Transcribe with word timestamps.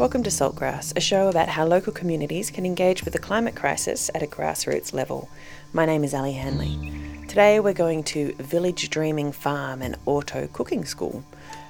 Welcome 0.00 0.22
to 0.22 0.30
Saltgrass, 0.30 0.96
a 0.96 1.00
show 1.00 1.28
about 1.28 1.50
how 1.50 1.66
local 1.66 1.92
communities 1.92 2.50
can 2.50 2.64
engage 2.64 3.04
with 3.04 3.12
the 3.12 3.18
climate 3.18 3.54
crisis 3.54 4.10
at 4.14 4.22
a 4.22 4.26
grassroots 4.26 4.94
level. 4.94 5.28
My 5.74 5.84
name 5.84 6.04
is 6.04 6.14
Ali 6.14 6.32
Hanley. 6.32 6.90
Today 7.28 7.60
we're 7.60 7.74
going 7.74 8.02
to 8.04 8.32
Village 8.36 8.88
Dreaming 8.88 9.30
Farm 9.30 9.82
and 9.82 9.98
Orto 10.06 10.46
Cooking 10.54 10.86
School. 10.86 11.22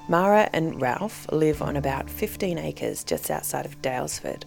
Mara 0.08 0.48
and 0.52 0.80
Ralf 0.80 1.26
live 1.32 1.60
on 1.60 1.74
about 1.74 2.08
15 2.08 2.56
acres 2.56 3.02
just 3.02 3.32
outside 3.32 3.66
of 3.66 3.82
Daylesford, 3.82 4.44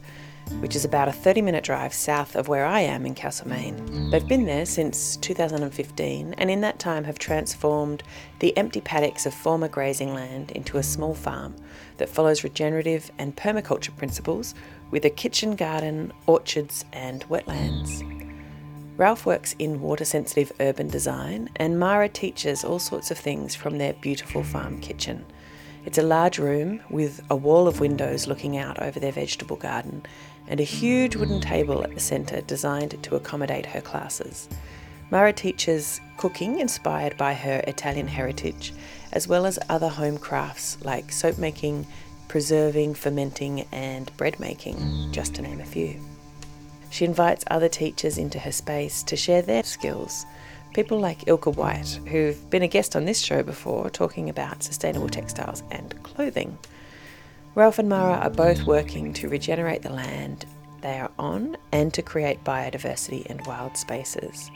which 0.60 0.75
is 0.75 0.86
about 0.86 1.07
a 1.07 1.12
30 1.12 1.41
minute 1.41 1.64
drive 1.64 1.94
south 1.94 2.36
of 2.36 2.48
where 2.48 2.66
I 2.66 2.82
am 2.82 3.05
in 3.05 3.16
Castlemaine. 3.16 4.09
They've 4.12 4.28
been 4.28 4.46
there 4.46 4.66
since 4.66 5.18
2015 5.18 6.36
and 6.38 6.52
in 6.52 6.62
that 6.62 6.80
time 6.80 7.04
have 7.04 7.20
transformed 7.20 8.04
the 8.39 8.55
empty 8.58 8.82
paddocks 8.82 9.26
of 9.26 9.34
former 9.34 9.68
grazing 9.68 10.14
land 10.14 10.52
into 10.52 10.77
a 10.77 10.84
small 10.84 11.14
farm 11.14 11.55
that 11.98 12.09
follows 12.09 12.44
regenerative 12.44 13.12
and 13.18 13.36
permaculture 13.36 13.95
principles 13.95 14.55
with 14.91 15.05
a 15.05 15.09
kitchen 15.09 15.55
garden, 15.55 16.13
orchards, 16.27 16.85
and 16.94 17.27
wetlands. 17.30 18.10
Ralf 18.96 19.26
works 19.26 19.55
in 19.57 19.82
water 19.82 20.05
sensitive 20.05 20.52
urban 20.60 20.88
design, 20.88 21.49
and 21.55 21.80
Mara 21.80 22.07
teaches 22.07 22.63
all 22.63 22.77
sorts 22.77 23.10
of 23.10 23.18
things 23.18 23.55
from 23.55 23.80
their 23.80 23.94
beautiful 23.94 24.44
farm 24.44 24.80
kitchen. 24.82 25.26
It's 25.85 25.98
a 25.98 26.04
large 26.04 26.38
room 26.38 26.80
with 26.90 27.21
a 27.30 27.35
wall 27.35 27.68
of 27.68 27.80
windows 27.80 28.27
looking 28.27 28.55
out 28.55 28.82
over 28.82 28.99
their 28.99 29.12
vegetable 29.12 29.57
garden 29.57 30.05
and 30.48 30.60
a 30.60 30.64
huge 30.64 31.16
wooden 31.16 31.42
table 31.42 31.84
at 31.84 31.94
the 31.94 32.00
centre 32.00 32.42
designed 32.42 33.02
to 33.04 33.16
accommodate 33.16 33.66
her 33.66 33.82
classes. 33.82 34.50
Mara 35.12 35.34
teaches 35.34 36.02
cooking 36.18 36.60
inspired 36.60 37.16
by 37.18 37.34
her 37.34 37.64
Italian 37.68 38.08
heritage, 38.08 38.74
as 39.12 39.28
well 39.28 39.46
as 39.46 39.60
other 39.70 39.90
home 39.90 40.18
crafts 40.18 40.78
like 40.84 41.12
soap 41.12 41.38
making, 41.38 41.86
preserving, 42.28 42.96
fermenting, 42.96 43.68
and 43.72 44.16
bread 44.18 44.40
making, 44.40 45.12
just 45.12 45.36
to 45.36 45.42
name 45.42 45.62
a 45.62 45.66
few. 45.66 46.00
She 46.90 47.05
invites 47.05 47.44
other 47.50 47.70
teachers 47.70 48.18
into 48.18 48.40
her 48.40 48.52
space 48.52 49.04
to 49.04 49.16
share 49.16 49.41
their 49.41 49.63
skills. 49.63 50.26
People 50.74 51.00
like 51.00 51.28
Ilka 51.28 51.52
White, 51.52 52.00
who've 52.07 52.50
been 52.50 52.63
a 52.63 52.68
guest 52.68 52.96
on 52.96 53.05
this 53.05 53.20
show 53.20 53.44
before, 53.44 53.90
talking 53.91 54.30
about 54.30 54.63
sustainable 54.63 55.10
textiles 55.10 55.63
and 55.70 56.02
clothing. 56.02 56.57
Ralf 57.55 57.77
and 57.77 57.87
Mara 57.87 58.15
are 58.15 58.32
both 58.32 58.63
working 58.63 59.13
to 59.13 59.29
regenerate 59.29 59.84
the 59.84 59.93
land 59.93 60.46
they 60.82 60.99
are 60.99 61.12
on 61.20 61.55
and 61.71 61.93
to 61.93 62.01
create 62.01 62.43
biodiversity 62.43 63.26
and 63.29 63.45
wild 63.45 63.77
spaces. 63.77 64.50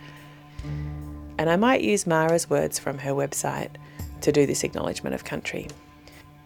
And 1.38 1.50
I 1.50 1.56
might 1.56 1.82
use 1.82 2.08
Mara's 2.08 2.50
words 2.50 2.80
from 2.80 2.98
her 2.98 3.12
website 3.12 3.70
to 4.22 4.32
do 4.32 4.48
this 4.48 4.64
acknowledgement 4.64 5.14
of 5.14 5.24
country. 5.24 5.68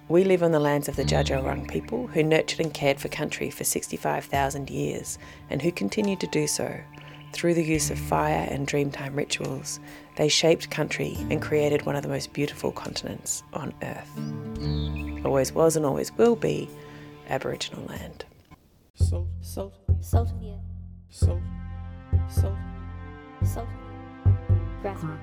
We 0.09 0.25
live 0.25 0.43
on 0.43 0.51
the 0.51 0.59
lands 0.59 0.89
of 0.89 0.97
the 0.97 1.05
Dja 1.05 1.67
people 1.69 2.07
who 2.07 2.21
nurtured 2.21 2.59
and 2.59 2.73
cared 2.73 2.99
for 2.99 3.07
country 3.07 3.49
for 3.49 3.63
65,000 3.63 4.69
years 4.69 5.17
and 5.49 5.61
who 5.61 5.71
continue 5.71 6.17
to 6.17 6.27
do 6.27 6.47
so. 6.47 6.81
Through 7.33 7.53
the 7.55 7.63
use 7.63 7.89
of 7.89 7.97
fire 7.97 8.47
and 8.49 8.67
dreamtime 8.67 9.15
rituals, 9.15 9.79
they 10.17 10.27
shaped 10.27 10.69
country 10.69 11.15
and 11.29 11.41
created 11.41 11.85
one 11.85 11.95
of 11.95 12.03
the 12.03 12.09
most 12.09 12.33
beautiful 12.33 12.71
continents 12.71 13.43
on 13.53 13.73
earth. 13.81 15.25
Always 15.25 15.51
was 15.53 15.75
and 15.75 15.85
always 15.85 16.11
will 16.17 16.35
be 16.35 16.69
Aboriginal 17.29 17.85
land. 17.85 18.25
Salt, 18.95 19.27
salt, 19.41 19.73
Salt 20.01 20.31
of 20.31 20.39
the 20.41 20.49
earth. 20.51 20.59
salt, 21.09 21.39
salt, 22.27 22.57
Salt. 23.43 23.67
Grassroots. 24.83 25.17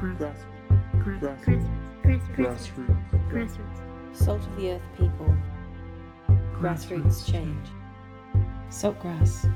grass, 0.00 0.44
grass, 1.02 1.36
Grassroots. 1.36 1.68
Grassroots. 2.04 2.36
grassroots, 2.36 3.30
Grassroots. 3.30 4.16
Salt 4.16 4.46
of 4.46 4.56
the 4.56 4.72
earth 4.72 4.82
people. 4.98 5.34
Grassroots 6.60 7.30
change. 7.30 7.66
Saltgrass. 8.70 9.46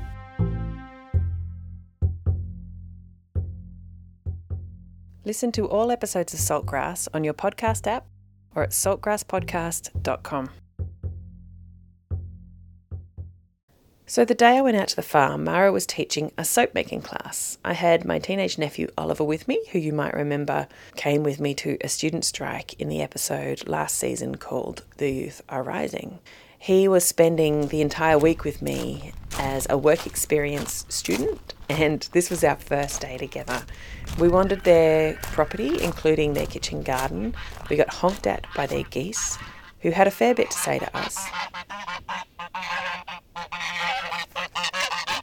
Listen 5.29 5.51
to 5.51 5.67
all 5.67 5.91
episodes 5.91 6.33
of 6.33 6.39
Saltgrass 6.39 7.07
on 7.13 7.23
your 7.23 7.35
podcast 7.35 7.85
app 7.85 8.07
or 8.55 8.63
at 8.63 8.71
saltgrasspodcast.com. 8.71 10.49
So, 14.07 14.25
the 14.25 14.33
day 14.33 14.57
I 14.57 14.61
went 14.61 14.77
out 14.77 14.87
to 14.87 14.95
the 14.95 15.03
farm, 15.03 15.43
Mara 15.43 15.71
was 15.71 15.85
teaching 15.85 16.31
a 16.35 16.43
soap 16.43 16.73
making 16.73 17.03
class. 17.03 17.59
I 17.63 17.73
had 17.73 18.05
my 18.05 18.17
teenage 18.17 18.57
nephew 18.57 18.87
Oliver 18.97 19.23
with 19.23 19.47
me, 19.47 19.63
who 19.71 19.77
you 19.77 19.93
might 19.93 20.15
remember 20.15 20.67
came 20.95 21.21
with 21.21 21.39
me 21.39 21.53
to 21.53 21.77
a 21.81 21.89
student 21.89 22.25
strike 22.25 22.73
in 22.81 22.89
the 22.89 23.03
episode 23.03 23.67
last 23.67 23.99
season 23.99 24.37
called 24.37 24.83
The 24.97 25.11
Youth 25.11 25.43
Are 25.47 25.61
Rising. 25.61 26.17
He 26.61 26.89
was 26.89 27.05
spending 27.05 27.69
the 27.69 27.79
entire 27.79 28.17
week 28.17 28.43
with 28.43 28.61
me 28.61 29.13
as 29.39 29.65
a 29.69 29.77
work 29.77 30.05
experience 30.05 30.85
student, 30.89 31.53
and 31.69 32.01
this 32.11 32.29
was 32.29 32.43
our 32.43 32.57
first 32.57 32.99
day 32.99 33.17
together. 33.17 33.63
We 34.19 34.27
wandered 34.27 34.65
their 34.65 35.13
property, 35.21 35.81
including 35.81 36.33
their 36.33 36.45
kitchen 36.45 36.83
garden. 36.83 37.33
We 37.69 37.77
got 37.77 37.93
honked 37.93 38.27
at 38.27 38.45
by 38.57 38.67
their 38.67 38.83
geese, 38.83 39.37
who 39.79 39.91
had 39.91 40.05
a 40.05 40.11
fair 40.11 40.35
bit 40.35 40.51
to 40.51 40.57
say 40.57 40.79
to 40.79 40.97
us. 40.97 41.17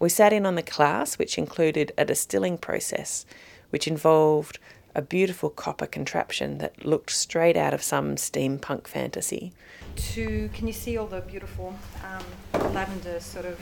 We 0.00 0.08
sat 0.08 0.32
in 0.32 0.47
on 0.47 0.54
the 0.54 0.62
class, 0.62 1.18
which 1.18 1.36
included 1.36 1.92
a 1.98 2.06
distilling 2.06 2.56
process, 2.56 3.26
which 3.68 3.86
involved 3.86 4.58
a 4.97 5.03
beautiful 5.03 5.51
copper 5.51 5.87
contraption 5.87 6.57
that 6.57 6.87
looked 6.87 7.11
straight 7.11 7.57
out 7.57 7.75
of 7.75 7.83
some 7.83 8.17
steampunk 8.17 8.87
fantasy. 8.89 9.53
to 9.95 10.49
can 10.55 10.67
you 10.67 10.73
see 10.73 10.97
all 10.97 11.07
the 11.07 11.21
beautiful 11.21 11.79
um, 12.09 12.73
lavender 12.75 13.21
sort 13.21 13.45
of 13.45 13.61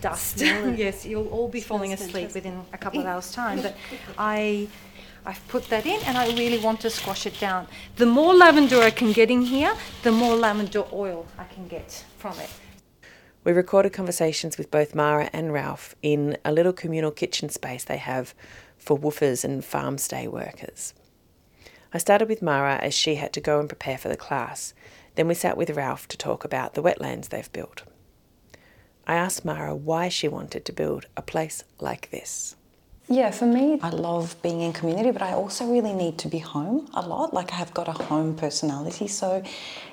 dust 0.00 0.40
yes 0.84 1.04
you'll 1.04 1.28
all 1.28 1.48
be 1.48 1.60
falling 1.60 1.92
asleep 1.92 2.32
within 2.32 2.62
a 2.72 2.78
couple 2.78 3.00
of 3.00 3.06
hours 3.12 3.30
time 3.32 3.60
but 3.60 3.74
i 4.18 4.66
i've 5.26 5.42
put 5.48 5.68
that 5.68 5.84
in 5.84 6.00
and 6.06 6.16
i 6.16 6.26
really 6.42 6.58
want 6.58 6.80
to 6.80 6.88
squash 6.88 7.26
it 7.26 7.38
down. 7.40 7.66
The 7.96 8.06
more 8.06 8.32
lavender 8.32 8.80
i 8.80 8.90
can 8.90 9.12
get 9.12 9.30
in 9.30 9.42
here 9.42 9.74
the 10.04 10.12
more 10.12 10.36
lavender 10.36 10.84
oil 10.92 11.26
i 11.38 11.44
can 11.44 11.66
get 11.66 12.04
from 12.18 12.38
it. 12.38 12.50
We 13.42 13.52
recorded 13.52 13.94
conversations 13.94 14.58
with 14.58 14.70
both 14.70 14.94
Mara 14.94 15.30
and 15.32 15.50
Ralf 15.50 15.94
in 16.02 16.36
a 16.44 16.52
little 16.52 16.74
communal 16.74 17.10
kitchen 17.10 17.48
space 17.48 17.84
they 17.84 17.96
have 17.96 18.34
for 18.80 18.98
woofers 18.98 19.44
and 19.44 19.64
farm 19.64 19.98
stay 19.98 20.26
workers. 20.26 20.94
I 21.92 21.98
started 21.98 22.28
with 22.28 22.42
Mara 22.42 22.76
as 22.76 22.94
she 22.94 23.16
had 23.16 23.32
to 23.34 23.40
go 23.40 23.60
and 23.60 23.68
prepare 23.68 23.98
for 23.98 24.08
the 24.08 24.16
class. 24.16 24.74
Then 25.14 25.28
we 25.28 25.34
sat 25.34 25.56
with 25.56 25.70
Ralf 25.70 26.08
to 26.08 26.16
talk 26.16 26.44
about 26.44 26.74
the 26.74 26.82
wetlands 26.82 27.28
they've 27.28 27.52
built. 27.52 27.82
I 29.06 29.16
asked 29.16 29.44
Mara 29.44 29.74
why 29.74 30.08
she 30.08 30.28
wanted 30.28 30.64
to 30.64 30.72
build 30.72 31.06
a 31.16 31.22
place 31.22 31.64
like 31.80 32.10
this. 32.10 32.56
Yeah, 33.08 33.32
for 33.32 33.46
me, 33.46 33.80
I 33.82 33.90
love 33.90 34.40
being 34.40 34.60
in 34.60 34.72
community, 34.72 35.10
but 35.10 35.20
I 35.20 35.32
also 35.32 35.66
really 35.66 35.92
need 35.92 36.16
to 36.18 36.28
be 36.28 36.38
home 36.38 36.88
a 36.94 37.04
lot. 37.04 37.34
Like 37.34 37.52
I 37.52 37.56
have 37.56 37.74
got 37.74 37.88
a 37.88 37.92
home 37.92 38.36
personality, 38.36 39.08
so 39.08 39.42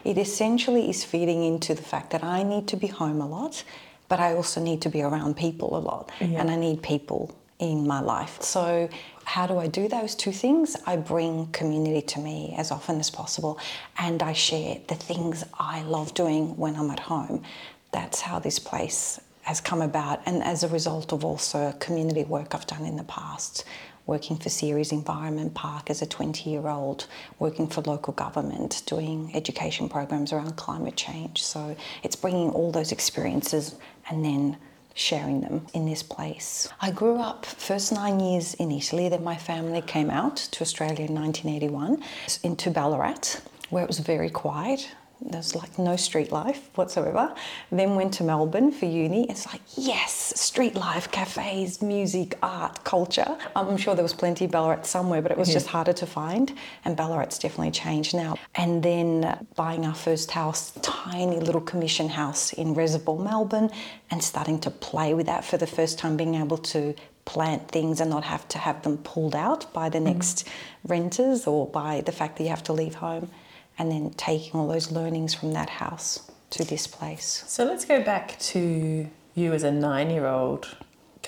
it 0.03 0.19
essentially 0.19 0.87
is 0.87 1.03
feeding 1.03 1.43
into 1.43 1.73
the 1.73 1.81
fact 1.81 2.11
that 2.11 2.23
I 2.23 2.43
need 2.43 2.67
to 2.67 2.77
be 2.77 2.85
home 2.85 3.19
a 3.19 3.27
lot, 3.27 3.63
but 4.07 4.19
I 4.19 4.35
also 4.35 4.61
need 4.61 4.83
to 4.83 4.89
be 4.89 5.01
around 5.01 5.35
people 5.35 5.75
a 5.75 5.79
lot, 5.79 6.11
and 6.19 6.51
I 6.51 6.55
need 6.55 6.83
people 6.83 7.35
in 7.59 7.87
my 7.87 7.99
life. 7.99 8.41
So, 8.41 8.89
how 9.25 9.45
do 9.45 9.57
I 9.57 9.67
do 9.67 9.87
those 9.87 10.15
two 10.15 10.31
things? 10.31 10.77
I 10.85 10.95
bring 10.95 11.47
community 11.47 12.01
to 12.01 12.19
me 12.19 12.55
as 12.57 12.71
often 12.71 12.99
as 12.99 13.09
possible, 13.09 13.59
and 13.97 14.23
I 14.23 14.33
share 14.33 14.79
the 14.87 14.95
things 14.95 15.43
I 15.59 15.81
love 15.83 16.13
doing 16.13 16.55
when 16.55 16.75
I'm 16.75 16.89
at 16.91 16.99
home. 16.99 17.43
That's 17.91 18.21
how 18.21 18.39
this 18.39 18.59
place 18.59 19.19
has 19.41 19.59
come 19.59 19.81
about, 19.81 20.21
and 20.25 20.43
as 20.43 20.63
a 20.63 20.67
result 20.67 21.11
of 21.13 21.25
also 21.25 21.71
community 21.73 22.23
work 22.23 22.53
I've 22.53 22.67
done 22.67 22.85
in 22.85 22.95
the 22.95 23.03
past, 23.03 23.65
working 24.05 24.37
for 24.37 24.49
Ceres 24.49 24.91
Environment 24.91 25.53
Park 25.53 25.89
as 25.89 26.01
a 26.01 26.05
20 26.05 26.49
year 26.49 26.67
old, 26.67 27.07
working 27.39 27.67
for 27.67 27.81
local 27.81 28.13
government, 28.13 28.83
doing 28.85 29.31
education 29.33 29.89
programs 29.89 30.31
around 30.31 30.55
climate 30.55 30.95
change. 30.95 31.43
So 31.43 31.75
it's 32.03 32.15
bringing 32.15 32.49
all 32.51 32.71
those 32.71 32.91
experiences 32.91 33.75
and 34.09 34.23
then 34.23 34.57
sharing 34.97 35.41
them 35.41 35.65
in 35.73 35.85
this 35.85 36.01
place. 36.01 36.67
I 36.81 36.89
grew 36.91 37.17
up 37.17 37.45
first 37.45 37.91
nine 37.91 38.19
years 38.19 38.55
in 38.55 38.71
Italy, 38.71 39.07
then 39.09 39.23
my 39.23 39.35
family 39.35 39.81
came 39.81 40.09
out 40.09 40.35
to 40.37 40.61
Australia 40.61 41.05
in 41.05 41.13
1981 41.13 42.03
into 42.43 42.71
Ballarat, 42.71 43.39
where 43.69 43.83
it 43.83 43.87
was 43.87 43.99
very 43.99 44.31
quiet. 44.31 44.89
There's 45.19 45.55
like 45.55 45.79
no 45.79 45.95
street 45.95 46.31
life 46.31 46.69
whatsoever. 46.75 47.33
Then 47.71 47.95
went 47.95 48.13
to 48.15 48.23
Melbourne 48.23 48.71
for 48.71 48.85
uni. 48.85 49.29
It's 49.29 49.45
like, 49.47 49.61
yes, 49.75 50.33
street 50.39 50.75
life, 50.75 51.11
cafes, 51.11 51.81
music, 51.81 52.37
art, 52.43 52.83
culture. 52.83 53.37
I'm 53.55 53.77
sure 53.77 53.95
there 53.95 54.03
was 54.03 54.13
plenty 54.13 54.45
of 54.45 54.51
Ballarat 54.51 54.83
somewhere, 54.83 55.21
but 55.21 55.31
it 55.31 55.37
was 55.37 55.51
just 55.51 55.67
harder 55.67 55.93
to 55.93 56.05
find. 56.05 56.53
And 56.85 56.95
Ballarat's 56.95 57.39
definitely 57.39 57.71
changed 57.71 58.13
now. 58.13 58.37
And 58.55 58.83
then 58.83 59.47
buying 59.55 59.85
our 59.85 59.95
first 59.95 60.31
house, 60.31 60.71
tiny 60.81 61.39
little 61.39 61.61
commission 61.61 62.09
house 62.09 62.53
in 62.53 62.73
Reservoir, 62.73 63.17
Melbourne, 63.17 63.71
and 64.11 64.23
starting 64.23 64.59
to 64.61 64.71
play 64.71 65.13
with 65.13 65.25
that 65.25 65.43
for 65.43 65.57
the 65.57 65.67
first 65.67 65.97
time, 65.97 66.15
being 66.15 66.35
able 66.35 66.57
to 66.57 66.93
plant 67.25 67.67
things 67.69 67.99
and 67.99 68.09
not 68.09 68.23
have 68.23 68.47
to 68.47 68.57
have 68.57 68.83
them 68.83 68.97
pulled 68.99 69.35
out 69.35 69.71
by 69.73 69.89
the 69.89 69.97
mm-hmm. 69.97 70.13
next 70.13 70.47
renters 70.85 71.45
or 71.45 71.67
by 71.67 72.01
the 72.01 72.11
fact 72.11 72.37
that 72.37 72.43
you 72.43 72.49
have 72.49 72.63
to 72.63 72.71
leave 72.71 72.95
home 72.95 73.29
and 73.77 73.91
then 73.91 74.11
taking 74.11 74.59
all 74.59 74.67
those 74.67 74.91
learnings 74.91 75.33
from 75.33 75.53
that 75.53 75.69
house 75.69 76.31
to 76.51 76.63
this 76.63 76.87
place. 76.87 77.43
So 77.47 77.65
let's 77.65 77.85
go 77.85 78.03
back 78.03 78.37
to 78.39 79.07
you 79.35 79.53
as 79.53 79.63
a 79.63 79.71
nine 79.71 80.09
year 80.09 80.25
old 80.25 80.77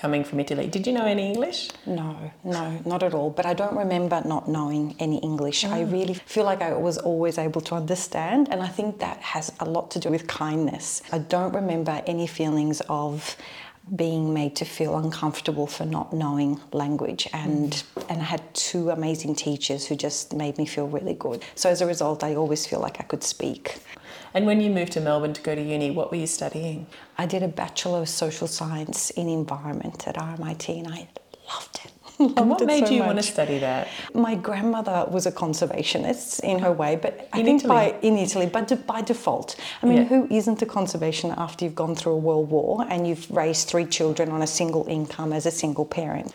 coming 0.00 0.24
from 0.24 0.40
Italy. 0.40 0.66
Did 0.66 0.86
you 0.86 0.94
know 0.94 1.04
any 1.04 1.26
English? 1.26 1.68
No, 1.84 2.32
no, 2.42 2.80
not 2.86 3.02
at 3.02 3.12
all. 3.12 3.30
But 3.30 3.44
I 3.44 3.52
don't 3.52 3.76
remember 3.76 4.22
not 4.24 4.48
knowing 4.48 4.96
any 4.98 5.18
English. 5.18 5.64
I 5.64 5.82
mm. 5.82 5.92
really 5.92 6.14
feel 6.14 6.44
like 6.44 6.62
I 6.62 6.72
was 6.72 6.96
always 6.96 7.36
able 7.36 7.60
to 7.62 7.74
understand, 7.74 8.48
and 8.50 8.62
I 8.62 8.68
think 8.68 8.98
that 9.00 9.18
has 9.18 9.52
a 9.60 9.66
lot 9.66 9.90
to 9.92 9.98
do 9.98 10.08
with 10.08 10.26
kindness. 10.26 11.02
I 11.12 11.18
don't 11.18 11.52
remember 11.52 12.02
any 12.06 12.26
feelings 12.26 12.80
of 12.88 13.36
being 13.96 14.32
made 14.32 14.54
to 14.56 14.64
feel 14.64 14.96
uncomfortable 14.96 15.66
for 15.66 15.84
not 15.84 16.12
knowing 16.12 16.60
language 16.72 17.28
and 17.32 17.72
mm-hmm. 17.72 18.12
and 18.12 18.22
I 18.22 18.24
had 18.24 18.42
two 18.54 18.90
amazing 18.90 19.34
teachers 19.34 19.86
who 19.86 19.96
just 19.96 20.34
made 20.34 20.58
me 20.58 20.66
feel 20.66 20.86
really 20.86 21.14
good. 21.14 21.44
So 21.54 21.68
as 21.68 21.80
a 21.80 21.86
result 21.86 22.22
I 22.22 22.34
always 22.34 22.66
feel 22.66 22.80
like 22.80 23.00
I 23.00 23.04
could 23.04 23.24
speak. 23.24 23.78
And 24.32 24.46
when 24.46 24.60
you 24.60 24.70
moved 24.70 24.92
to 24.92 25.00
Melbourne 25.00 25.32
to 25.32 25.42
go 25.42 25.54
to 25.54 25.62
uni, 25.62 25.90
what 25.90 26.10
were 26.10 26.16
you 26.16 26.28
studying? 26.28 26.86
I 27.18 27.26
did 27.26 27.42
a 27.42 27.48
Bachelor 27.48 28.02
of 28.02 28.08
Social 28.08 28.46
Science 28.46 29.10
in 29.10 29.28
Environment 29.28 30.06
at 30.06 30.14
RMIT 30.16 30.78
and 30.78 30.88
I 30.88 31.08
loved 31.52 31.80
it. 31.84 31.92
And 32.36 32.50
what 32.50 32.64
made 32.66 32.86
so 32.86 32.92
you 32.92 33.02
want 33.02 33.18
to 33.18 33.22
study 33.22 33.58
that? 33.58 33.88
My 34.14 34.34
grandmother 34.34 35.06
was 35.10 35.24
a 35.26 35.32
conservationist 35.32 36.40
in 36.40 36.58
her 36.58 36.70
way, 36.72 36.96
but 36.96 37.28
I 37.32 37.40
In 37.40 37.44
think 37.46 37.64
Italy? 37.64 37.74
by 37.92 37.94
in 38.08 38.18
Italy, 38.18 38.46
but 38.46 38.68
de- 38.68 38.76
by 38.76 39.00
default. 39.02 39.56
I 39.82 39.86
mean, 39.86 39.98
Yeah. 39.98 40.04
who 40.04 40.26
isn't 40.30 40.60
a 40.62 40.66
conservation 40.66 41.32
after 41.36 41.64
you've 41.64 41.74
gone 41.84 41.94
through 41.94 42.12
a 42.12 42.22
world 42.28 42.50
war 42.50 42.86
and 42.90 43.06
you've 43.08 43.26
raised 43.30 43.68
three 43.68 43.86
children 43.86 44.30
on 44.30 44.42
a 44.42 44.46
single 44.46 44.84
income 44.88 45.32
as 45.32 45.46
a 45.46 45.50
single 45.50 45.86
parent? 45.86 46.34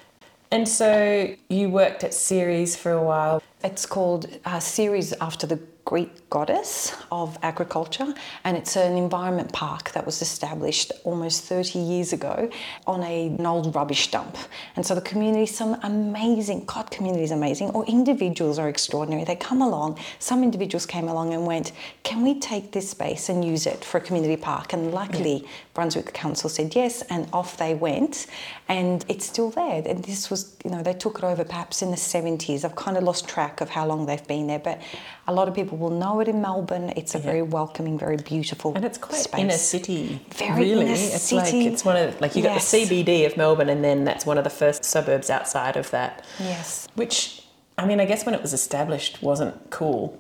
And 0.52 0.68
so 0.68 1.30
you 1.50 1.70
worked 1.70 2.04
at 2.04 2.14
Ceres 2.14 2.76
for 2.76 2.92
a 2.92 3.04
while. 3.04 3.42
It's 3.64 3.86
called 3.86 4.28
uh, 4.46 4.60
Ceres 4.60 5.14
after 5.22 5.46
the 5.48 5.60
Greek 5.86 6.32
goddess 6.32 6.96
of 7.12 7.38
agriculture, 7.44 8.12
and 8.44 8.58
it's 8.58 8.76
an 8.76 8.98
environment 8.98 9.54
park 9.54 9.92
that 9.92 10.04
was 10.04 10.20
established 10.20 10.92
almost 11.04 11.44
30 11.44 11.78
years 11.78 12.12
ago 12.12 12.50
on 12.88 13.04
a, 13.04 13.28
an 13.28 13.46
old 13.46 13.76
rubbish 13.76 14.10
dump. 14.10 14.36
And 14.76 14.84
so 14.84 14.96
the 14.96 15.02
community, 15.02 15.46
some 15.46 15.78
amazing, 15.84 16.66
God, 16.66 16.90
community 16.90 17.24
is 17.24 17.30
amazing, 17.30 17.70
or 17.70 17.86
individuals 17.86 18.58
are 18.58 18.68
extraordinary. 18.68 19.26
They 19.26 19.36
come 19.36 19.62
along, 19.62 20.00
some 20.18 20.44
individuals 20.44 20.88
came 20.88 21.08
along 21.08 21.36
and 21.36 21.46
went, 21.46 21.72
Can 22.02 22.24
we 22.24 22.40
take 22.40 22.72
this 22.72 22.90
space 22.90 23.30
and 23.30 23.46
use 23.46 23.68
it 23.68 23.86
for 23.86 24.00
a 24.00 24.02
community 24.02 24.38
park? 24.38 24.74
And 24.74 24.92
luckily, 24.92 25.48
Brunswick 25.76 26.14
Council 26.14 26.50
said 26.50 26.74
yes, 26.74 27.04
and 27.04 27.30
off 27.32 27.58
they 27.58 27.76
went. 27.76 28.26
And 28.68 29.06
it's 29.08 29.28
still 29.28 29.52
there. 29.52 29.84
And 29.86 30.04
this 30.04 30.32
was, 30.32 30.58
you 30.66 30.72
know, 30.72 30.82
they 30.82 30.94
took 30.94 31.20
it 31.20 31.24
over 31.24 31.44
perhaps 31.44 31.84
in 31.84 31.92
the 31.92 31.98
70s. 31.98 32.66
I've 32.66 32.76
kind 32.76 32.98
of 32.98 33.04
lost 33.04 33.30
track 33.30 33.62
of 33.62 33.70
how 33.70 33.86
long 33.86 34.08
they've 34.08 34.28
been 34.28 34.48
there, 34.48 34.58
but 34.58 34.82
a 35.28 35.34
lot 35.34 35.48
of 35.48 35.54
people 35.54 35.75
will 35.76 35.90
know 35.92 36.20
it 36.20 36.28
in 36.28 36.42
Melbourne. 36.42 36.92
It's 36.96 37.16
a 37.16 37.20
very 37.20 37.42
welcoming, 37.42 37.98
very 38.00 38.18
beautiful 38.18 38.74
And 38.76 38.84
it's 38.86 38.98
quite 38.98 39.22
space. 39.22 39.40
inner 39.42 39.52
city. 39.58 40.20
Very 40.32 40.60
really. 40.62 40.86
it's 40.92 41.32
like 41.32 41.54
it's 41.54 41.86
one 41.86 41.98
of 41.98 42.20
like 42.22 42.36
you 42.36 42.44
Yes. 42.44 42.72
got 42.72 42.78
the 42.78 42.86
CBD 43.04 43.26
of 43.26 43.38
Melbourne 43.38 43.70
and 43.70 43.84
then 43.84 44.04
that's 44.04 44.26
one 44.26 44.38
of 44.38 44.44
the 44.44 44.50
first 44.50 44.84
suburbs 44.84 45.30
outside 45.30 45.78
of 45.78 45.92
that. 45.92 46.24
Yes. 46.40 46.88
Which 46.96 47.42
I 47.78 47.86
mean, 47.86 48.00
I 48.00 48.06
guess 48.06 48.26
when 48.26 48.34
it 48.34 48.42
was 48.42 48.54
established 48.54 49.22
wasn't 49.22 49.70
cool. 49.70 50.18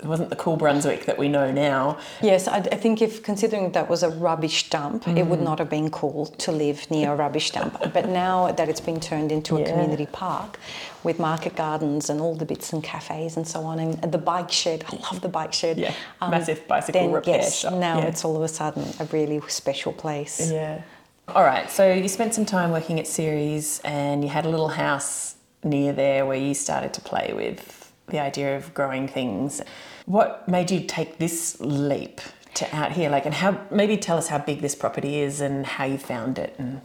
It 0.00 0.06
wasn't 0.06 0.30
the 0.30 0.36
cool 0.36 0.56
Brunswick 0.56 1.04
that 1.04 1.18
we 1.18 1.28
know 1.28 1.52
now. 1.52 1.98
Yes, 2.22 2.48
I, 2.48 2.56
I 2.56 2.76
think 2.76 3.02
if 3.02 3.22
considering 3.22 3.72
that 3.72 3.90
was 3.90 4.02
a 4.02 4.08
rubbish 4.08 4.70
dump, 4.70 5.06
it 5.06 5.16
Mm. 5.16 5.28
would 5.28 5.40
not 5.42 5.58
have 5.58 5.68
been 5.68 5.90
cool 5.90 6.26
to 6.26 6.50
live 6.50 6.90
near 6.90 7.12
a 7.12 7.16
rubbish 7.16 7.50
dump. 7.50 7.78
but 7.92 8.08
now 8.08 8.50
that 8.52 8.68
it's 8.70 8.80
been 8.80 9.00
turned 9.00 9.30
into 9.32 9.56
a 9.58 9.64
community 9.64 10.06
park 10.06 10.58
with 11.02 11.18
market 11.18 11.54
gardens 11.56 12.08
and 12.08 12.20
all 12.22 12.34
the 12.34 12.46
bits 12.46 12.72
and 12.72 12.82
cafes 12.82 13.36
and 13.36 13.46
so 13.46 13.64
on, 13.64 13.78
and 13.78 14.10
the 14.10 14.18
bike 14.18 14.50
shed, 14.50 14.84
I 14.90 14.96
love 15.12 15.20
the 15.20 15.28
bike 15.28 15.52
shed. 15.52 15.76
Yeah, 15.78 15.92
massive 16.22 16.66
bicycle 16.66 17.02
then, 17.02 17.12
repair 17.12 17.36
yes, 17.36 17.58
shop, 17.58 17.74
Now 17.74 17.98
yeah. 17.98 18.06
it's 18.06 18.24
all 18.24 18.34
of 18.36 18.42
a 18.42 18.48
sudden 18.48 18.84
a 18.98 19.04
really 19.06 19.42
special 19.48 19.92
place. 19.92 20.50
Yeah. 20.50 20.80
All 21.28 21.44
right. 21.44 21.70
So 21.70 21.92
you 21.92 22.08
spent 22.08 22.32
some 22.34 22.46
time 22.46 22.70
working 22.70 22.98
at 22.98 23.06
Ceres, 23.06 23.80
and 23.84 24.22
you 24.24 24.30
had 24.30 24.44
a 24.46 24.48
little 24.48 24.68
house 24.68 25.36
near 25.64 25.92
there 25.92 26.26
where 26.26 26.36
you 26.36 26.54
started 26.54 26.92
to 26.94 27.00
play 27.00 27.32
with 27.34 27.92
the 28.08 28.18
idea 28.18 28.56
of 28.56 28.74
growing 28.74 29.08
things. 29.08 29.60
What 30.06 30.48
made 30.48 30.70
you 30.70 30.80
take 30.80 31.18
this 31.18 31.56
leap 31.60 32.20
to 32.54 32.76
out 32.76 32.92
here? 32.92 33.08
Like, 33.10 33.26
and 33.26 33.34
how? 33.34 33.60
Maybe 33.70 33.96
tell 33.96 34.18
us 34.18 34.28
how 34.28 34.38
big 34.38 34.60
this 34.60 34.74
property 34.74 35.20
is 35.20 35.40
and 35.40 35.64
how 35.64 35.84
you 35.84 35.98
found 35.98 36.38
it. 36.38 36.54
And 36.58 36.82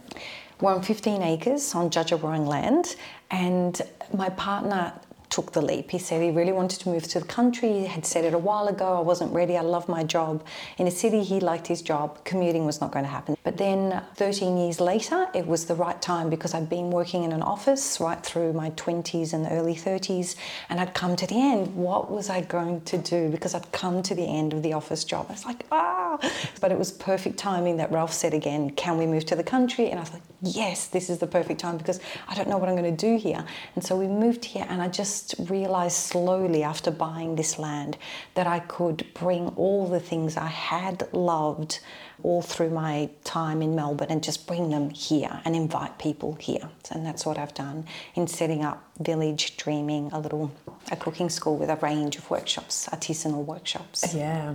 We're 0.60 0.74
on 0.74 0.82
15 0.82 1.22
acres 1.22 1.74
on 1.74 1.90
Dja 1.90 2.04
Dja 2.04 2.18
Wurrung 2.18 2.46
land, 2.46 2.96
and 3.30 3.80
my 4.12 4.28
partner 4.30 4.92
took 5.30 5.52
the 5.52 5.62
leap. 5.62 5.90
He 5.90 5.98
said 5.98 6.20
he 6.20 6.30
really 6.30 6.52
wanted 6.52 6.80
to 6.80 6.88
move 6.88 7.04
to 7.04 7.20
the 7.20 7.26
country. 7.26 7.72
He 7.72 7.86
had 7.86 8.04
said 8.04 8.24
it 8.24 8.34
a 8.34 8.38
while 8.38 8.66
ago. 8.68 8.98
I 8.98 9.00
wasn't 9.00 9.32
ready. 9.32 9.56
I 9.56 9.62
love 9.62 9.88
my 9.88 10.02
job. 10.02 10.44
In 10.76 10.86
a 10.86 10.90
city, 10.90 11.22
he 11.22 11.40
liked 11.40 11.68
his 11.68 11.82
job. 11.82 12.22
Commuting 12.24 12.66
was 12.66 12.80
not 12.80 12.90
going 12.90 13.04
to 13.04 13.10
happen. 13.10 13.36
But 13.44 13.56
then 13.56 14.02
13 14.16 14.56
years 14.56 14.80
later, 14.80 15.28
it 15.32 15.46
was 15.46 15.66
the 15.66 15.74
right 15.74 16.00
time 16.02 16.30
because 16.30 16.52
I'd 16.52 16.68
been 16.68 16.90
working 16.90 17.22
in 17.22 17.32
an 17.32 17.42
office 17.42 18.00
right 18.00 18.20
through 18.22 18.52
my 18.52 18.70
20s 18.70 19.32
and 19.32 19.46
early 19.50 19.74
30s, 19.74 20.34
and 20.68 20.80
I'd 20.80 20.94
come 20.94 21.14
to 21.16 21.26
the 21.26 21.40
end. 21.40 21.74
What 21.76 22.10
was 22.10 22.28
I 22.28 22.40
going 22.40 22.80
to 22.82 22.98
do? 22.98 23.30
Because 23.30 23.54
I'd 23.54 23.70
come 23.72 24.02
to 24.02 24.14
the 24.14 24.24
end 24.24 24.52
of 24.52 24.62
the 24.62 24.72
office 24.72 25.04
job. 25.04 25.26
I 25.28 25.32
was 25.32 25.46
like, 25.46 25.64
ah! 25.70 26.18
But 26.60 26.72
it 26.72 26.78
was 26.78 26.90
perfect 26.90 27.38
timing 27.38 27.76
that 27.76 27.92
Ralf 27.92 28.12
said 28.12 28.34
again, 28.34 28.70
can 28.70 28.98
we 28.98 29.06
move 29.06 29.24
to 29.26 29.36
the 29.36 29.44
country? 29.44 29.90
And 29.90 30.00
I 30.00 30.02
like, 30.12 30.22
yes, 30.42 30.88
this 30.88 31.08
is 31.08 31.18
the 31.18 31.26
perfect 31.26 31.60
time 31.60 31.76
because 31.76 32.00
I 32.28 32.34
don't 32.34 32.48
know 32.48 32.58
what 32.58 32.68
I'm 32.68 32.76
going 32.76 32.96
to 32.96 33.06
do 33.08 33.16
here. 33.16 33.44
And 33.74 33.84
so 33.84 33.96
we 33.96 34.08
moved 34.08 34.44
here, 34.44 34.66
and 34.68 34.82
I 34.82 34.88
just 34.88 35.19
realized 35.38 35.96
slowly 35.96 36.62
after 36.62 36.90
buying 36.90 37.36
this 37.36 37.58
land 37.58 37.96
that 38.34 38.46
I 38.46 38.60
could 38.60 39.06
bring 39.14 39.48
all 39.56 39.86
the 39.88 40.00
things 40.00 40.36
I 40.36 40.46
had 40.46 41.08
loved 41.12 41.80
all 42.22 42.42
through 42.42 42.70
my 42.70 43.08
time 43.24 43.62
in 43.62 43.74
Melbourne 43.74 44.08
and 44.10 44.22
just 44.22 44.46
bring 44.46 44.70
them 44.70 44.90
here 44.90 45.40
and 45.44 45.56
invite 45.56 45.98
people 45.98 46.34
here. 46.34 46.68
And 46.90 47.04
that's 47.06 47.24
what 47.24 47.38
I've 47.38 47.54
done 47.54 47.86
in 48.14 48.26
setting 48.26 48.64
up 48.64 48.82
Village 49.00 49.56
Dreaming, 49.56 50.10
a 50.12 50.20
little 50.20 50.52
a 50.90 50.96
cooking 50.96 51.30
school 51.30 51.56
with 51.56 51.70
a 51.70 51.76
range 51.76 52.16
of 52.16 52.28
workshops, 52.30 52.88
artisanal 52.92 53.44
workshops. 53.44 54.14
yeah. 54.14 54.54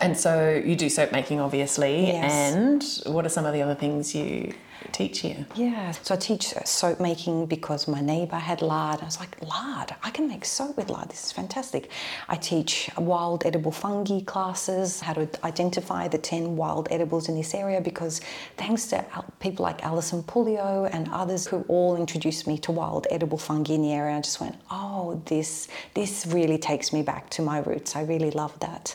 And 0.00 0.16
so 0.16 0.62
you 0.64 0.76
do 0.76 0.88
soap 0.88 1.10
making, 1.10 1.40
obviously. 1.40 2.06
Yes. 2.06 2.54
And 2.54 3.14
what 3.14 3.26
are 3.26 3.28
some 3.28 3.44
of 3.46 3.52
the 3.52 3.62
other 3.62 3.74
things 3.74 4.14
you 4.14 4.54
teach 4.92 5.24
you? 5.24 5.46
Yeah, 5.54 5.92
so 5.92 6.14
I 6.14 6.18
teach 6.18 6.54
soap 6.64 7.00
making 7.00 7.46
because 7.46 7.88
my 7.88 8.00
neighbour 8.00 8.36
had 8.36 8.62
lard. 8.62 9.00
I 9.00 9.04
was 9.04 9.18
like, 9.18 9.40
lard? 9.42 9.94
I 10.02 10.10
can 10.10 10.28
make 10.28 10.44
soap 10.44 10.76
with 10.76 10.90
lard. 10.90 11.08
This 11.08 11.26
is 11.26 11.32
fantastic. 11.32 11.90
I 12.28 12.36
teach 12.36 12.90
wild 12.96 13.44
edible 13.46 13.72
fungi 13.72 14.20
classes, 14.20 15.00
how 15.00 15.14
to 15.14 15.28
identify 15.44 16.08
the 16.08 16.18
10 16.18 16.56
wild 16.56 16.88
edibles 16.90 17.28
in 17.28 17.34
this 17.34 17.54
area 17.54 17.80
because 17.80 18.20
thanks 18.56 18.86
to 18.88 19.04
people 19.40 19.62
like 19.62 19.84
Alison 19.84 20.22
Pouliot 20.22 20.90
and 20.92 21.08
others 21.10 21.46
who 21.46 21.64
all 21.68 21.96
introduced 21.96 22.46
me 22.46 22.58
to 22.58 22.72
wild 22.72 23.06
edible 23.10 23.38
fungi 23.38 23.74
in 23.74 23.82
the 23.82 23.92
area, 23.92 24.16
I 24.16 24.20
just 24.20 24.40
went, 24.40 24.56
oh, 24.70 25.20
this, 25.26 25.68
this 25.94 26.26
really 26.26 26.58
takes 26.58 26.92
me 26.92 27.02
back 27.02 27.30
to 27.30 27.42
my 27.42 27.58
roots. 27.58 27.96
I 27.96 28.02
really 28.02 28.30
love 28.30 28.58
that. 28.60 28.94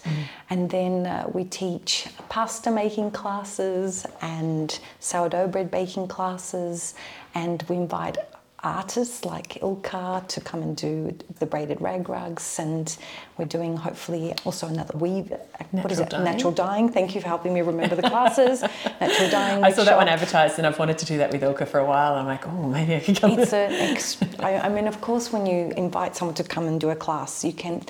And 0.49 0.69
then 0.69 1.07
uh, 1.07 1.29
we 1.33 1.45
teach 1.45 2.07
pasta 2.29 2.69
making 2.71 3.11
classes 3.11 4.05
and 4.21 4.79
sourdough 4.99 5.47
bread 5.47 5.71
baking 5.73 6.07
classes, 6.07 6.93
and 7.33 7.63
we 7.67 7.75
invite 7.75 8.17
artists 8.63 9.25
like 9.25 9.61
Ilka 9.61 10.23
to 10.29 10.39
come 10.39 10.61
and 10.61 10.77
do 10.77 11.17
the 11.39 11.45
braided 11.45 11.81
rag 11.81 12.07
rugs, 12.07 12.59
and 12.59 12.95
we're 13.37 13.51
doing 13.57 13.75
hopefully 13.75 14.33
also 14.45 14.67
another 14.67 14.97
weave. 14.97 15.33
what 15.71 15.91
is 15.91 15.99
it? 15.99 16.09
dyeing. 16.11 16.23
Natural 16.23 16.53
dyeing. 16.53 16.87
Thank 16.89 17.15
you 17.15 17.21
for 17.21 17.27
helping 17.27 17.53
me 17.53 17.61
remember 17.61 17.95
the 17.95 18.03
classes. 18.13 18.61
Natural 19.01 19.29
dyeing. 19.29 19.63
I 19.63 19.71
saw 19.71 19.83
that 19.83 19.97
one 19.97 20.07
advertised, 20.07 20.57
and 20.59 20.65
I've 20.67 20.79
wanted 20.79 20.97
to 20.99 21.05
do 21.05 21.17
that 21.17 21.31
with 21.33 21.43
Ilka 21.43 21.65
for 21.65 21.79
a 21.79 21.85
while. 21.85 22.13
I'm 22.15 22.25
like, 22.25 22.47
oh, 22.47 22.67
maybe 22.77 22.95
I 22.95 22.99
could 23.01 23.19
come. 23.19 23.31
It's 23.39 23.53
an 23.63 23.73
ex- 23.73 24.17
I, 24.39 24.59
I 24.59 24.69
mean, 24.69 24.87
of 24.87 25.01
course, 25.01 25.33
when 25.33 25.45
you 25.45 25.73
invite 25.75 26.15
someone 26.15 26.35
to 26.35 26.43
come 26.43 26.67
and 26.67 26.79
do 26.79 26.89
a 26.91 26.95
class, 26.95 27.43
you 27.43 27.53
can. 27.53 27.81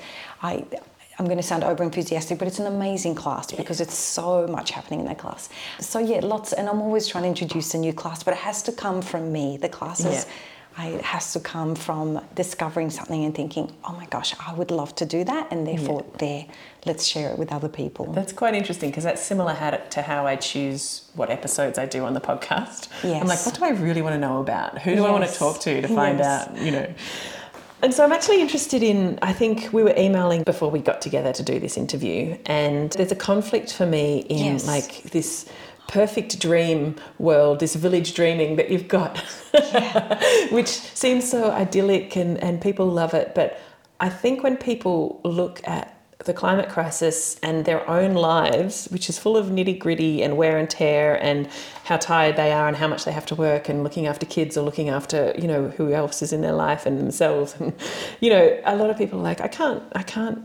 I. 0.42 0.64
I'm 1.18 1.26
going 1.26 1.36
to 1.36 1.42
sound 1.42 1.64
over 1.64 1.82
enthusiastic, 1.84 2.38
but 2.38 2.48
it's 2.48 2.58
an 2.58 2.66
amazing 2.66 3.14
class 3.14 3.52
because 3.52 3.80
it's 3.80 3.94
so 3.94 4.46
much 4.48 4.70
happening 4.72 5.00
in 5.00 5.06
that 5.06 5.18
class. 5.18 5.48
So 5.80 5.98
yeah, 5.98 6.20
lots, 6.22 6.52
and 6.52 6.68
I'm 6.68 6.80
always 6.80 7.06
trying 7.06 7.22
to 7.24 7.28
introduce 7.28 7.72
a 7.74 7.78
new 7.78 7.92
class, 7.92 8.22
but 8.22 8.32
it 8.34 8.40
has 8.40 8.62
to 8.64 8.72
come 8.72 9.00
from 9.00 9.32
me. 9.32 9.56
The 9.56 9.68
classes, 9.68 10.26
I, 10.76 10.88
it 10.88 11.02
has 11.02 11.32
to 11.34 11.38
come 11.40 11.76
from 11.76 12.20
discovering 12.34 12.90
something 12.90 13.24
and 13.24 13.32
thinking, 13.32 13.72
oh 13.84 13.92
my 13.92 14.06
gosh, 14.06 14.34
I 14.44 14.54
would 14.54 14.72
love 14.72 14.92
to 14.96 15.06
do 15.06 15.22
that, 15.22 15.52
and 15.52 15.64
therefore 15.64 16.04
there, 16.18 16.46
let's 16.84 17.06
share 17.06 17.30
it 17.30 17.38
with 17.38 17.52
other 17.52 17.68
people. 17.68 18.06
That's 18.12 18.32
quite 18.32 18.56
interesting 18.56 18.90
because 18.90 19.04
that's 19.04 19.22
similar 19.22 19.54
to, 19.54 19.80
to 19.90 20.02
how 20.02 20.26
I 20.26 20.34
choose 20.34 21.08
what 21.14 21.30
episodes 21.30 21.78
I 21.78 21.86
do 21.86 22.04
on 22.04 22.14
the 22.14 22.20
podcast. 22.20 22.88
Yes. 23.04 23.22
I'm 23.22 23.28
like, 23.28 23.46
what 23.46 23.54
do 23.54 23.64
I 23.64 23.70
really 23.70 24.02
want 24.02 24.14
to 24.14 24.18
know 24.18 24.40
about? 24.40 24.78
Who 24.82 24.96
do 24.96 25.04
I 25.04 25.12
want 25.12 25.28
to 25.30 25.32
talk 25.38 25.60
to 25.60 25.80
to 25.80 25.86
find 25.86 26.18
Yes. 26.18 26.48
out, 26.48 26.56
you 26.56 26.72
know? 26.72 26.92
And 27.84 27.92
so 27.92 28.02
I'm 28.02 28.12
actually 28.12 28.40
interested 28.40 28.82
in, 28.82 29.18
I 29.20 29.34
think 29.34 29.70
we 29.70 29.82
were 29.82 29.92
emailing 29.94 30.42
before 30.42 30.70
we 30.70 30.78
got 30.78 31.02
together 31.02 31.34
to 31.34 31.42
do 31.42 31.60
this 31.60 31.76
interview, 31.76 32.34
and 32.46 32.90
there's 32.92 33.12
a 33.12 33.14
conflict 33.14 33.74
for 33.74 33.84
me 33.84 34.20
in 34.20 34.54
Yes. 34.54 34.66
like 34.66 35.02
this 35.10 35.44
perfect 35.86 36.40
dream 36.40 36.96
world, 37.18 37.60
this 37.60 37.74
village 37.74 38.14
dreaming 38.14 38.56
that 38.56 38.70
you've 38.70 38.88
got, 38.88 39.18
which 40.50 40.68
seems 40.68 41.30
so 41.30 41.50
idyllic 41.50 42.16
and, 42.16 42.42
and 42.42 42.62
people 42.62 42.86
love 42.86 43.12
it. 43.12 43.34
But 43.34 43.60
I 44.00 44.08
think 44.08 44.42
when 44.42 44.56
people 44.56 45.20
look 45.22 45.60
at 45.68 45.93
the 46.24 46.34
climate 46.34 46.68
crisis 46.68 47.36
and 47.42 47.64
their 47.64 47.88
own 47.88 48.14
lives, 48.14 48.86
which 48.90 49.08
is 49.08 49.18
full 49.18 49.36
of 49.36 49.46
nitty 49.46 49.78
gritty 49.78 50.22
and 50.22 50.36
wear 50.36 50.58
and 50.58 50.68
tear 50.68 51.22
and 51.22 51.48
how 51.84 51.96
tired 51.96 52.36
they 52.36 52.52
are 52.52 52.68
and 52.68 52.76
how 52.76 52.88
much 52.88 53.04
they 53.04 53.12
have 53.12 53.26
to 53.26 53.34
work 53.34 53.68
and 53.68 53.82
looking 53.82 54.06
after 54.06 54.26
kids 54.26 54.56
or 54.56 54.62
looking 54.62 54.88
after, 54.88 55.34
you 55.38 55.46
know, 55.46 55.68
who 55.68 55.92
else 55.92 56.22
is 56.22 56.32
in 56.32 56.40
their 56.40 56.52
life 56.52 56.86
and 56.86 56.98
themselves. 56.98 57.54
And, 57.64 57.72
you 58.20 58.30
know, 58.30 58.60
a 58.64 58.76
lot 58.76 58.90
of 58.90 58.98
people 58.98 59.20
are 59.20 59.22
like, 59.22 59.40
I 59.40 59.48
can't, 59.48 59.82
I 59.94 60.02
can't 60.02 60.42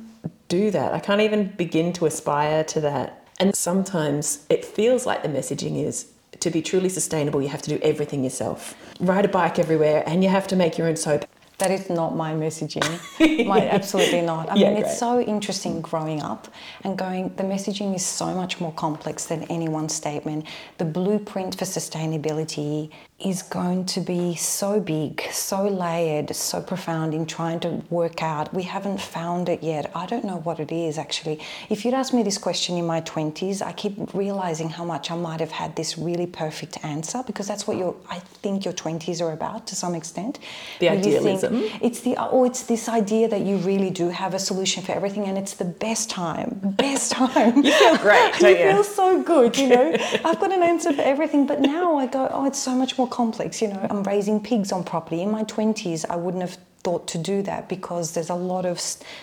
do 0.48 0.72
that. 0.72 0.94
I 0.94 1.00
can't 1.00 1.22
even 1.22 1.48
begin 1.58 1.92
to 1.94 2.06
aspire 2.06 2.64
to 2.66 2.82
that. 2.82 3.28
And 3.40 3.56
sometimes 3.56 4.46
it 4.50 4.64
feels 4.66 5.06
like 5.06 5.24
the 5.24 5.30
messaging 5.30 5.84
is 5.84 6.12
to 6.40 6.50
be 6.50 6.62
truly 6.62 6.90
sustainable, 6.90 7.42
you 7.42 7.50
have 7.50 7.62
to 7.64 7.70
do 7.70 7.80
everything 7.82 8.24
yourself. 8.24 8.76
Ride 9.00 9.26
a 9.26 9.30
bike 9.30 9.60
everywhere 9.60 10.04
and 10.06 10.24
you 10.24 10.30
have 10.30 10.48
to 10.48 10.56
make 10.56 10.78
your 10.78 10.88
own 10.88 10.96
soap. 10.96 11.26
That 11.60 11.72
is 11.72 11.90
not 11.90 12.16
my 12.16 12.34
messaging. 12.34 12.88
my, 13.46 13.68
absolutely 13.70 14.22
not. 14.22 14.50
I 14.50 14.56
Yeah, 14.56 14.70
mean, 14.74 14.84
it's 14.84 14.98
so 14.98 15.20
interesting 15.20 15.82
growing 15.82 16.22
up 16.22 16.48
and 16.84 16.98
going, 16.98 17.36
the 17.36 17.44
messaging 17.44 17.94
is 17.94 18.06
so 18.06 18.34
much 18.34 18.62
more 18.62 18.72
complex 18.74 19.26
than 19.26 19.44
any 19.44 19.68
one 19.68 19.90
statement. 19.90 20.46
The 20.78 20.86
blueprint 20.86 21.56
for 21.60 21.66
sustainability 21.66 22.92
is 23.20 23.42
going 23.42 23.84
to 23.86 24.00
be 24.00 24.34
so 24.36 24.80
big, 24.80 25.22
so 25.32 25.68
layered, 25.68 26.34
so 26.34 26.62
profound 26.62 27.14
in 27.14 27.26
trying 27.26 27.60
to 27.60 27.82
work 27.90 28.24
out. 28.24 28.54
We 28.54 28.64
haven't 28.64 29.02
found 29.02 29.50
it 29.50 29.62
yet. 29.62 29.92
I 29.94 30.06
don't 30.06 30.24
know 30.24 30.38
what 30.38 30.60
it 30.62 30.72
is 30.72 30.98
actually. 30.98 31.40
If 31.70 31.84
you'd 31.84 31.94
asked 31.94 32.14
me 32.14 32.24
this 32.24 32.38
question 32.38 32.78
in 32.78 32.86
my 32.88 33.02
20s, 33.02 33.62
I 33.62 33.74
keep 33.74 34.14
realizing 34.14 34.70
how 34.70 34.86
much 34.86 35.12
I 35.12 35.16
might 35.18 35.42
have 35.42 35.52
had 35.52 35.76
this 35.76 35.98
really 35.98 36.28
perfect 36.28 36.84
answer 36.86 37.22
because 37.28 37.46
that's 37.48 37.68
what 37.68 37.76
your 37.76 37.94
I 38.10 38.20
think 38.20 38.64
your 38.64 38.74
20s 38.74 39.22
are 39.22 39.34
about 39.34 39.68
to 39.68 39.76
some 39.76 39.96
extent. 39.96 40.40
The 40.80 40.88
Where 40.88 40.96
you 40.96 41.04
think- 41.04 41.16
idealism. 41.44 41.64
it's 41.82 42.00
the 42.00 42.18
or 42.32 42.46
it's 42.46 42.64
this 42.64 42.88
idea 42.88 43.28
that 43.28 43.42
you 43.42 43.58
really 43.58 43.90
do 43.90 44.08
have 44.10 44.34
a 44.34 44.40
solution 44.40 44.82
for 44.82 44.94
everything 44.94 45.26
and 45.26 45.38
it's 45.38 45.56
the 45.56 45.66
best 45.66 46.10
time. 46.10 46.60
Best 46.78 47.12
time. 47.20 47.64
You 47.66 47.74
feel 47.74 47.98
great, 47.98 48.32
you 48.40 48.48
you? 48.48 48.56
feel 48.72 48.84
so 48.86 49.22
good, 49.22 49.58
you 49.58 49.68
know. 49.68 49.92
I've 50.24 50.40
got 50.40 50.54
an 50.54 50.64
answer 50.64 50.94
for 50.94 51.02
everything, 51.02 51.46
but 51.46 51.60
now 51.60 51.98
I 51.98 52.08
go, 52.08 52.30
oh, 52.32 52.46
it's 52.46 52.60
so 52.60 52.74
much 52.76 52.98
more 52.98 53.09
complex. 53.10 53.62
You 53.62 53.70
know, 53.70 53.88
I'm 53.90 54.04
raising 54.04 54.42
pigs 54.42 54.72
on 54.72 54.84
property. 54.84 55.22
In 55.22 55.32
my 55.32 55.44
20s, 55.44 56.06
I 56.10 56.16
wouldn't 56.16 56.42
have 56.42 56.58
thought 56.82 57.08
to 57.08 57.18
do 57.18 57.42
that 57.42 57.68
because 57.68 58.14
there's 58.14 58.30
a 58.30 58.36
lot 58.36 58.66
of 58.66 58.80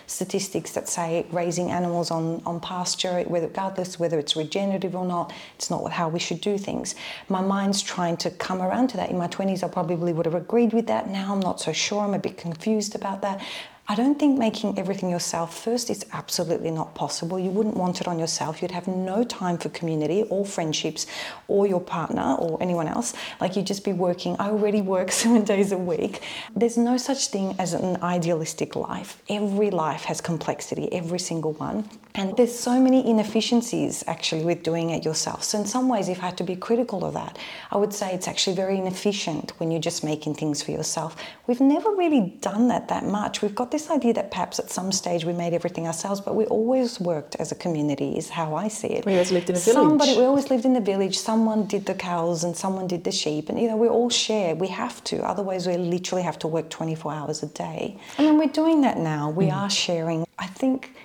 statistics 0.06 0.72
that 0.72 0.88
say 0.88 1.24
raising 1.30 1.70
animals 1.70 2.10
on, 2.10 2.42
on 2.44 2.60
pasture, 2.60 3.22
whether, 3.22 3.46
regardless 3.46 3.98
whether 3.98 4.18
it's 4.18 4.36
regenerative 4.36 4.94
or 4.94 5.06
not, 5.06 5.32
it's 5.54 5.70
not 5.70 5.90
how 5.90 6.08
we 6.08 6.18
should 6.18 6.40
do 6.40 6.58
things. 6.58 6.94
My 7.28 7.40
mind's 7.40 7.82
trying 7.82 8.18
to 8.18 8.30
come 8.30 8.60
around 8.60 8.88
to 8.88 8.96
that. 8.98 9.10
In 9.10 9.16
my 9.16 9.28
20s, 9.28 9.64
I 9.64 9.68
probably 9.68 10.12
would 10.12 10.26
have 10.26 10.34
agreed 10.34 10.72
with 10.74 10.86
that. 10.88 11.08
Now 11.08 11.32
I'm 11.32 11.40
not 11.40 11.60
so 11.60 11.72
sure. 11.72 12.02
I'm 12.02 12.14
a 12.14 12.18
bit 12.18 12.36
confused 12.36 12.94
about 12.94 13.22
that. 13.22 13.40
I 13.88 13.94
don't 13.94 14.18
think 14.18 14.36
making 14.36 14.76
everything 14.80 15.10
yourself 15.10 15.62
first 15.62 15.90
is 15.90 16.04
absolutely 16.12 16.72
not 16.72 16.96
possible. 16.96 17.38
You 17.38 17.50
wouldn't 17.50 17.76
want 17.76 18.00
it 18.00 18.08
on 18.08 18.18
yourself. 18.18 18.60
You'd 18.60 18.72
have 18.72 18.88
no 18.88 19.22
time 19.22 19.58
for 19.58 19.68
community 19.68 20.24
or 20.24 20.44
friendships 20.44 21.06
or 21.46 21.68
your 21.68 21.80
partner 21.80 22.34
or 22.34 22.60
anyone 22.60 22.88
else. 22.88 23.14
Like 23.40 23.54
you'd 23.54 23.68
just 23.68 23.84
be 23.84 23.92
working. 23.92 24.34
I 24.40 24.48
already 24.48 24.82
work 24.82 25.12
seven 25.22 25.44
days 25.44 25.70
a 25.70 25.78
week. 25.78 26.22
There's 26.56 26.76
no 26.76 26.96
such 26.96 27.28
thing 27.28 27.54
as 27.60 27.74
an 27.74 28.02
idealistic 28.02 28.74
life. 28.74 29.22
Every 29.28 29.70
life 29.70 30.02
has 30.06 30.20
complexity, 30.20 30.92
every 30.92 31.20
single 31.20 31.52
one. 31.52 31.88
And 32.16 32.36
there's 32.36 32.58
so 32.58 32.80
many 32.80 33.08
inefficiencies 33.08 34.02
actually 34.08 34.42
with 34.42 34.64
doing 34.64 34.90
it 34.90 35.04
yourself. 35.04 35.44
So, 35.44 35.60
in 35.60 35.66
some 35.66 35.86
ways, 35.88 36.08
if 36.08 36.22
I 36.22 36.26
had 36.26 36.38
to 36.38 36.44
be 36.44 36.56
critical 36.56 37.04
of 37.04 37.12
that, 37.12 37.38
I 37.70 37.76
would 37.76 37.92
say 37.92 38.14
it's 38.14 38.26
actually 38.26 38.56
very 38.56 38.78
inefficient 38.78 39.52
when 39.58 39.70
you're 39.70 39.82
just 39.82 40.02
making 40.02 40.34
things 40.34 40.62
for 40.62 40.70
yourself. 40.70 41.14
We've 41.46 41.60
never 41.60 41.90
really 41.90 42.38
done 42.40 42.68
that 42.68 42.88
that 42.88 43.04
much. 43.04 43.42
We've 43.42 43.54
got 43.54 43.70
this 43.76 43.90
idea 43.90 44.14
that 44.14 44.30
perhaps 44.30 44.58
at 44.58 44.70
some 44.70 44.90
stage 44.90 45.26
we 45.26 45.34
made 45.34 45.52
everything 45.52 45.86
ourselves, 45.86 46.18
but 46.20 46.34
we 46.34 46.46
always 46.46 46.98
worked 46.98 47.36
as 47.36 47.52
a 47.52 47.54
community, 47.54 48.16
is 48.16 48.30
how 48.30 48.54
I 48.54 48.68
see 48.68 48.88
it. 48.88 49.04
We 49.04 49.12
always 49.12 49.32
lived 49.32 49.50
in 49.50 49.56
a 49.56 49.58
village. 49.58 49.74
Somebody, 49.74 50.16
we 50.16 50.24
always 50.24 50.48
lived 50.48 50.64
in 50.64 50.72
the 50.72 50.80
village. 50.80 51.18
Someone 51.18 51.66
did 51.66 51.84
the 51.84 51.94
cows 51.94 52.42
and 52.42 52.56
someone 52.56 52.86
did 52.86 53.04
the 53.04 53.12
sheep. 53.12 53.50
And, 53.50 53.60
you 53.60 53.68
know, 53.68 53.76
we 53.76 53.88
all 53.88 54.08
share. 54.08 54.54
We 54.54 54.68
have 54.68 55.04
to. 55.04 55.22
Otherwise, 55.22 55.66
we 55.66 55.76
literally 55.76 56.22
have 56.22 56.38
to 56.38 56.48
work 56.48 56.70
24 56.70 57.12
hours 57.12 57.42
a 57.42 57.48
day. 57.48 57.98
I 58.18 58.22
mean, 58.22 58.38
we're 58.38 58.56
doing 58.62 58.80
that 58.80 58.96
now. 58.96 59.28
We 59.28 59.48
mm. 59.48 59.56
are 59.56 59.68
sharing. 59.68 60.26
I 60.38 60.46
think 60.46 60.95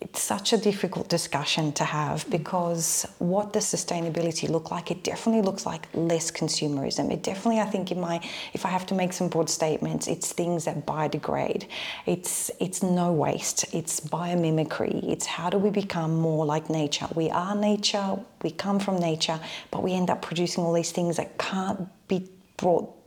it's 0.00 0.22
such 0.22 0.54
a 0.54 0.58
difficult 0.58 1.08
discussion 1.10 1.72
to 1.72 1.84
have 1.84 2.28
because 2.30 3.06
what 3.18 3.52
does 3.52 3.66
sustainability 3.66 4.48
look 4.48 4.70
like? 4.70 4.90
It 4.90 5.04
definitely 5.04 5.42
looks 5.42 5.66
like 5.66 5.88
less 5.92 6.30
consumerism. 6.30 7.12
It 7.12 7.22
definitely, 7.22 7.60
I 7.60 7.66
think, 7.66 7.92
in 7.92 8.00
my, 8.00 8.20
if 8.54 8.64
I 8.64 8.70
have 8.70 8.86
to 8.86 8.94
make 8.94 9.12
some 9.12 9.28
broad 9.28 9.50
statements, 9.50 10.08
it's 10.08 10.32
things 10.32 10.64
that 10.64 10.86
biodegrade. 10.86 11.66
It's 12.06 12.50
it's 12.58 12.82
no 12.82 13.12
waste. 13.12 13.74
It's 13.74 14.00
biomimicry. 14.00 15.04
It's 15.04 15.26
how 15.26 15.50
do 15.50 15.58
we 15.58 15.68
become 15.68 16.16
more 16.16 16.46
like 16.46 16.70
nature? 16.70 17.06
We 17.14 17.28
are 17.28 17.54
nature. 17.54 18.18
We 18.42 18.52
come 18.52 18.80
from 18.80 18.98
nature, 18.98 19.38
but 19.70 19.82
we 19.82 19.92
end 19.92 20.08
up 20.08 20.22
producing 20.22 20.64
all 20.64 20.72
these 20.72 20.92
things 20.92 21.18
that 21.18 21.36
can't 21.36 21.88
be 22.08 22.30
brought 22.56 22.99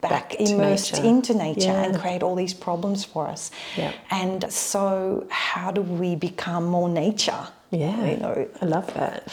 back, 0.00 0.10
Back 0.30 0.34
immersed 0.40 0.94
nature. 0.94 1.04
into 1.06 1.34
nature 1.34 1.70
and 1.70 1.98
create 1.98 2.22
all 2.22 2.34
these 2.34 2.54
problems 2.54 3.04
for 3.04 3.26
us. 3.26 3.50
Yeah. 3.76 3.92
And 4.10 4.50
so, 4.52 5.26
how 5.30 5.70
do 5.70 5.82
we 5.82 6.14
become 6.16 6.64
more 6.66 6.88
nature? 6.88 7.48
Yeah, 7.70 8.04
You 8.06 8.16
know, 8.16 8.48
I 8.62 8.64
love 8.64 8.92
that. 8.94 9.28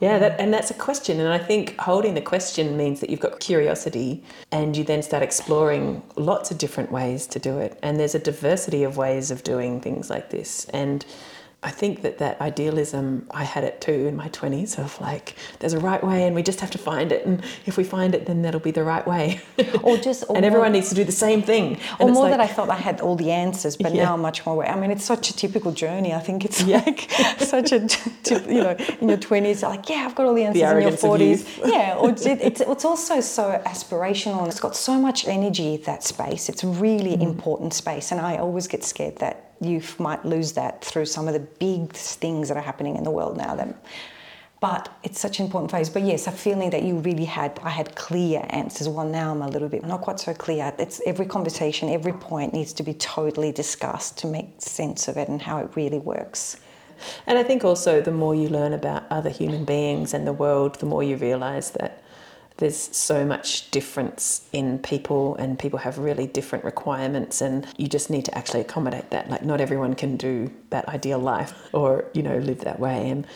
Yeah, 0.00 0.20
that, 0.20 0.40
and 0.40 0.54
that's 0.54 0.70
a 0.70 0.74
question. 0.74 1.18
And 1.18 1.28
I 1.28 1.38
think 1.38 1.76
holding 1.78 2.14
the 2.14 2.20
question 2.20 2.76
means 2.76 3.00
that 3.00 3.10
you've 3.10 3.18
got 3.18 3.40
curiosity 3.40 4.22
and 4.52 4.76
you 4.76 4.84
then 4.84 5.02
start 5.02 5.24
exploring 5.24 6.02
lots 6.14 6.52
of 6.52 6.58
different 6.58 6.92
ways 6.92 7.26
to 7.26 7.40
do 7.40 7.58
it. 7.58 7.76
And 7.82 7.98
there's 7.98 8.14
a 8.14 8.20
diversity 8.20 8.84
of 8.84 8.96
ways 8.96 9.32
of 9.32 9.42
doing 9.42 9.80
things 9.80 10.08
like 10.08 10.30
this. 10.30 10.66
And 10.66 11.04
I 11.60 11.70
think 11.70 12.02
that 12.02 12.18
that 12.18 12.40
idealism, 12.40 13.26
I 13.32 13.42
had 13.42 13.64
it 13.64 13.80
too 13.80 14.06
in 14.06 14.14
my 14.14 14.28
20s 14.28 14.78
of 14.78 15.00
like, 15.00 15.34
there's 15.58 15.72
a 15.72 15.80
right 15.80 16.02
way 16.04 16.24
and 16.24 16.36
we 16.36 16.42
just 16.44 16.60
have 16.60 16.70
to 16.70 16.78
find 16.78 17.10
it. 17.10 17.26
And 17.26 17.42
if 17.66 17.76
we 17.76 17.82
find 17.82 18.14
it, 18.14 18.26
then 18.26 18.42
that'll 18.42 18.60
be 18.60 18.70
the 18.70 18.84
right 18.84 19.04
way. 19.04 19.40
Or 19.82 19.96
just- 19.96 20.22
or 20.28 20.36
and 20.36 20.44
everyone 20.44 20.70
needs 20.70 20.88
to 20.90 20.94
do 20.94 21.02
the 21.02 21.10
same 21.26 21.42
thing. 21.42 21.64
or 21.74 21.78
And 21.98 22.10
it's 22.10 22.14
more 22.14 22.24
like- 22.30 22.30
that 22.30 22.40
I 22.40 22.46
thought 22.46 22.70
I 22.70 22.76
had 22.76 23.00
all 23.00 23.16
the 23.16 23.32
answers, 23.32 23.76
but 23.76 23.92
Yeah. 23.92 24.04
now 24.04 24.14
I'm 24.14 24.20
much 24.22 24.46
more 24.46 24.54
aware. 24.54 24.68
I 24.68 24.78
mean, 24.78 24.92
it's 24.92 25.04
such 25.04 25.30
a 25.30 25.36
typical 25.36 25.72
journey. 25.72 26.14
I 26.14 26.20
think 26.20 26.44
it's 26.44 26.64
like 26.64 27.10
such 27.40 27.72
a, 27.72 27.80
you 28.54 28.62
know, 28.62 28.76
in 29.00 29.08
your 29.08 29.18
20s, 29.18 29.62
like, 29.64 29.88
yeah, 29.88 30.04
I've 30.06 30.14
got 30.14 30.26
all 30.26 30.34
the 30.34 30.44
answers. 30.44 30.62
in 30.62 30.68
your 30.68 30.74
arrogance 30.76 31.02
of 31.02 31.10
40s, 31.10 31.20
youth. 31.20 31.60
yeah. 31.64 31.96
Or 31.98 32.10
it, 32.10 32.24
it's, 32.24 32.60
it's 32.60 32.84
also 32.84 33.20
so 33.20 33.60
aspirational 33.66 34.38
and 34.38 34.46
it's 34.46 34.60
got 34.60 34.76
so 34.76 34.94
much 35.00 35.26
energy, 35.26 35.76
that 35.78 36.04
space. 36.04 36.48
It's 36.48 36.62
really 36.62 37.16
Mm. 37.16 37.22
important 37.22 37.74
space. 37.74 38.12
And 38.12 38.20
I 38.20 38.36
always 38.36 38.68
get 38.68 38.84
scared 38.84 39.16
that 39.16 39.47
youth 39.60 39.98
might 39.98 40.24
lose 40.24 40.52
that 40.52 40.84
through 40.84 41.06
some 41.06 41.28
of 41.28 41.34
the 41.34 41.40
big 41.40 41.92
things 41.92 42.48
that 42.48 42.56
are 42.56 42.62
happening 42.62 42.96
in 42.96 43.04
the 43.04 43.10
world 43.10 43.36
now. 43.36 43.54
That, 43.54 43.74
but 44.60 44.88
it's 45.04 45.20
such 45.20 45.38
an 45.38 45.46
important 45.46 45.70
phase. 45.70 45.88
But 45.88 46.02
yes, 46.02 46.26
a 46.26 46.32
feeling 46.32 46.70
that 46.70 46.82
you 46.82 46.96
really 46.96 47.24
had, 47.24 47.58
I 47.62 47.70
had 47.70 47.94
clear 47.94 48.44
answers. 48.50 48.88
Well, 48.88 49.06
now 49.06 49.30
I'm 49.30 49.42
a 49.42 49.48
little 49.48 49.68
bit 49.68 49.84
not 49.84 50.00
quite 50.00 50.18
so 50.18 50.34
clear. 50.34 50.74
It's 50.78 51.00
every 51.06 51.26
conversation, 51.26 51.88
every 51.88 52.12
point 52.12 52.52
needs 52.52 52.72
to 52.74 52.82
be 52.82 52.94
totally 52.94 53.52
discussed 53.52 54.18
to 54.18 54.26
make 54.26 54.48
sense 54.58 55.06
of 55.06 55.16
it 55.16 55.28
and 55.28 55.40
how 55.40 55.58
it 55.58 55.70
really 55.76 55.98
works. 55.98 56.56
And 57.26 57.38
I 57.38 57.44
think 57.44 57.64
also 57.64 58.00
the 58.00 58.10
more 58.10 58.34
you 58.34 58.48
learn 58.48 58.72
about 58.72 59.04
other 59.10 59.30
human 59.30 59.64
beings 59.64 60.12
and 60.12 60.26
the 60.26 60.32
world, 60.32 60.80
the 60.80 60.86
more 60.86 61.04
you 61.04 61.16
realize 61.16 61.70
that 61.72 62.02
there's 62.58 62.96
so 62.96 63.24
much 63.24 63.70
difference 63.70 64.48
in 64.52 64.80
people 64.80 65.36
and 65.36 65.58
people 65.58 65.78
have 65.78 65.96
really 65.98 66.26
different 66.26 66.64
requirements 66.64 67.40
and 67.40 67.66
you 67.76 67.86
just 67.86 68.10
need 68.10 68.24
to 68.24 68.36
actually 68.36 68.60
accommodate 68.60 69.10
that. 69.10 69.30
Like 69.30 69.44
not 69.44 69.60
everyone 69.60 69.94
can 69.94 70.16
do 70.16 70.50
that 70.70 70.88
ideal 70.88 71.20
life 71.20 71.54
or, 71.72 72.04
you 72.12 72.22
know, 72.22 72.38
live 72.38 72.60
that 72.60 72.80
way 72.80 73.10
and 73.10 73.26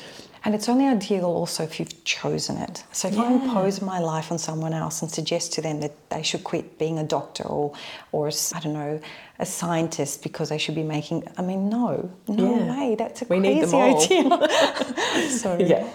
And 0.44 0.56
it's 0.56 0.68
only 0.68 0.88
ideal 0.88 1.25
also 1.26 1.62
if 1.62 1.78
you've 1.78 2.02
chosen 2.04 2.56
it. 2.56 2.82
So 2.90 3.06
if 3.08 3.16
I 3.16 3.30
impose 3.32 3.80
my 3.80 4.00
life 4.00 4.32
on 4.32 4.38
someone 4.38 4.72
else 4.75 5.00
and 5.00 5.08
suggest 5.11 5.52
to 5.52 5.62
them 5.62 5.80
that 5.80 5.92
they 6.11 6.22
should 6.25 6.42
quit 6.42 6.78
being 6.80 6.99
a 6.99 7.04
doctor 7.04 7.44
or, 7.44 7.72
or 8.11 8.28
I 8.52 8.58
don't 8.61 8.72
know, 8.72 9.00
a 9.38 9.46
scientist 9.46 10.22
because 10.25 10.49
they 10.49 10.58
should 10.58 10.75
be 10.75 10.82
making, 10.82 11.28
I 11.38 11.42
mean, 11.42 11.68
no, 11.68 12.11
no 12.26 12.56
Yeah. 12.56 12.76
way. 12.76 12.94
That's 12.96 13.22
a 13.22 13.26
We 13.26 13.38
need 13.38 13.62
them 13.62 13.70
crazy 13.70 14.25
all. 14.25 14.42
idea. 14.42 15.28
so 15.28 15.58
yeah. 15.61 15.87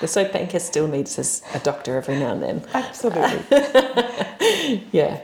The 0.00 0.06
soap 0.06 0.32
banker 0.32 0.60
still 0.60 0.86
needs 0.86 1.18
us 1.18 1.42
a 1.54 1.58
doctor 1.58 1.96
every 1.96 2.16
now 2.16 2.30
and 2.32 2.42
then. 2.42 2.64
absolutely. 2.74 3.42
Yeah. 4.92 5.20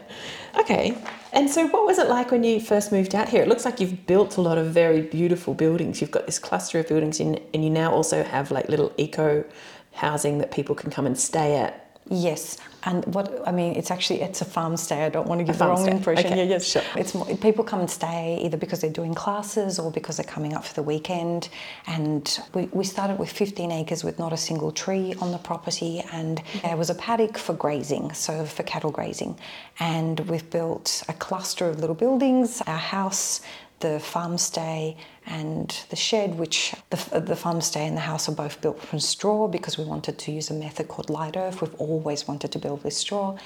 Okay. 0.58 0.96
And 1.32 1.48
so, 1.48 1.66
what 1.66 1.86
was 1.86 1.98
it 1.98 2.08
like 2.08 2.30
when 2.30 2.44
you 2.44 2.60
first 2.60 2.92
moved 2.92 3.14
out 3.14 3.28
here? 3.30 3.42
It 3.42 3.48
looks 3.48 3.64
like 3.64 3.80
you've 3.80 4.06
built 4.06 4.36
a 4.36 4.42
lot 4.42 4.58
of 4.58 4.66
very 4.66 5.00
beautiful 5.00 5.54
buildings. 5.54 6.00
You've 6.00 6.10
got 6.10 6.26
this 6.26 6.38
cluster 6.38 6.78
of 6.78 6.88
buildings, 6.88 7.20
in, 7.20 7.40
and 7.54 7.64
you 7.64 7.70
now 7.70 7.90
also 7.90 8.22
have 8.22 8.50
like 8.50 8.68
little 8.68 8.92
eco 8.98 9.44
housing 9.92 10.38
that 10.38 10.50
people 10.50 10.74
can 10.74 10.90
come 10.90 11.06
and 11.06 11.18
stay 11.18 11.56
at. 11.56 11.81
Yes, 12.10 12.58
and 12.84 13.04
what 13.14 13.46
I 13.46 13.52
mean, 13.52 13.76
it's 13.76 13.90
actually 13.90 14.22
it's 14.22 14.40
a 14.40 14.44
farm 14.44 14.76
stay. 14.76 15.04
I 15.04 15.08
don't 15.08 15.28
want 15.28 15.38
to 15.38 15.44
give 15.44 15.58
the 15.58 15.66
wrong 15.66 15.84
stay. 15.84 15.92
impression. 15.92 16.26
Okay, 16.26 16.38
Yeah, 16.38 16.50
yes, 16.50 16.66
sure. 16.66 16.82
It's 16.96 17.14
more, 17.14 17.24
people 17.36 17.62
come 17.62 17.78
and 17.80 17.88
stay 17.90 18.40
either 18.42 18.56
because 18.56 18.80
they're 18.80 18.90
doing 18.90 19.14
classes 19.14 19.78
or 19.78 19.90
because 19.92 20.16
they're 20.16 20.24
coming 20.26 20.52
up 20.52 20.64
for 20.64 20.74
the 20.74 20.82
weekend. 20.82 21.48
And 21.86 22.38
we, 22.54 22.64
we 22.72 22.84
started 22.84 23.18
with 23.20 23.30
15 23.30 23.70
acres 23.70 24.02
with 24.02 24.18
not 24.18 24.32
a 24.32 24.36
single 24.36 24.72
tree 24.72 25.14
on 25.20 25.30
the 25.30 25.38
property, 25.38 26.02
and 26.12 26.42
there 26.62 26.76
was 26.76 26.90
a 26.90 26.94
paddock 26.96 27.38
for 27.38 27.54
grazing, 27.54 28.12
so 28.14 28.44
for 28.44 28.64
cattle 28.64 28.90
grazing. 28.90 29.38
And 29.78 30.18
we've 30.20 30.48
built 30.50 31.04
a 31.08 31.12
cluster 31.14 31.68
of 31.68 31.78
little 31.78 31.94
buildings, 31.94 32.62
our 32.66 32.78
house, 32.78 33.42
the 33.78 34.00
farm 34.00 34.38
stay, 34.38 34.96
and 35.26 35.84
the 35.90 35.96
shed, 35.96 36.38
which 36.38 36.74
the, 36.90 37.20
the 37.20 37.36
farm 37.36 37.60
stay 37.60 37.86
and 37.86 37.96
the 37.96 38.02
house 38.02 38.28
are 38.28 38.34
both 38.34 38.60
built 38.60 38.80
from 38.80 38.98
straw 38.98 39.48
because 39.48 39.78
we 39.78 39.84
wanted 39.84 40.18
to 40.18 40.32
use 40.32 40.50
a 40.50 40.54
method 40.54 40.88
called 40.88 41.10
light 41.10 41.36
earth. 41.36 41.60
We've 41.60 41.74
always 41.74 42.26
wanted 42.26 42.52
to 42.52 42.58
build 42.58 42.82
with 42.84 42.94
straw. 42.94 43.36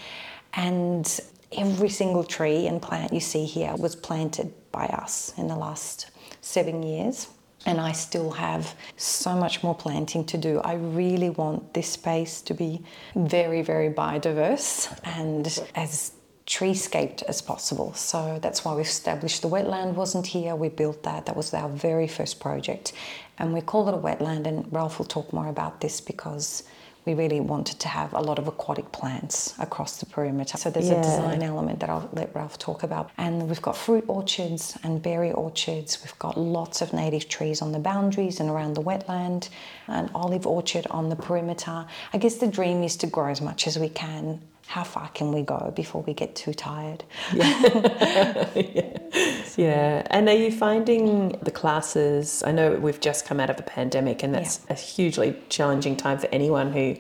And 0.55 1.21
every 1.53 1.89
single 1.89 2.25
tree 2.25 2.67
and 2.67 2.81
plant 2.81 3.13
you 3.13 3.21
see 3.21 3.45
here 3.45 3.75
was 3.77 3.95
planted 3.95 4.53
by 4.73 4.87
us 4.87 5.33
in 5.37 5.49
the 5.49 5.57
last 5.57 6.11
seven 6.41 6.83
years. 6.83 7.29
And 7.67 7.81
I 7.81 7.93
still 7.93 8.31
have 8.31 8.75
so 8.97 9.35
much 9.35 9.63
more 9.63 9.75
planting 9.75 10.25
to 10.27 10.39
do. 10.39 10.61
I 10.61 10.75
really 10.75 11.31
want 11.31 11.75
this 11.75 11.89
space 11.89 12.41
to 12.43 12.55
be 12.55 12.83
very, 13.17 13.63
very 13.63 13.91
biodiverse 13.91 14.97
and 15.05 15.47
as 15.75 16.13
treescaped 16.47 17.23
as 17.25 17.43
possible. 17.43 17.93
So 17.95 18.39
that's 18.41 18.65
why 18.65 18.75
we 18.75 18.83
established 18.83 19.43
the 19.43 19.49
wetland 19.49 19.95
wasn't 19.95 20.27
here. 20.27 20.55
We 20.55 20.69
built 20.69 21.03
that. 21.03 21.27
That 21.27 21.37
was 21.37 21.53
our 21.53 21.69
very 21.69 22.07
first 22.07 22.39
project. 22.41 22.93
And 23.39 23.53
we 23.53 23.61
call 23.61 23.89
it 23.89 23.95
a 23.95 23.99
wetland 23.99 24.47
and 24.47 24.73
Ralf 24.73 24.99
will 24.99 25.07
talk 25.07 25.33
more 25.33 25.49
about 25.49 25.81
this 25.81 26.01
because 26.01 26.63
we 27.05 27.15
really 27.15 27.39
wanted 27.41 27.79
to 27.81 27.89
have 27.89 28.13
a 28.15 28.21
lot 28.21 28.39
of 28.39 28.49
aquatic 28.49 28.91
plants 28.91 29.55
across 29.61 29.99
the 29.99 30.07
perimeter. 30.07 30.57
So 30.59 30.71
there's 30.71 30.89
Yeah. 30.89 31.01
a 31.01 31.03
design 31.03 31.43
element 31.43 31.79
that 31.81 31.89
I'll 31.89 32.09
let 32.13 32.35
Ralf 32.35 32.59
talk 32.59 32.83
about. 32.83 33.11
And 33.17 33.49
we've 33.49 33.63
got 33.63 33.77
fruit 33.77 34.05
orchards 34.09 34.77
and 34.83 35.01
berry 35.03 35.31
orchards. 35.33 35.99
We've 36.03 36.19
got 36.19 36.37
lots 36.37 36.81
of 36.83 36.93
native 36.93 37.29
trees 37.29 37.63
on 37.63 37.71
the 37.73 37.79
boundaries 37.79 38.41
and 38.41 38.51
around 38.51 38.75
the 38.75 38.83
wetland, 38.83 39.49
an 39.87 40.11
olive 40.15 40.47
orchard 40.49 40.87
on 40.91 41.09
the 41.09 41.17
perimeter. 41.17 41.87
I 42.13 42.19
guess 42.19 42.37
the 42.37 42.49
dream 42.49 42.83
is 42.83 42.97
to 42.97 43.07
grow 43.07 43.29
as 43.31 43.41
much 43.41 43.69
as 43.69 43.79
we 43.79 43.89
can. 43.89 44.41
How 44.67 44.85
far 44.85 45.09
can 45.15 45.33
we 45.33 45.43
go 45.43 45.73
before 45.75 46.03
we 46.03 46.13
get 46.13 46.35
too 46.35 46.53
tired? 46.53 47.05
Yeah. 47.33 48.49
yeah. 49.57 50.07
And 50.11 50.29
are 50.29 50.35
you 50.35 50.51
finding 50.51 51.31
the 51.43 51.51
classes? 51.51 52.43
I 52.45 52.53
know 52.53 52.73
we've 52.73 53.01
just 53.01 53.27
come 53.27 53.41
out 53.41 53.51
of 53.51 53.59
a 53.59 53.63
pandemic, 53.63 54.23
and 54.23 54.35
that's 54.35 54.67
a 54.69 54.75
hugely 54.75 55.37
challenging 55.49 55.97
time 55.97 56.19
for 56.19 56.29
anyone 56.33 56.73
who 56.73 56.97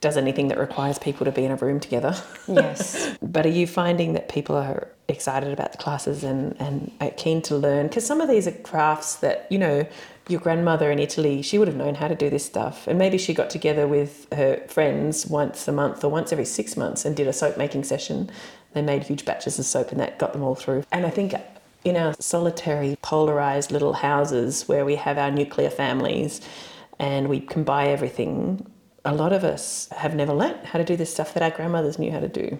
does 0.00 0.16
anything 0.16 0.48
that 0.48 0.58
requires 0.58 0.98
people 0.98 1.26
to 1.26 1.32
be 1.32 1.44
in 1.44 1.50
a 1.50 1.56
room 1.56 1.80
together. 1.80 2.16
Yes. 2.48 3.16
But 3.22 3.46
are 3.46 3.50
you 3.50 3.66
finding 3.66 4.14
that 4.14 4.28
people 4.28 4.56
are 4.56 4.88
excited 5.06 5.52
about 5.52 5.70
the 5.70 5.78
classes 5.78 6.24
and, 6.24 6.56
and 6.60 6.90
are 7.00 7.10
keen 7.10 7.42
to 7.42 7.56
learn? 7.56 7.86
Because 7.86 8.04
some 8.04 8.20
of 8.20 8.28
these 8.28 8.48
are 8.48 8.52
crafts 8.52 9.16
that, 9.16 9.46
you 9.50 9.58
know, 9.58 9.86
your 10.30 10.40
grandmother 10.40 10.90
in 10.90 10.98
Italy, 10.98 11.42
she 11.42 11.58
would 11.58 11.68
have 11.68 11.76
known 11.76 11.96
how 11.96 12.08
to 12.08 12.14
do 12.14 12.30
this 12.30 12.44
stuff. 12.44 12.86
And 12.86 12.98
maybe 12.98 13.18
she 13.18 13.34
got 13.34 13.50
together 13.50 13.86
with 13.86 14.26
her 14.32 14.62
friends 14.68 15.26
once 15.26 15.66
a 15.68 15.72
month 15.72 16.04
or 16.04 16.08
once 16.08 16.32
every 16.32 16.44
six 16.44 16.76
months 16.76 17.04
and 17.04 17.16
did 17.16 17.26
a 17.26 17.32
soap 17.32 17.56
making 17.56 17.84
session. 17.84 18.30
They 18.72 18.82
made 18.82 19.04
huge 19.04 19.24
batches 19.24 19.58
of 19.58 19.66
soap 19.66 19.90
and 19.90 20.00
that 20.00 20.18
got 20.18 20.32
them 20.32 20.42
all 20.42 20.54
through. 20.54 20.84
And 20.92 21.04
I 21.04 21.10
think 21.10 21.34
in 21.84 21.96
our 21.96 22.14
solitary, 22.18 22.96
polarized 23.02 23.72
little 23.72 23.94
houses 23.94 24.68
where 24.68 24.84
we 24.84 24.96
have 24.96 25.18
our 25.18 25.30
nuclear 25.30 25.70
families 25.70 26.40
and 26.98 27.28
we 27.28 27.40
can 27.40 27.64
buy 27.64 27.88
everything, 27.88 28.70
a 29.04 29.14
lot 29.14 29.32
of 29.32 29.44
us 29.44 29.88
have 29.96 30.14
never 30.14 30.32
learnt 30.32 30.64
how 30.66 30.78
to 30.78 30.84
do 30.84 30.96
this 30.96 31.12
stuff 31.12 31.34
that 31.34 31.42
our 31.42 31.50
grandmothers 31.50 31.98
knew 31.98 32.12
how 32.12 32.20
to 32.20 32.28
do. 32.28 32.58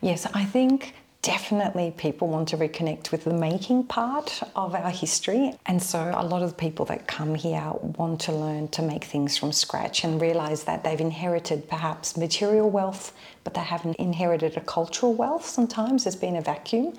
Yes, 0.00 0.26
I 0.32 0.44
think 0.44 0.94
definitely 1.22 1.94
people 1.96 2.26
want 2.26 2.48
to 2.48 2.56
reconnect 2.56 3.12
with 3.12 3.24
the 3.24 3.32
making 3.32 3.84
part 3.84 4.42
of 4.56 4.74
our 4.74 4.90
history. 4.90 5.54
And 5.66 5.80
so 5.80 6.12
a 6.14 6.26
lot 6.26 6.42
of 6.42 6.50
the 6.50 6.56
people 6.56 6.84
that 6.86 7.06
come 7.06 7.36
here 7.36 7.70
want 7.80 8.20
to 8.22 8.32
learn 8.32 8.66
to 8.68 8.82
make 8.82 9.04
things 9.04 9.38
from 9.38 9.52
scratch 9.52 10.02
and 10.02 10.20
realize 10.20 10.64
that 10.64 10.82
they've 10.82 11.00
inherited 11.00 11.68
perhaps 11.68 12.16
material 12.16 12.68
wealth, 12.68 13.14
but 13.44 13.54
they 13.54 13.60
haven't 13.60 13.96
inherited 13.96 14.56
a 14.56 14.60
cultural 14.60 15.14
wealth 15.14 15.46
sometimes. 15.46 16.04
There's 16.04 16.16
been 16.16 16.36
a 16.36 16.42
vacuum 16.42 16.94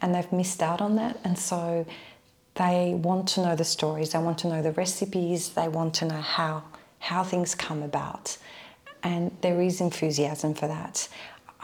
and 0.00 0.14
they've 0.14 0.32
missed 0.32 0.62
out 0.62 0.80
on 0.80 0.94
that. 0.96 1.18
And 1.24 1.36
so 1.36 1.84
they 2.54 2.94
want 2.94 3.26
to 3.30 3.42
know 3.42 3.56
the 3.56 3.64
stories, 3.64 4.10
they 4.12 4.20
want 4.20 4.38
to 4.38 4.48
know 4.48 4.62
the 4.62 4.72
recipes, 4.72 5.48
they 5.50 5.66
want 5.66 5.94
to 5.94 6.04
know 6.04 6.20
how 6.20 6.62
how 7.00 7.22
things 7.22 7.54
come 7.54 7.82
about. 7.82 8.38
And 9.02 9.36
there 9.42 9.60
is 9.60 9.82
enthusiasm 9.82 10.54
for 10.54 10.66
that. 10.66 11.06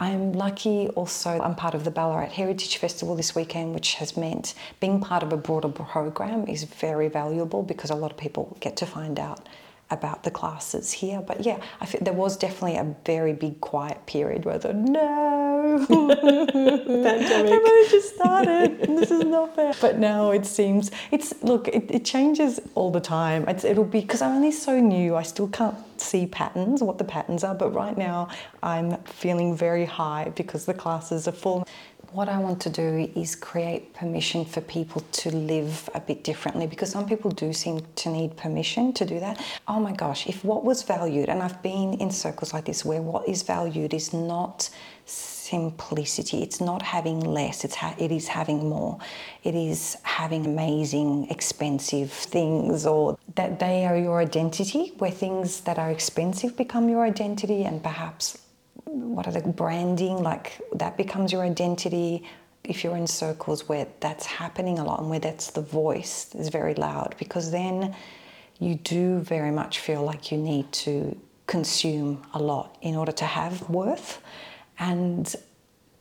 I'm 0.01 0.33
lucky 0.33 0.87
also, 0.95 1.39
I'm 1.39 1.53
part 1.53 1.75
of 1.75 1.83
the 1.83 1.91
Ballarat 1.91 2.31
Heritage 2.31 2.77
Festival 2.77 3.15
this 3.15 3.35
weekend, 3.35 3.75
which 3.75 3.93
has 3.95 4.17
meant 4.17 4.55
being 4.79 4.99
part 4.99 5.21
of 5.21 5.31
a 5.31 5.37
broader 5.37 5.69
program 5.69 6.47
is 6.47 6.63
very 6.63 7.07
valuable 7.07 7.61
because 7.61 7.91
a 7.91 7.95
lot 7.95 8.09
of 8.09 8.17
people 8.17 8.57
get 8.59 8.75
to 8.77 8.87
find 8.87 9.19
out 9.19 9.47
about 9.91 10.23
the 10.23 10.31
classes 10.31 10.91
here. 10.91 11.21
But 11.21 11.45
yeah, 11.45 11.59
I 11.79 11.85
think 11.85 12.03
there 12.03 12.13
was 12.13 12.37
definitely 12.37 12.77
a 12.77 12.95
very 13.05 13.33
big 13.33 13.61
quiet 13.61 14.05
period 14.05 14.45
where 14.45 14.55
I 14.55 14.57
thought, 14.59 14.75
no, 14.75 15.85
pandemic. 15.87 17.61
Just 17.89 18.15
started. 18.15 18.81
and 18.81 18.97
this 18.97 19.11
is 19.11 19.25
not 19.25 19.55
fair. 19.55 19.73
But 19.81 19.99
now 19.99 20.31
it 20.31 20.45
seems 20.45 20.91
it's 21.11 21.33
look, 21.43 21.67
it, 21.67 21.89
it 21.89 22.05
changes 22.05 22.59
all 22.75 22.91
the 22.91 22.99
time. 22.99 23.47
It's, 23.47 23.63
it'll 23.63 23.83
be 23.83 24.01
because 24.01 24.21
I'm 24.21 24.35
only 24.35 24.51
so 24.51 24.79
new. 24.79 25.15
I 25.15 25.23
still 25.23 25.47
can't 25.47 25.75
see 26.01 26.25
patterns, 26.25 26.81
what 26.81 26.97
the 26.97 27.03
patterns 27.03 27.43
are. 27.43 27.55
But 27.55 27.73
right 27.73 27.97
now, 27.97 28.29
I'm 28.63 28.97
feeling 29.03 29.55
very 29.55 29.85
high 29.85 30.31
because 30.35 30.65
the 30.65 30.73
classes 30.73 31.27
are 31.27 31.31
full. 31.33 31.67
What 32.13 32.27
I 32.27 32.39
want 32.39 32.59
to 32.63 32.69
do 32.69 33.09
is 33.15 33.37
create 33.37 33.93
permission 33.93 34.43
for 34.43 34.59
people 34.59 35.01
to 35.13 35.33
live 35.33 35.89
a 35.95 36.01
bit 36.01 36.25
differently 36.25 36.67
because 36.67 36.89
some 36.91 37.07
people 37.07 37.31
do 37.31 37.53
seem 37.53 37.79
to 37.95 38.09
need 38.09 38.35
permission 38.35 38.91
to 38.93 39.05
do 39.05 39.21
that. 39.21 39.41
Oh 39.65 39.79
my 39.79 39.93
gosh, 39.93 40.27
if 40.27 40.43
what 40.43 40.65
was 40.65 40.83
valued, 40.83 41.29
and 41.29 41.41
I've 41.41 41.63
been 41.63 41.93
in 41.93 42.11
circles 42.11 42.53
like 42.53 42.65
this 42.65 42.83
where 42.83 43.01
what 43.01 43.29
is 43.29 43.43
valued 43.43 43.93
is 43.93 44.11
not 44.11 44.69
simplicity, 45.05 46.43
it's 46.43 46.59
not 46.59 46.81
having 46.81 47.21
less, 47.21 47.63
it's 47.63 47.75
ha- 47.75 47.95
it 47.97 48.11
is 48.11 48.27
having 48.27 48.67
more. 48.67 48.97
It 49.45 49.55
is 49.55 49.95
having 50.03 50.45
amazing, 50.45 51.29
expensive 51.29 52.11
things, 52.11 52.85
or 52.85 53.17
that 53.35 53.59
they 53.59 53.85
are 53.85 53.95
your 53.97 54.19
identity, 54.19 54.91
where 54.97 55.11
things 55.11 55.61
that 55.61 55.79
are 55.79 55.89
expensive 55.89 56.57
become 56.57 56.89
your 56.89 57.05
identity, 57.05 57.63
and 57.63 57.81
perhaps 57.81 58.37
what 58.85 59.27
are 59.27 59.31
the 59.31 59.41
branding 59.41 60.21
like 60.21 60.59
that 60.73 60.97
becomes 60.97 61.31
your 61.31 61.43
identity 61.43 62.23
if 62.63 62.83
you're 62.83 62.97
in 62.97 63.07
circles 63.07 63.67
where 63.67 63.87
that's 63.99 64.25
happening 64.25 64.79
a 64.79 64.83
lot 64.83 64.99
and 64.99 65.09
where 65.09 65.19
that's 65.19 65.51
the 65.51 65.61
voice 65.61 66.33
is 66.35 66.49
very 66.49 66.73
loud 66.75 67.15
because 67.17 67.51
then 67.51 67.95
you 68.59 68.75
do 68.75 69.19
very 69.19 69.51
much 69.51 69.79
feel 69.79 70.03
like 70.03 70.31
you 70.31 70.37
need 70.37 70.71
to 70.71 71.17
consume 71.47 72.21
a 72.33 72.41
lot 72.41 72.77
in 72.81 72.95
order 72.95 73.11
to 73.11 73.25
have 73.25 73.67
worth 73.69 74.21
and 74.79 75.35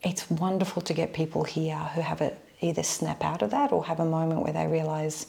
it's 0.02 0.30
wonderful 0.30 0.80
to 0.82 0.94
get 0.94 1.12
people 1.12 1.44
here 1.44 1.76
who 1.76 2.00
have 2.00 2.20
it 2.20 2.38
either 2.60 2.82
snap 2.82 3.24
out 3.24 3.42
of 3.42 3.50
that 3.50 3.72
or 3.72 3.84
have 3.84 4.00
a 4.00 4.04
moment 4.04 4.42
where 4.42 4.52
they 4.52 4.66
realize 4.66 5.26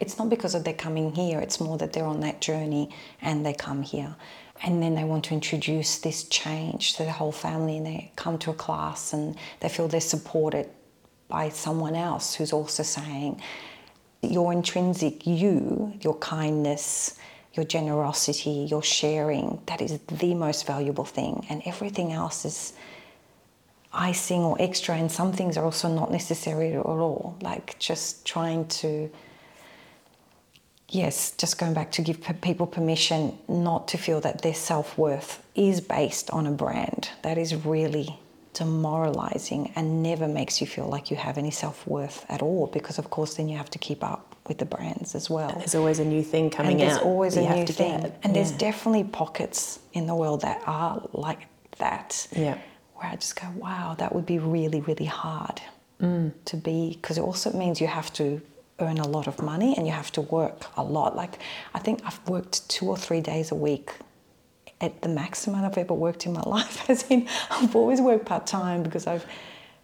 it's 0.00 0.18
not 0.18 0.30
because 0.30 0.54
of 0.54 0.64
their 0.64 0.74
coming 0.74 1.14
here, 1.14 1.40
it's 1.40 1.60
more 1.60 1.76
that 1.78 1.92
they're 1.92 2.06
on 2.06 2.20
that 2.20 2.40
journey 2.40 2.90
and 3.20 3.44
they 3.44 3.52
come 3.52 3.82
here. 3.82 4.14
And 4.62 4.82
then 4.82 4.94
they 4.94 5.04
want 5.04 5.24
to 5.24 5.34
introduce 5.34 5.98
this 5.98 6.24
change 6.24 6.94
to 6.96 7.04
the 7.04 7.12
whole 7.12 7.32
family 7.32 7.78
and 7.78 7.86
they 7.86 8.12
come 8.16 8.38
to 8.40 8.50
a 8.50 8.54
class 8.54 9.12
and 9.12 9.36
they 9.60 9.68
feel 9.68 9.88
they're 9.88 10.00
supported 10.00 10.68
by 11.28 11.48
someone 11.48 11.94
else 11.94 12.34
who's 12.34 12.52
also 12.52 12.82
saying, 12.82 13.40
your 14.22 14.52
intrinsic 14.52 15.26
you, 15.26 15.94
your 16.02 16.16
kindness, 16.18 17.18
your 17.54 17.64
generosity, 17.64 18.66
your 18.70 18.82
sharing, 18.82 19.60
that 19.66 19.80
is 19.80 19.98
the 20.08 20.34
most 20.34 20.66
valuable 20.66 21.04
thing. 21.04 21.46
And 21.48 21.62
everything 21.64 22.12
else 22.12 22.44
is 22.44 22.74
icing 23.92 24.42
or 24.42 24.56
extra, 24.60 24.96
and 24.96 25.10
some 25.10 25.32
things 25.32 25.56
are 25.56 25.64
also 25.64 25.88
not 25.88 26.12
necessary 26.12 26.74
at 26.74 26.84
all. 26.86 27.36
Like 27.40 27.78
just 27.78 28.24
trying 28.24 28.68
to 28.68 29.10
yes, 30.90 31.32
just 31.32 31.58
going 31.58 31.74
back 31.74 31.90
to 31.92 32.02
give 32.02 32.18
people 32.42 32.66
permission 32.66 33.38
not 33.48 33.88
to 33.88 33.98
feel 33.98 34.20
that 34.20 34.42
their 34.42 34.54
self 34.54 34.96
worth 34.98 35.42
is 35.54 35.80
based 35.80 36.30
on 36.30 36.46
a 36.46 36.50
brand. 36.52 37.10
That 37.22 37.38
is 37.38 37.54
really 37.54 38.18
demoralizing 38.52 39.72
and 39.76 40.02
never 40.02 40.26
makes 40.28 40.60
you 40.60 40.66
feel 40.66 40.86
like 40.88 41.10
you 41.10 41.16
have 41.16 41.38
any 41.38 41.50
self 41.50 41.86
worth 41.86 42.24
at 42.28 42.42
all 42.42 42.66
because, 42.66 42.98
of 42.98 43.10
course, 43.10 43.34
then 43.34 43.48
you 43.48 43.56
have 43.56 43.70
to 43.70 43.78
keep 43.78 44.02
up 44.02 44.36
with 44.48 44.58
the 44.58 44.64
brands 44.64 45.14
as 45.14 45.30
well. 45.30 45.54
There's 45.58 45.74
always 45.74 45.98
a 45.98 46.04
new 46.04 46.22
thing 46.22 46.50
coming 46.50 46.72
and 46.72 46.80
there's 46.80 46.96
out. 46.98 47.04
always 47.04 47.36
a 47.36 47.42
new 47.54 47.66
thing. 47.66 48.00
get. 48.00 48.18
And 48.22 48.34
there's 48.34 48.50
definitely 48.52 49.04
pockets 49.04 49.78
in 49.92 50.06
the 50.06 50.14
world 50.14 50.40
that 50.42 50.62
are 50.66 51.08
like 51.12 51.46
that. 51.78 52.26
Yeah. 52.32 52.58
Where 52.96 53.08
I 53.10 53.16
just 53.16 53.40
go, 53.40 53.46
wow, 53.56 53.94
that 53.98 54.14
would 54.14 54.26
be 54.26 54.38
really, 54.38 54.80
really 54.80 55.06
hard 55.06 55.60
Mm. 56.00 56.32
to 56.46 56.56
be, 56.56 56.98
because 56.98 57.18
it 57.18 57.20
also 57.20 57.52
means 57.52 57.78
you 57.78 57.86
have 57.86 58.10
to 58.14 58.40
earn 58.80 58.98
a 58.98 59.06
lot 59.06 59.26
of 59.26 59.42
money 59.42 59.74
and 59.76 59.86
you 59.86 59.92
have 59.92 60.10
to 60.12 60.20
work 60.20 60.66
a 60.76 60.82
lot. 60.82 61.16
Like, 61.16 61.38
I 61.74 61.78
think 61.78 62.00
I've 62.04 62.20
worked 62.28 62.68
two 62.68 62.86
or 62.88 62.96
three 62.96 63.20
days 63.20 63.50
a 63.50 63.54
week 63.54 63.92
at 64.80 65.02
the 65.02 65.08
maximum 65.08 65.64
I've 65.64 65.76
ever 65.78 65.94
worked 65.94 66.26
in 66.26 66.32
my 66.32 66.40
life. 66.46 66.88
As 66.88 67.04
in, 67.10 67.28
I've 67.50 67.74
always 67.76 68.00
worked 68.00 68.26
part 68.26 68.46
time 68.46 68.82
because 68.82 69.06
I've. 69.06 69.26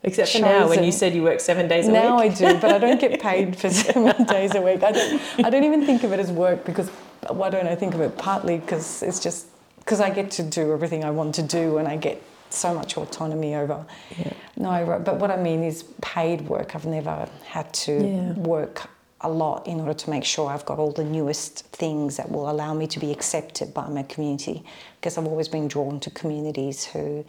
Except 0.02 0.30
for 0.30 0.38
now, 0.40 0.68
when 0.68 0.84
you 0.84 0.92
said 0.92 1.14
you 1.14 1.22
work 1.22 1.40
seven 1.40 1.66
days 1.66 1.88
a 1.88 1.92
now 1.92 2.20
week. 2.20 2.38
Now 2.40 2.46
I 2.48 2.52
do, 2.52 2.60
but 2.60 2.70
I 2.70 2.78
don't 2.78 3.00
get 3.00 3.20
paid 3.30 3.56
for 3.56 3.70
seven 3.70 4.24
days 4.26 4.54
a 4.54 4.60
week. 4.60 4.82
I 4.84 4.92
don't. 4.92 5.20
I 5.44 5.50
don't 5.50 5.64
even 5.64 5.84
think 5.84 6.04
of 6.04 6.12
it 6.12 6.20
as 6.20 6.30
work 6.30 6.64
because 6.64 6.88
why 7.28 7.50
don't 7.50 7.66
I 7.66 7.74
think 7.74 7.94
of 7.94 8.00
it 8.00 8.16
partly 8.16 8.58
because 8.58 9.02
it's 9.02 9.18
just 9.18 9.46
because 9.78 10.00
I 10.00 10.10
get 10.10 10.30
to 10.32 10.42
do 10.42 10.72
everything 10.72 11.02
I 11.02 11.10
want 11.10 11.34
to 11.36 11.42
do 11.42 11.78
and 11.78 11.88
I 11.88 11.96
get 11.96 12.22
so 12.50 12.74
much 12.74 12.96
autonomy 12.96 13.54
over. 13.54 13.84
Yeah. 14.18 14.32
No, 14.56 15.00
but 15.04 15.16
what 15.16 15.30
I 15.30 15.36
mean 15.36 15.62
is 15.62 15.84
paid 16.00 16.42
work. 16.48 16.74
I've 16.74 16.86
never 16.86 17.28
had 17.46 17.72
to 17.74 17.92
Yeah. 17.92 18.32
work 18.34 18.88
a 19.22 19.28
lot 19.30 19.66
in 19.66 19.80
order 19.80 19.94
to 19.94 20.10
make 20.10 20.24
sure 20.24 20.50
I've 20.50 20.64
got 20.66 20.78
all 20.78 20.92
the 20.92 21.04
newest 21.04 21.64
things 21.66 22.16
that 22.16 22.30
will 22.30 22.48
allow 22.50 22.74
me 22.74 22.86
to 22.88 22.98
be 23.00 23.10
accepted 23.10 23.72
by 23.74 23.88
my 23.88 24.02
community. 24.02 24.62
Because 25.00 25.16
I've 25.18 25.26
always 25.26 25.48
been 25.48 25.68
drawn 25.68 26.00
to 26.00 26.10
communities 26.10 26.84
who 26.84 27.24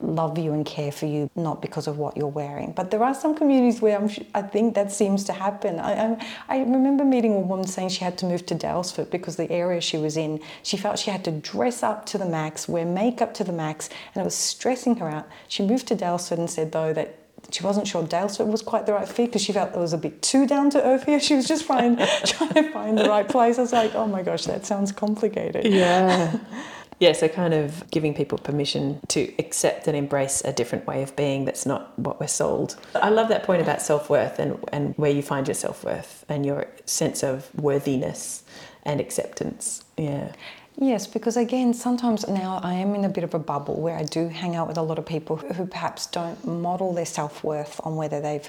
love 0.00 0.38
you 0.38 0.52
and 0.52 0.64
care 0.64 0.92
for 0.92 1.06
you, 1.06 1.30
not 1.36 1.62
because 1.62 1.86
of 1.86 1.98
what 1.98 2.16
you're 2.16 2.26
wearing. 2.26 2.72
But 2.72 2.90
there 2.90 3.02
are 3.02 3.14
some 3.14 3.34
communities 3.34 3.80
where 3.80 3.98
I'm, 3.98 4.10
I 4.34 4.42
think 4.42 4.74
that 4.74 4.92
seems 4.92 5.24
to 5.24 5.32
happen. 5.32 5.78
I, 5.78 6.14
I, 6.14 6.26
I 6.48 6.58
remember 6.58 7.04
meeting 7.04 7.34
a 7.34 7.40
woman 7.40 7.66
saying 7.66 7.90
she 7.90 8.04
had 8.04 8.18
to 8.18 8.26
move 8.26 8.46
to 8.46 8.54
Daylesford 8.54 9.10
because 9.10 9.36
the 9.36 9.50
area 9.50 9.80
she 9.80 9.96
was 9.98 10.16
in, 10.16 10.40
she 10.62 10.76
felt 10.76 10.98
she 10.98 11.10
had 11.10 11.24
to 11.24 11.30
dress 11.30 11.82
up 11.82 12.06
to 12.06 12.18
the 12.18 12.26
max, 12.26 12.68
wear 12.68 12.84
makeup 12.84 13.34
to 13.34 13.44
the 13.44 13.52
max, 13.52 13.88
and 14.14 14.22
it 14.22 14.24
was 14.24 14.34
stressing 14.34 14.96
her 14.96 15.08
out. 15.08 15.28
She 15.48 15.66
moved 15.66 15.86
to 15.88 15.96
Daylesford 15.96 16.38
and 16.38 16.50
said, 16.50 16.72
though, 16.72 16.92
that 16.92 17.18
she 17.50 17.62
wasn't 17.62 17.86
sure 17.86 18.02
Daylesford 18.02 18.48
was 18.48 18.62
quite 18.62 18.86
the 18.86 18.92
right 18.92 19.08
fit 19.08 19.26
because 19.26 19.42
she 19.42 19.52
felt 19.52 19.74
it 19.74 19.78
was 19.78 19.92
a 19.92 19.98
bit 19.98 20.20
too 20.22 20.46
down 20.46 20.70
to 20.70 20.84
earth 20.84 21.04
here. 21.04 21.20
She 21.26 21.34
was 21.34 21.48
just 21.48 21.66
trying, 21.66 21.96
trying 22.24 22.54
to 22.54 22.70
find 22.72 22.98
the 22.98 23.08
right 23.08 23.28
place. 23.28 23.58
I 23.58 23.62
was 23.62 23.72
like, 23.72 23.94
oh 23.94 24.06
my 24.06 24.22
gosh, 24.22 24.44
that 24.44 24.66
sounds 24.66 24.92
complicated. 24.92 25.66
Yeah. 25.66 26.38
Yeah, 26.98 27.12
so 27.12 27.28
kind 27.28 27.52
of 27.52 27.90
giving 27.90 28.14
people 28.14 28.38
permission 28.38 29.00
to 29.08 29.32
accept 29.38 29.86
and 29.86 29.96
embrace 29.96 30.40
a 30.44 30.52
different 30.52 30.86
way 30.86 31.02
of 31.02 31.14
being 31.14 31.44
that's 31.44 31.66
not 31.66 31.96
what 31.98 32.18
we're 32.18 32.26
sold. 32.26 32.76
I 32.94 33.10
love 33.10 33.28
that 33.28 33.42
point 33.42 33.60
about 33.60 33.82
self 33.82 34.08
worth 34.08 34.38
and, 34.38 34.58
and 34.72 34.94
where 34.96 35.10
you 35.10 35.22
find 35.22 35.46
your 35.46 35.54
self 35.54 35.84
worth 35.84 36.24
and 36.28 36.46
your 36.46 36.66
sense 36.86 37.22
of 37.22 37.50
worthiness 37.54 38.44
and 38.84 39.00
acceptance. 39.00 39.84
Yeah. 39.98 40.32
Yes, 40.78 41.06
because 41.06 41.36
again, 41.36 41.72
sometimes 41.72 42.28
now 42.28 42.60
I 42.62 42.74
am 42.74 42.94
in 42.94 43.04
a 43.04 43.08
bit 43.08 43.24
of 43.24 43.34
a 43.34 43.38
bubble 43.38 43.80
where 43.80 43.96
I 43.96 44.02
do 44.02 44.28
hang 44.28 44.56
out 44.56 44.68
with 44.68 44.76
a 44.76 44.82
lot 44.82 44.98
of 44.98 45.06
people 45.06 45.36
who 45.36 45.66
perhaps 45.66 46.06
don't 46.06 46.46
model 46.46 46.92
their 46.92 47.06
self 47.06 47.42
worth 47.44 47.80
on 47.84 47.96
whether 47.96 48.20
they've 48.20 48.48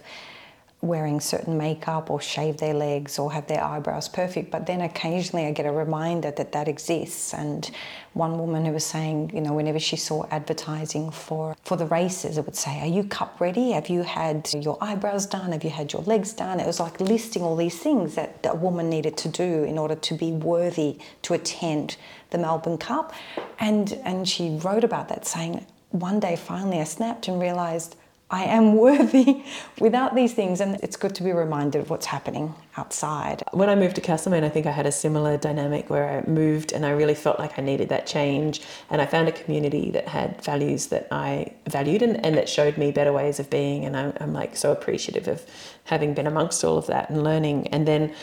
wearing 0.82 1.20
certain 1.20 1.58
makeup 1.58 2.10
or 2.12 2.22
shave 2.22 2.58
their 2.58 2.74
legs 2.74 3.18
or 3.18 3.32
have 3.32 3.48
their 3.48 3.64
eyebrows 3.64 4.08
perfect 4.08 4.52
but 4.52 4.68
then 4.68 4.82
occasionally 4.82 5.46
i 5.46 5.52
get 5.52 5.66
a 5.66 5.72
reminder 5.72 6.32
that 6.32 6.52
that 6.52 6.68
exists. 6.68 7.34
And 7.34 7.70
one 8.14 8.40
woman 8.40 8.66
who 8.66 8.72
was 8.72 8.86
saying 8.86 9.32
you 9.34 9.42
know 9.42 9.54
whenever 9.54 9.80
she 9.80 9.96
saw 9.96 10.26
advertising 10.32 11.12
for 11.12 11.56
for 11.64 11.78
the 11.78 11.86
races 11.86 12.38
it 12.38 12.46
would 12.46 12.56
say 12.56 12.80
are 12.80 12.88
you 12.88 13.04
cup 13.04 13.40
ready? 13.40 13.72
Have 13.72 13.90
you 13.90 14.04
had 14.04 14.50
your 14.54 14.78
eyebrows 14.82 15.26
done? 15.26 15.52
Have 15.52 15.64
you 15.64 15.70
had 15.70 15.94
your 15.94 16.04
legs 16.04 16.34
done? 16.34 16.60
It 16.60 16.68
was 16.68 16.80
like 16.80 17.00
listing 17.00 17.44
all 17.44 17.56
these 17.56 17.78
things 17.78 18.16
that 18.16 18.46
a 18.46 18.56
woman 18.56 18.90
needed 18.90 19.18
to 19.18 19.30
do 19.30 19.64
in 19.64 19.78
order 19.78 19.96
to 19.96 20.14
be 20.14 20.32
worthy 20.32 21.00
to 21.24 21.34
attend 21.34 21.98
the 22.30 22.38
melbourne 22.38 22.78
cup. 22.78 23.14
And 23.60 23.94
and 24.04 24.28
she 24.28 24.58
wrote 24.64 24.84
about 24.84 25.10
that 25.10 25.26
saying 25.26 25.66
one 25.92 26.20
day 26.20 26.36
finally 26.36 26.80
i 26.80 26.84
snapped 26.84 27.28
and 27.30 27.40
realized 27.40 27.96
I 28.30 28.44
am 28.44 28.76
worthy 28.78 29.44
without 29.80 30.16
these 30.16 30.34
things. 30.34 30.60
And 30.60 30.76
it's 30.84 30.98
good 30.98 31.16
to 31.16 31.24
be 31.24 31.32
reminded 31.32 31.82
of 31.82 31.90
what's 31.90 32.08
happening 32.08 32.56
outside. 32.76 33.44
When 33.52 33.70
I 33.70 33.76
moved 33.76 33.96
to 33.96 34.02
Castlemaine, 34.02 34.44
I 34.44 34.50
think 34.50 34.66
I 34.66 34.72
had 34.72 34.86
a 34.86 34.92
similar 34.92 35.38
dynamic 35.38 35.90
where 35.90 36.10
I 36.10 36.30
moved 36.30 36.74
and 36.74 36.86
I 36.86 36.92
really 36.92 37.16
felt 37.16 37.40
like 37.40 37.58
I 37.58 37.62
needed 37.62 37.90
that 37.90 38.06
change. 38.06 38.62
And 38.90 39.02
I 39.02 39.06
found 39.06 39.28
a 39.28 39.32
community 39.32 39.92
that 39.92 40.08
had 40.08 40.44
values 40.44 40.88
that 40.88 41.08
I 41.12 41.54
valued 41.68 42.02
and, 42.02 42.24
and 42.26 42.36
that 42.38 42.50
showed 42.50 42.78
me 42.78 42.92
better 42.92 43.14
ways 43.14 43.40
of 43.40 43.50
being. 43.50 43.86
And 43.86 43.96
I'm, 43.96 44.14
I'm 44.20 44.34
like 44.34 44.56
so 44.56 44.72
appreciative 44.72 45.28
of 45.28 45.46
having 45.86 46.14
been 46.14 46.28
amongst 46.28 46.64
all 46.64 46.78
of 46.78 46.88
that 46.88 47.10
and 47.10 47.24
learning. 47.24 47.68
And 47.68 47.88
then 47.88 48.14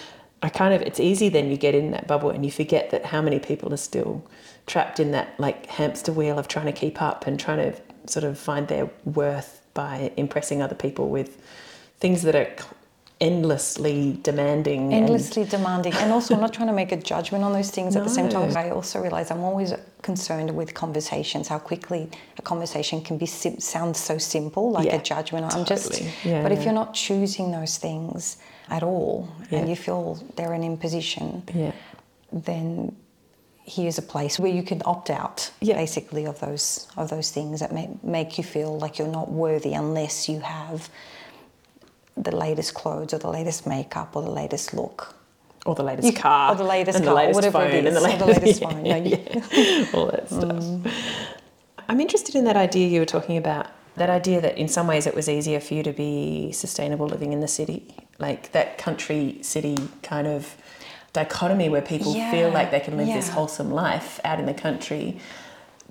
I 0.42 0.50
kind 0.50 0.74
of, 0.74 0.82
it's 0.82 1.00
easy 1.00 1.30
then 1.30 1.50
you 1.50 1.56
get 1.56 1.74
in 1.74 1.92
that 1.92 2.06
bubble 2.06 2.28
and 2.28 2.44
you 2.44 2.52
forget 2.52 2.90
that 2.90 3.06
how 3.06 3.22
many 3.22 3.38
people 3.38 3.72
are 3.72 3.78
still 3.78 4.22
trapped 4.66 5.00
in 5.00 5.10
that 5.12 5.38
like 5.40 5.64
hamster 5.66 6.12
wheel 6.12 6.38
of 6.38 6.48
trying 6.48 6.66
to 6.66 6.72
keep 6.72 7.00
up 7.00 7.26
and 7.26 7.40
trying 7.40 7.72
to 7.72 7.80
sort 8.06 8.24
of 8.24 8.38
find 8.38 8.68
their 8.68 8.90
worth 9.04 9.53
by 9.74 10.12
impressing 10.16 10.62
other 10.62 10.74
people 10.74 11.08
with 11.08 11.42
things 11.98 12.22
that 12.22 12.34
are 12.34 12.48
endlessly 13.20 14.18
demanding. 14.22 14.92
Endlessly 14.92 15.42
and... 15.42 15.50
demanding. 15.50 15.92
And 15.94 16.12
also, 16.12 16.34
I'm 16.34 16.40
not 16.40 16.52
trying 16.52 16.68
to 16.68 16.74
make 16.74 16.92
a 16.92 16.96
judgment 16.96 17.44
on 17.44 17.52
those 17.52 17.70
things 17.70 17.94
no. 17.94 18.00
at 18.00 18.06
the 18.06 18.12
same 18.12 18.28
time. 18.36 18.56
I 18.56 18.70
also 18.70 19.00
realize 19.00 19.30
I'm 19.30 19.42
always 19.42 19.72
concerned 20.02 20.54
with 20.54 20.74
conversations, 20.74 21.48
how 21.48 21.58
quickly 21.58 22.10
a 22.38 22.42
conversation 22.42 23.00
can 23.02 23.18
be 23.18 23.26
sim- 23.26 23.60
sound 23.60 23.96
so 23.96 24.18
simple, 24.18 24.70
like 24.70 24.86
yeah, 24.86 24.96
a 24.96 25.02
judgment. 25.02 25.44
I'm 25.46 25.64
totally. 25.64 26.00
just, 26.00 26.24
yeah, 26.24 26.42
but 26.42 26.52
yeah. 26.52 26.58
if 26.58 26.64
you're 26.64 26.74
not 26.74 26.94
choosing 26.94 27.50
those 27.50 27.78
things 27.78 28.38
at 28.70 28.82
all 28.82 29.28
and 29.50 29.68
you 29.68 29.76
feel 29.76 30.22
they're 30.36 30.52
an 30.52 30.64
imposition, 30.64 31.42
then 32.32 32.94
here's 33.64 33.96
a 33.96 34.02
place 34.02 34.38
where 34.38 34.52
you 34.52 34.62
can 34.62 34.82
opt 34.84 35.08
out 35.10 35.50
yeah. 35.60 35.74
basically 35.74 36.26
of 36.26 36.38
those 36.40 36.86
of 36.96 37.08
those 37.08 37.30
things 37.30 37.60
that 37.60 37.72
may, 37.72 37.88
make 38.02 38.36
you 38.36 38.44
feel 38.44 38.78
like 38.78 38.98
you're 38.98 39.08
not 39.08 39.30
worthy 39.30 39.72
unless 39.72 40.28
you 40.28 40.40
have 40.40 40.90
the 42.16 42.34
latest 42.34 42.74
clothes 42.74 43.14
or 43.14 43.18
the 43.18 43.30
latest 43.30 43.66
makeup 43.66 44.14
or 44.14 44.22
the 44.22 44.30
latest 44.30 44.74
look 44.74 45.14
or 45.64 45.74
the 45.74 45.82
latest 45.82 46.06
you, 46.06 46.12
car 46.12 46.52
or 46.52 46.56
the 46.56 46.64
latest 46.64 46.96
and 46.96 47.06
car 47.06 47.14
the 47.14 47.16
latest 47.16 47.34
whatever 47.34 47.58
phone 47.58 47.70
it 47.70 47.86
is 47.86 47.86
and 47.86 47.96
the 47.96 48.00
latest, 48.00 48.18
the 48.18 48.26
latest 48.26 48.60
yeah, 48.62 48.68
phone 48.68 48.86
yeah, 48.86 48.96
yeah. 48.96 49.86
all 49.94 50.06
that 50.06 50.28
stuff 50.28 50.62
mm. 50.62 50.92
I'm 51.88 52.00
interested 52.00 52.34
in 52.34 52.44
that 52.44 52.56
idea 52.56 52.88
you 52.88 53.00
were 53.00 53.06
talking 53.06 53.36
about 53.36 53.68
that 53.96 54.10
idea 54.10 54.40
that 54.40 54.58
in 54.58 54.68
some 54.68 54.86
ways 54.86 55.06
it 55.06 55.14
was 55.14 55.28
easier 55.28 55.60
for 55.60 55.74
you 55.74 55.82
to 55.82 55.92
be 55.92 56.52
sustainable 56.52 57.06
living 57.06 57.32
in 57.32 57.40
the 57.40 57.48
city 57.48 57.94
like 58.18 58.52
that 58.52 58.76
country 58.76 59.38
city 59.40 59.76
kind 60.02 60.26
of 60.26 60.54
dichotomy 61.14 61.70
where 61.70 61.80
people 61.80 62.14
yeah, 62.14 62.30
feel 62.30 62.50
like 62.50 62.70
they 62.70 62.80
can 62.80 62.98
live 62.98 63.08
yeah. 63.08 63.14
this 63.14 63.30
wholesome 63.30 63.70
life 63.70 64.20
out 64.24 64.38
in 64.38 64.44
the 64.44 64.52
country. 64.52 65.18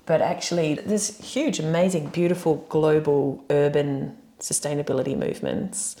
But 0.06 0.20
actually, 0.20 0.74
there's 0.74 1.18
huge, 1.18 1.58
amazing, 1.58 2.08
beautiful 2.08 2.56
global 2.68 3.42
urban 3.50 4.16
sustainability 4.38 5.18
movements. 5.18 5.96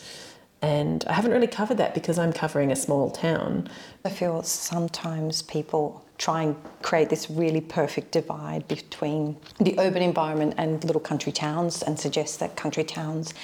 And 0.60 1.04
I 1.06 1.14
haven't 1.14 1.32
really 1.32 1.46
covered 1.46 1.78
that 1.78 1.94
because 1.94 2.18
I'm 2.18 2.32
covering 2.32 2.70
a 2.70 2.76
small 2.76 3.10
town. 3.10 3.68
I 4.04 4.10
feel 4.10 4.42
sometimes 4.42 5.42
people 5.42 6.04
try 6.18 6.42
and 6.42 6.56
create 6.82 7.08
this 7.08 7.30
really 7.30 7.60
perfect 7.60 8.12
divide 8.12 8.68
between 8.68 9.36
the 9.58 9.74
urban 9.78 10.02
environment 10.02 10.54
and 10.58 10.84
little 10.84 11.00
country 11.00 11.32
towns 11.32 11.82
and 11.82 11.98
suggest 11.98 12.40
that 12.40 12.56
country 12.56 12.84
towns 12.84 13.34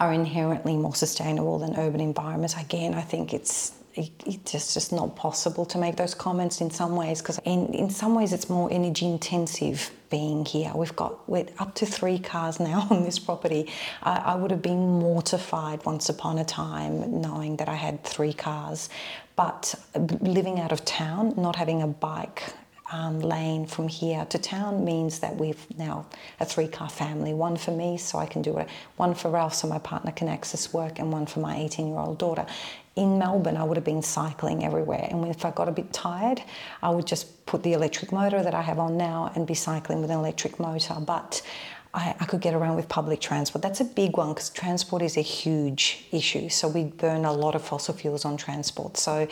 are 0.00 0.12
inherently 0.12 0.76
more 0.76 0.94
sustainable 0.94 1.58
than 1.58 1.76
urban 1.76 2.00
environments. 2.00 2.56
Again, 2.56 2.94
I 2.94 3.02
think 3.02 3.32
it's 3.32 3.72
it's 3.94 4.74
just, 4.74 4.92
not 4.92 5.16
possible 5.16 5.64
to 5.64 5.78
make 5.78 5.96
those 5.96 6.14
comments 6.14 6.60
in 6.60 6.70
some 6.70 6.96
ways 6.96 7.20
because 7.20 7.38
in, 7.44 7.72
in 7.74 7.90
some 7.90 8.14
ways 8.14 8.32
it's 8.32 8.48
more 8.48 8.68
energy 8.72 9.06
intensive 9.06 9.90
being 10.10 10.44
here. 10.44 10.72
We've 10.74 10.94
got 10.96 11.28
we're 11.28 11.46
up 11.58 11.74
to 11.76 11.86
three 11.86 12.18
cars 12.18 12.60
now 12.70 12.86
on 12.90 13.04
this 13.04 13.18
property. 13.18 13.70
I, 14.02 14.16
I 14.16 14.34
would 14.34 14.50
have 14.50 14.62
been 14.62 14.98
mortified 15.00 15.84
once 15.84 16.08
upon 16.08 16.38
a 16.38 16.44
time 16.44 17.20
knowing 17.20 17.56
that 17.56 17.68
I 17.68 17.74
had 17.74 18.02
three 18.04 18.32
cars, 18.32 18.88
but 19.36 19.74
living 20.20 20.60
out 20.60 20.72
of 20.72 20.84
town, 20.84 21.34
not 21.36 21.56
having 21.56 21.82
a 21.82 21.86
bike 21.86 22.42
um, 22.92 23.20
lane 23.20 23.66
from 23.66 23.88
here 23.88 24.24
to 24.26 24.38
town 24.38 24.84
means 24.84 25.20
that 25.20 25.36
we've 25.36 25.64
now 25.78 26.06
a 26.40 26.44
three 26.44 26.66
car 26.66 26.88
family 26.88 27.32
one 27.34 27.56
for 27.56 27.70
me 27.70 27.96
so 27.96 28.18
I 28.18 28.26
can 28.26 28.42
do 28.42 28.58
it, 28.58 28.68
one 28.96 29.14
for 29.14 29.30
Ralf 29.30 29.54
so 29.54 29.68
my 29.68 29.78
partner 29.78 30.10
can 30.10 30.28
access 30.28 30.72
work, 30.72 30.98
and 30.98 31.12
one 31.12 31.26
for 31.26 31.40
my 31.40 31.56
18 31.56 31.88
year 31.88 31.98
old 31.98 32.18
daughter 32.18 32.46
in 32.96 33.18
Melbourne, 33.18 33.56
I 33.56 33.64
would 33.64 33.76
have 33.76 33.84
been 33.84 34.02
cycling 34.02 34.64
everywhere. 34.64 35.06
And 35.10 35.26
if 35.26 35.44
I 35.44 35.50
got 35.50 35.68
a 35.68 35.72
bit 35.72 35.92
tired, 35.92 36.42
I 36.82 36.90
would 36.90 37.06
just 37.06 37.46
put 37.46 37.62
the 37.62 37.72
electric 37.72 38.12
motor 38.12 38.42
that 38.42 38.54
I 38.54 38.62
have 38.62 38.78
on 38.78 38.96
now 38.96 39.32
and 39.34 39.46
be 39.46 39.54
cycling 39.54 40.00
with 40.00 40.10
an 40.10 40.18
electric 40.18 40.58
motor. 40.58 40.96
But 41.00 41.42
I, 41.94 42.14
I 42.20 42.24
could 42.24 42.40
get 42.40 42.54
around 42.54 42.76
with 42.76 42.88
public 42.88 43.20
transport. 43.20 43.62
That's 43.62 43.80
a 43.80 43.84
big 43.84 44.16
one 44.16 44.34
because 44.34 44.50
transport 44.50 45.02
is 45.02 45.16
a 45.16 45.22
huge 45.22 46.04
issue. 46.12 46.48
So 46.48 46.68
we 46.68 46.84
burn 46.84 47.24
a 47.24 47.32
lot 47.32 47.54
of 47.54 47.62
fossil 47.62 47.94
fuels 47.94 48.24
on 48.24 48.36
transport. 48.36 48.96
So 48.96 49.28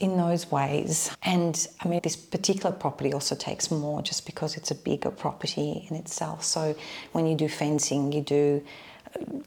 in 0.00 0.16
those 0.16 0.50
ways. 0.50 1.10
And 1.22 1.66
I 1.80 1.88
mean, 1.88 2.00
this 2.02 2.16
particular 2.16 2.74
property 2.74 3.12
also 3.12 3.34
takes 3.34 3.70
more 3.70 4.02
just 4.02 4.26
because 4.26 4.56
it's 4.56 4.70
a 4.70 4.74
bigger 4.74 5.10
property 5.10 5.86
in 5.88 5.96
itself. 5.96 6.42
So 6.42 6.74
when 7.12 7.26
you 7.26 7.36
do 7.36 7.48
fencing, 7.48 8.12
you 8.12 8.20
do 8.20 8.64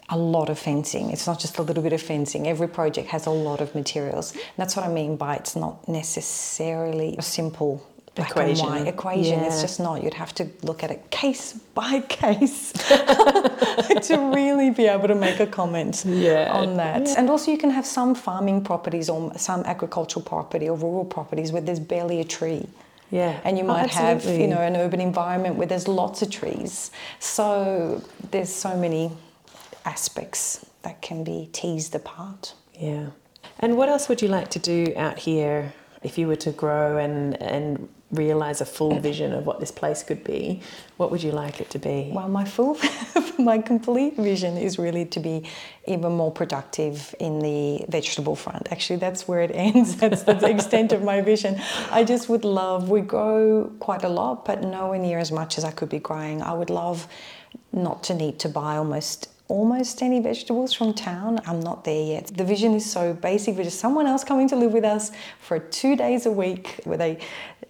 a 0.10 0.18
lot 0.18 0.50
of 0.50 0.58
fencing. 0.58 1.12
It's 1.12 1.28
not 1.28 1.40
just 1.40 1.58
a 1.58 1.62
little 1.62 1.84
bit 1.84 1.94
of 1.94 2.02
fencing. 2.02 2.48
Every 2.48 2.68
project 2.68 3.10
has 3.10 3.26
a 3.26 3.32
lot 3.32 3.62
of 3.62 3.76
materials. 3.76 4.32
And 4.32 4.42
that's 4.58 4.76
what 4.76 4.86
I 4.86 4.90
mean 4.90 5.18
by 5.18 5.36
it's 5.36 5.56
not 5.56 5.88
necessarily 5.88 7.16
a 7.18 7.22
simple 7.22 7.86
black 8.16 8.32
equation. 8.32 8.66
and 8.66 8.76
white 8.76 8.88
equation. 8.88 9.40
Yeah. 9.40 9.48
It's 9.48 9.62
just 9.62 9.80
not. 9.80 10.04
You'd 10.04 10.14
have 10.14 10.34
to 10.36 10.48
look 10.64 10.84
at 10.84 10.92
it 10.92 11.10
case 11.12 11.54
by 11.54 12.00
case 12.10 12.72
to 14.08 14.32
really 14.34 14.72
be 14.72 14.88
able 14.88 15.08
to 15.08 15.16
make 15.16 15.40
a 15.40 15.48
comment 15.48 16.04
yeah. 16.06 16.52
on 16.52 16.78
that. 16.78 17.06
Yeah. 17.06 17.16
And 17.18 17.30
also, 17.30 17.52
you 17.52 17.58
can 17.58 17.70
have 17.72 17.86
some 17.86 18.16
farming 18.16 18.64
properties 18.64 19.10
or 19.10 19.34
some 19.38 19.62
agricultural 19.64 20.24
property 20.24 20.68
or 20.70 20.78
rural 20.78 21.06
properties 21.06 21.52
where 21.52 21.62
there's 21.62 21.80
barely 21.80 22.20
a 22.20 22.26
tree. 22.26 22.68
Yeah. 23.12 23.40
And 23.46 23.58
you 23.58 23.64
Oh, 23.64 23.68
might 23.68 23.90
have, 23.92 24.26
you 24.26 24.48
know, 24.48 24.58
an 24.58 24.76
urban 24.76 25.00
environment 25.00 25.56
where 25.56 25.68
there's 25.68 25.88
lots 25.88 26.22
of 26.22 26.30
trees. 26.30 26.92
So 27.20 28.02
there's 28.32 28.50
so 28.54 28.76
many 28.76 29.12
aspects 29.88 30.66
that 30.84 31.02
can 31.02 31.24
be 31.24 31.50
teased 31.52 31.96
apart. 31.96 32.54
Yeah. 32.74 33.08
And 33.60 33.78
what 33.78 33.90
else 33.90 34.10
would 34.10 34.22
you 34.22 34.28
like 34.28 34.50
to 34.50 34.60
do 34.60 34.94
out 34.96 35.18
here 35.18 35.74
if 36.04 36.18
you 36.18 36.28
were 36.28 36.36
to 36.36 36.52
grow 36.52 36.98
and, 36.98 37.42
and 37.42 37.90
realize 38.12 38.62
a 38.62 38.66
full 38.66 39.00
vision 39.10 39.34
of 39.34 39.46
what 39.46 39.60
this 39.60 39.72
place 39.72 40.04
could 40.04 40.24
be, 40.24 40.62
what 40.98 41.12
would 41.12 41.24
you 41.24 41.32
like 41.32 41.60
it 41.60 41.70
to 41.72 41.80
be? 41.80 42.12
Well, 42.14 42.30
my 42.30 42.46
full, 42.46 42.78
my 43.40 43.58
complete 43.60 44.16
vision 44.16 44.58
is 44.58 44.78
really 44.78 45.06
to 45.06 45.20
be 45.20 45.44
even 45.88 46.12
more 46.14 46.32
productive 46.32 47.16
in 47.20 47.40
the 47.40 47.86
vegetable 47.90 48.36
front. 48.36 48.68
Actually, 48.72 49.00
that's 49.00 49.28
where 49.28 49.42
it 49.42 49.52
ends. 49.54 49.96
That's 49.96 50.24
the 50.24 50.50
extent 50.50 50.92
of 50.92 51.04
my 51.04 51.22
vision. 51.22 51.60
I 51.92 52.04
just 52.04 52.30
would 52.30 52.46
love. 52.46 52.90
We 52.90 53.02
grow 53.02 53.72
quite 53.80 54.04
a 54.04 54.10
lot, 54.10 54.46
but 54.46 54.64
nowhere 54.64 55.00
near 55.00 55.20
as 55.20 55.32
much 55.32 55.58
as 55.58 55.64
I 55.64 55.72
could 55.72 55.90
be 55.90 56.00
growing. 56.00 56.42
I 56.42 56.54
would 56.54 56.70
love 56.70 57.08
not 57.72 58.04
to 58.04 58.14
need 58.14 58.40
to 58.40 58.50
buy 58.50 58.78
almost 58.78 59.30
almost 59.48 60.02
any 60.02 60.20
vegetables 60.20 60.74
from 60.74 60.94
town. 60.94 61.40
I'm 61.46 61.60
not 61.60 61.84
there 61.84 62.04
yet. 62.04 62.28
The 62.28 62.44
vision 62.44 62.74
is 62.74 62.90
so 62.90 63.14
basic. 63.14 63.56
There's 63.56 63.68
just 63.68 63.80
someone 63.80 64.08
else 64.08 64.24
coming 64.24 64.48
to 64.50 64.56
live 64.56 64.74
with 64.74 64.84
us 64.84 65.12
for 65.40 65.60
two 65.60 65.96
days 65.96 66.26
a 66.26 66.32
week 66.32 66.80
where 66.84 66.98
they 66.98 67.20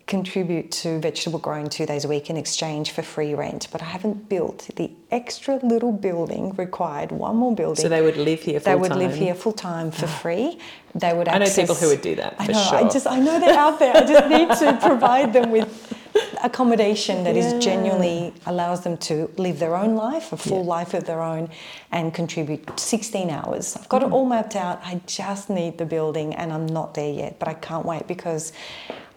contribute 0.08 0.72
to 0.72 1.00
vegetable 1.00 1.38
growing 1.38 1.68
two 1.68 1.86
days 1.86 2.06
a 2.06 2.08
week 2.08 2.30
in 2.30 2.38
exchange 2.38 2.92
for 2.92 3.02
free 3.02 3.34
rent. 3.36 3.68
But 3.72 3.82
I 3.82 3.86
haven't 3.86 4.30
built 4.30 4.70
the 4.76 4.90
extra 5.12 5.58
little 5.58 5.92
building 5.92 6.54
required, 6.56 7.12
one 7.12 7.36
more 7.36 7.54
building. 7.54 7.82
So 7.82 7.90
they 7.90 8.02
would 8.02 8.18
live 8.18 8.42
here 8.42 8.60
full 8.60 8.74
They 8.74 8.80
would 8.80 8.90
time. 8.90 9.00
live 9.00 9.16
here 9.16 9.36
full 9.36 9.54
time 9.54 9.92
for 9.92 10.06
ah. 10.06 10.20
free. 10.22 10.60
They 10.96 11.14
would 11.14 11.28
I 11.28 11.38
know 11.38 11.50
people 11.54 11.76
who 11.76 11.90
would 11.90 12.02
do 12.02 12.16
that, 12.16 12.36
I 12.40 12.46
for 12.46 12.52
know. 12.54 12.70
I 12.74 12.90
just 12.90 13.06
I 13.06 13.20
know 13.20 13.40
they're 13.40 13.60
out 13.60 13.80
there. 13.80 13.96
I 13.96 14.06
just 14.06 14.30
need 14.30 14.50
to 14.66 14.78
provide 14.88 15.34
them 15.34 15.52
with 15.52 15.97
accommodation 16.44 17.24
that 17.24 17.36
is 17.36 17.54
Yeah. 17.54 17.60
genuinely 17.60 18.34
allows 18.46 18.82
them 18.82 18.98
to 18.98 19.30
live 19.38 19.60
their 19.60 19.76
own 19.76 19.96
life, 19.96 20.32
a 20.34 20.38
full 20.38 20.64
Yeah. 20.64 20.76
life 20.78 20.94
of 20.94 21.06
their 21.06 21.22
own, 21.22 21.50
and 21.92 22.14
contribute 22.14 22.80
16 22.80 23.30
hours. 23.30 23.76
I've 23.76 23.90
got 23.90 24.04
it 24.04 24.08
hmm. 24.08 24.14
all 24.14 24.26
mapped 24.26 24.56
out. 24.56 24.80
I 24.86 25.02
just 25.06 25.50
need 25.50 25.78
the 25.78 25.86
building, 25.86 26.36
and 26.36 26.52
I'm 26.54 26.66
not 26.66 26.94
there 26.94 27.12
yet, 27.12 27.40
but 27.40 27.48
I 27.48 27.54
can't 27.54 27.86
wait 27.86 28.08
because. 28.08 28.54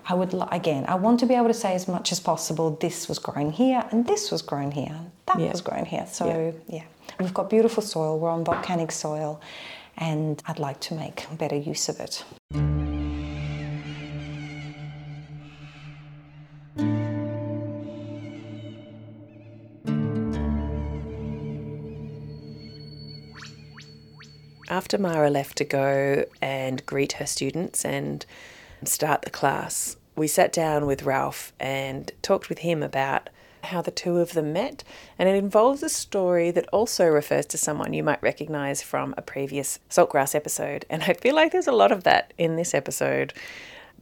I 0.08 0.14
would 0.14 0.34
again. 0.50 0.86
I 0.88 0.96
want 0.96 1.20
to 1.20 1.26
be 1.26 1.34
able 1.34 1.48
to 1.48 1.54
say 1.54 1.72
as 1.74 1.86
much 1.86 2.10
as 2.10 2.18
possible. 2.18 2.76
This 2.80 3.08
was 3.08 3.20
grown 3.20 3.50
here, 3.52 3.84
and 3.92 4.06
this 4.06 4.32
was 4.32 4.42
grown 4.42 4.72
here, 4.72 4.98
that 5.26 5.38
Yeah. 5.38 5.52
was 5.52 5.60
grown 5.60 5.84
here. 5.84 6.06
So 6.10 6.52
yeah, 6.66 6.82
we've 7.20 7.34
got 7.34 7.48
beautiful 7.48 7.82
soil. 7.82 8.18
We're 8.18 8.30
on 8.30 8.42
volcanic 8.42 8.90
soil, 8.90 9.40
and 9.96 10.42
I'd 10.48 10.58
like 10.58 10.80
to 10.88 10.94
make 10.94 11.28
better 11.38 11.54
use 11.54 11.88
of 11.88 12.00
it. 12.00 12.24
After 24.70 24.98
Mara 24.98 25.30
left 25.30 25.59
to 25.59 25.64
go 25.64 26.26
and 26.40 26.87
greet 26.87 27.14
her 27.14 27.26
students 27.26 27.85
and 27.85 28.24
start 28.85 29.22
the 29.22 29.30
class, 29.30 29.96
we 30.14 30.28
sat 30.28 30.52
down 30.52 30.87
with 30.87 31.02
Ralf 31.02 31.52
and 31.59 32.12
talked 32.22 32.48
with 32.48 32.61
him 32.61 32.80
about 32.80 33.30
how 33.64 33.83
the 33.83 33.90
two 33.90 34.18
of 34.18 34.33
them 34.33 34.52
met. 34.52 34.85
And 35.18 35.28
it 35.28 35.35
involves 35.35 35.83
a 35.83 35.88
story 35.88 36.52
that 36.52 36.68
also 36.68 37.06
refers 37.06 37.46
to 37.46 37.59
someone 37.59 37.92
you 37.92 38.04
might 38.04 38.22
recognise 38.22 38.80
from 38.80 39.12
a 39.18 39.22
previous 39.22 39.80
Saltgrass 39.90 40.37
episode. 40.37 40.85
And 40.88 41.02
I 41.02 41.14
feel 41.14 41.35
like 41.35 41.50
there's 41.50 41.66
a 41.66 41.72
lot 41.72 41.90
of 41.90 42.04
that 42.04 42.33
in 42.38 42.54
this 42.54 42.72
episode. 42.72 43.35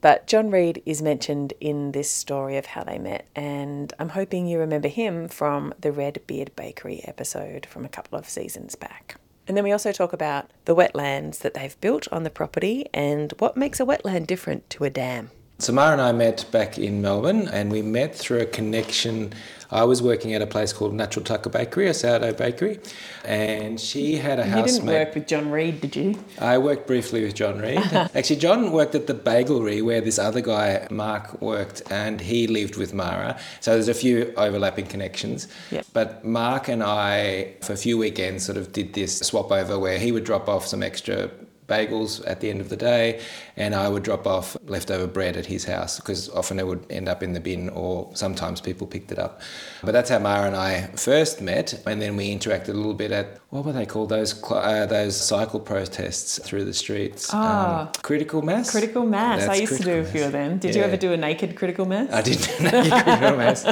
But 0.02 0.26
John 0.26 0.50
Reed 0.50 0.82
is 0.84 1.00
mentioned 1.00 1.54
in 1.60 1.92
this 1.92 2.10
story 2.10 2.58
of 2.58 2.66
how 2.66 2.84
they 2.84 2.98
met, 2.98 3.26
and 3.34 3.92
I'm 3.98 4.10
hoping 4.10 4.46
you 4.46 4.58
remember 4.60 4.86
him 4.86 5.28
from 5.28 5.72
the 5.80 5.90
Redbeard 5.90 6.54
Bakery 6.54 7.00
episode 7.04 7.64
from 7.66 7.86
a 7.86 7.88
couple 7.88 8.16
of 8.16 8.28
seasons 8.28 8.76
back. 8.76 9.16
And 9.48 9.56
then 9.56 9.64
we 9.64 9.72
also 9.72 9.92
talk 9.92 10.12
about 10.12 10.50
the 10.66 10.76
wetlands 10.76 11.38
that 11.38 11.54
they've 11.54 11.80
built 11.80 12.06
on 12.12 12.22
the 12.22 12.30
property 12.30 12.86
and 12.92 13.32
what 13.38 13.56
makes 13.56 13.80
a 13.80 13.86
wetland 13.86 14.26
different 14.26 14.68
to 14.70 14.84
a 14.84 14.90
dam. 14.90 15.30
Samara 15.60 15.92
and 15.92 16.00
I 16.00 16.12
met 16.12 16.44
back 16.52 16.78
in 16.78 17.02
Melbourne, 17.02 17.48
and 17.48 17.72
we 17.72 17.82
met 17.82 18.14
through 18.14 18.38
a 18.38 18.46
connection. 18.46 19.32
I 19.72 19.82
was 19.82 20.00
working 20.00 20.32
at 20.32 20.40
a 20.40 20.46
place 20.46 20.72
called 20.72 20.94
Natural 20.94 21.24
Tucker 21.24 21.50
Bakery, 21.50 21.88
a 21.88 21.94
sourdough 21.94 22.34
bakery, 22.34 22.78
and 23.24 23.78
she 23.80 24.16
had 24.18 24.38
a 24.38 24.44
You 24.44 24.50
housemate. 24.52 24.66
didn't 24.66 24.86
work 24.86 25.14
with 25.16 25.26
John 25.26 25.50
Reed, 25.50 25.80
did 25.80 25.96
you? 25.96 26.14
I 26.40 26.58
worked 26.58 26.86
briefly 26.86 27.24
with 27.24 27.34
John 27.34 27.58
Reed. 27.58 27.78
Actually, 28.14 28.36
John 28.36 28.70
worked 28.70 28.94
at 28.94 29.08
the 29.08 29.14
bagelry 29.14 29.84
where 29.84 30.00
this 30.00 30.16
other 30.18 30.40
guy, 30.40 30.86
Mark, 30.92 31.42
worked, 31.42 31.82
and 31.90 32.20
he 32.20 32.46
lived 32.46 32.76
with 32.76 32.94
Mara. 32.94 33.36
So 33.58 33.72
there's 33.72 33.88
a 33.88 33.94
few 33.94 34.32
overlapping 34.36 34.86
connections. 34.86 35.48
Yep. 35.72 35.86
But 35.92 36.24
Mark 36.24 36.68
and 36.68 36.84
I, 36.84 37.54
for 37.62 37.72
a 37.72 37.76
few 37.76 37.98
weekends, 37.98 38.46
sort 38.46 38.58
of 38.58 38.72
did 38.72 38.94
this 38.94 39.18
swap 39.18 39.50
over 39.50 39.76
where 39.76 39.98
he 39.98 40.12
would 40.12 40.24
drop 40.24 40.48
off 40.48 40.68
some 40.68 40.84
extra 40.84 41.30
bagels 41.68 42.22
at 42.26 42.40
the 42.40 42.50
end 42.50 42.60
of 42.60 42.68
the 42.68 42.76
day, 42.76 43.20
and 43.56 43.74
I 43.74 43.88
would 43.88 44.02
drop 44.02 44.26
off 44.26 44.56
leftover 44.64 45.06
bread 45.06 45.36
at 45.36 45.46
his 45.46 45.64
house 45.64 45.98
because 45.98 46.28
often 46.30 46.58
it 46.58 46.66
would 46.66 46.84
end 46.90 47.08
up 47.08 47.22
in 47.22 47.34
the 47.34 47.40
bin, 47.40 47.68
or 47.68 48.10
sometimes 48.14 48.60
people 48.60 48.86
picked 48.86 49.12
it 49.12 49.18
up. 49.18 49.40
But 49.82 49.92
that's 49.92 50.10
how 50.10 50.18
Mara 50.18 50.46
and 50.46 50.56
I 50.56 50.88
first 50.96 51.40
met, 51.40 51.80
and 51.86 52.00
then 52.00 52.16
we 52.16 52.34
interacted 52.34 52.70
a 52.70 52.72
little 52.72 52.94
bit 52.94 53.12
at 53.12 53.38
what 53.50 53.64
were 53.64 53.72
they 53.72 53.86
called? 53.86 54.10
Those 54.10 54.42
uh, 54.50 54.84
those 54.86 55.18
cycle 55.18 55.58
protests 55.58 56.38
through 56.42 56.64
the 56.64 56.74
streets. 56.74 57.30
Ah. 57.32 57.90
critical 58.02 58.42
mass. 58.42 58.70
Critical 58.70 59.06
mass. 59.06 59.40
That's 59.40 59.50
I 59.50 59.60
used 59.60 59.78
to 59.78 59.84
do 59.84 60.00
a 60.00 60.04
few 60.04 60.24
of 60.24 60.32
them. 60.32 60.58
Did 60.58 60.74
you 60.74 60.82
ever 60.82 60.98
do 60.98 61.12
a 61.12 61.16
naked 61.16 61.56
critical 61.56 61.86
mass? 61.86 62.12
I 62.12 62.20
did 62.20 62.38
naked 62.60 62.92
critical 62.92 63.36
mass. 63.36 63.64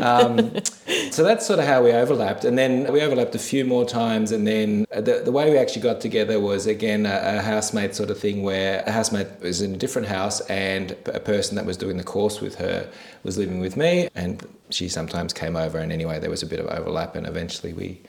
Um, 0.00 0.52
so 1.10 1.22
that's 1.22 1.46
sort 1.46 1.58
of 1.58 1.66
how 1.66 1.82
we 1.82 1.92
overlapped, 1.92 2.44
and 2.44 2.56
then 2.56 2.90
we 2.92 3.00
overlapped 3.02 3.34
a 3.34 3.38
few 3.38 3.64
more 3.64 3.84
times, 3.84 4.32
and 4.32 4.46
then 4.46 4.86
the, 4.90 5.22
the 5.24 5.32
way 5.32 5.50
we 5.50 5.58
actually 5.58 5.82
got 5.82 6.00
together 6.00 6.40
was 6.40 6.66
again 6.66 7.05
a, 7.06 7.38
a 7.38 7.42
housemate 7.42 7.94
sort 7.94 8.10
of 8.10 8.18
thing, 8.18 8.42
where 8.42 8.82
a 8.86 8.92
housemate 8.92 9.40
was 9.40 9.62
in 9.62 9.74
a 9.74 9.78
different 9.78 10.08
house, 10.08 10.40
and 10.42 10.92
a 11.06 11.20
person 11.20 11.56
that 11.56 11.64
was 11.64 11.76
doing 11.76 11.96
the 11.96 12.04
course 12.04 12.40
with 12.40 12.56
her 12.56 12.90
was 13.22 13.38
living 13.38 13.60
with 13.60 13.76
me, 13.76 14.08
and 14.14 14.46
she 14.70 14.88
sometimes 14.88 15.32
came 15.32 15.56
over, 15.56 15.78
and 15.78 15.92
anyway 15.92 16.18
there 16.18 16.30
was 16.30 16.42
a 16.42 16.46
bit 16.46 16.60
of 16.60 16.66
overlap, 16.66 17.16
and 17.16 17.26
eventually 17.26 17.72
we 17.72 18.00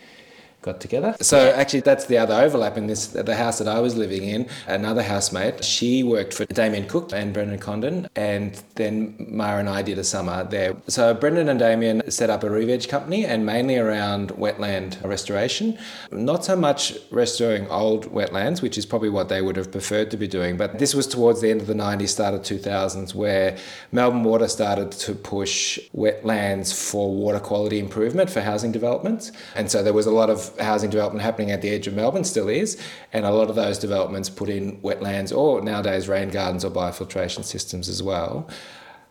got 0.67 0.79
together. 0.87 1.15
So 1.21 1.37
actually, 1.61 1.81
that's 1.89 2.05
the 2.05 2.17
other 2.17 2.35
overlap 2.45 2.77
in 2.77 2.87
this. 2.87 3.07
The 3.07 3.35
house 3.35 3.57
that 3.59 3.67
I 3.67 3.79
was 3.79 3.95
living 3.95 4.23
in, 4.23 4.47
another 4.67 5.03
housemate, 5.03 5.63
she 5.63 6.03
worked 6.03 6.33
for 6.33 6.45
Damian 6.45 6.87
Cook 6.87 7.11
and 7.13 7.33
Brendan 7.33 7.59
Condon, 7.59 8.07
and 8.15 8.61
then 8.75 9.15
Mara 9.41 9.59
and 9.59 9.69
I 9.69 9.81
did 9.81 9.97
a 9.97 10.03
summer 10.03 10.43
there. 10.43 10.75
So 10.87 11.13
Brendan 11.13 11.49
and 11.49 11.59
Damian 11.59 12.09
set 12.11 12.29
up 12.29 12.43
a 12.43 12.49
re-veg 12.49 12.87
company, 12.87 13.25
and 13.25 13.45
mainly 13.45 13.77
around 13.77 14.31
wetland 14.31 15.03
restoration. 15.03 15.77
Not 16.11 16.45
so 16.45 16.55
much 16.55 16.81
restoring 17.11 17.67
old 17.69 18.11
wetlands, 18.11 18.61
which 18.61 18.77
is 18.77 18.85
probably 18.85 19.09
what 19.09 19.29
they 19.29 19.41
would 19.41 19.55
have 19.55 19.71
preferred 19.71 20.11
to 20.11 20.17
be 20.17 20.27
doing, 20.27 20.57
but 20.57 20.79
this 20.79 20.93
was 20.93 21.07
towards 21.07 21.41
the 21.41 21.49
end 21.49 21.61
of 21.61 21.67
the 21.67 21.73
90s, 21.73 22.09
start 22.09 22.33
of 22.33 22.41
2000s, 22.41 23.15
where 23.15 23.57
Melbourne 23.91 24.23
Water 24.23 24.47
started 24.47 24.91
to 24.91 25.15
push 25.15 25.79
wetlands 25.95 26.73
for 26.73 27.13
water 27.13 27.39
quality 27.39 27.79
improvement 27.79 28.29
for 28.29 28.41
housing 28.41 28.71
developments, 28.71 29.31
and 29.55 29.71
so 29.71 29.81
there 29.83 29.93
was 29.93 30.05
a 30.05 30.11
lot 30.11 30.29
of 30.29 30.56
housing 30.59 30.89
development 30.89 31.23
happening 31.23 31.51
at 31.51 31.61
the 31.61 31.69
edge 31.69 31.87
of 31.87 31.93
Melbourne, 31.93 32.23
still 32.23 32.49
is, 32.49 32.81
and 33.13 33.25
a 33.25 33.31
lot 33.31 33.49
of 33.49 33.55
those 33.55 33.77
developments 33.77 34.29
put 34.29 34.49
in 34.49 34.79
wetlands 34.81 35.35
or 35.35 35.61
nowadays 35.61 36.07
rain 36.07 36.29
gardens 36.29 36.63
or 36.63 36.71
biofiltration 36.71 37.43
systems 37.43 37.89
as 37.89 38.01
well. 38.03 38.49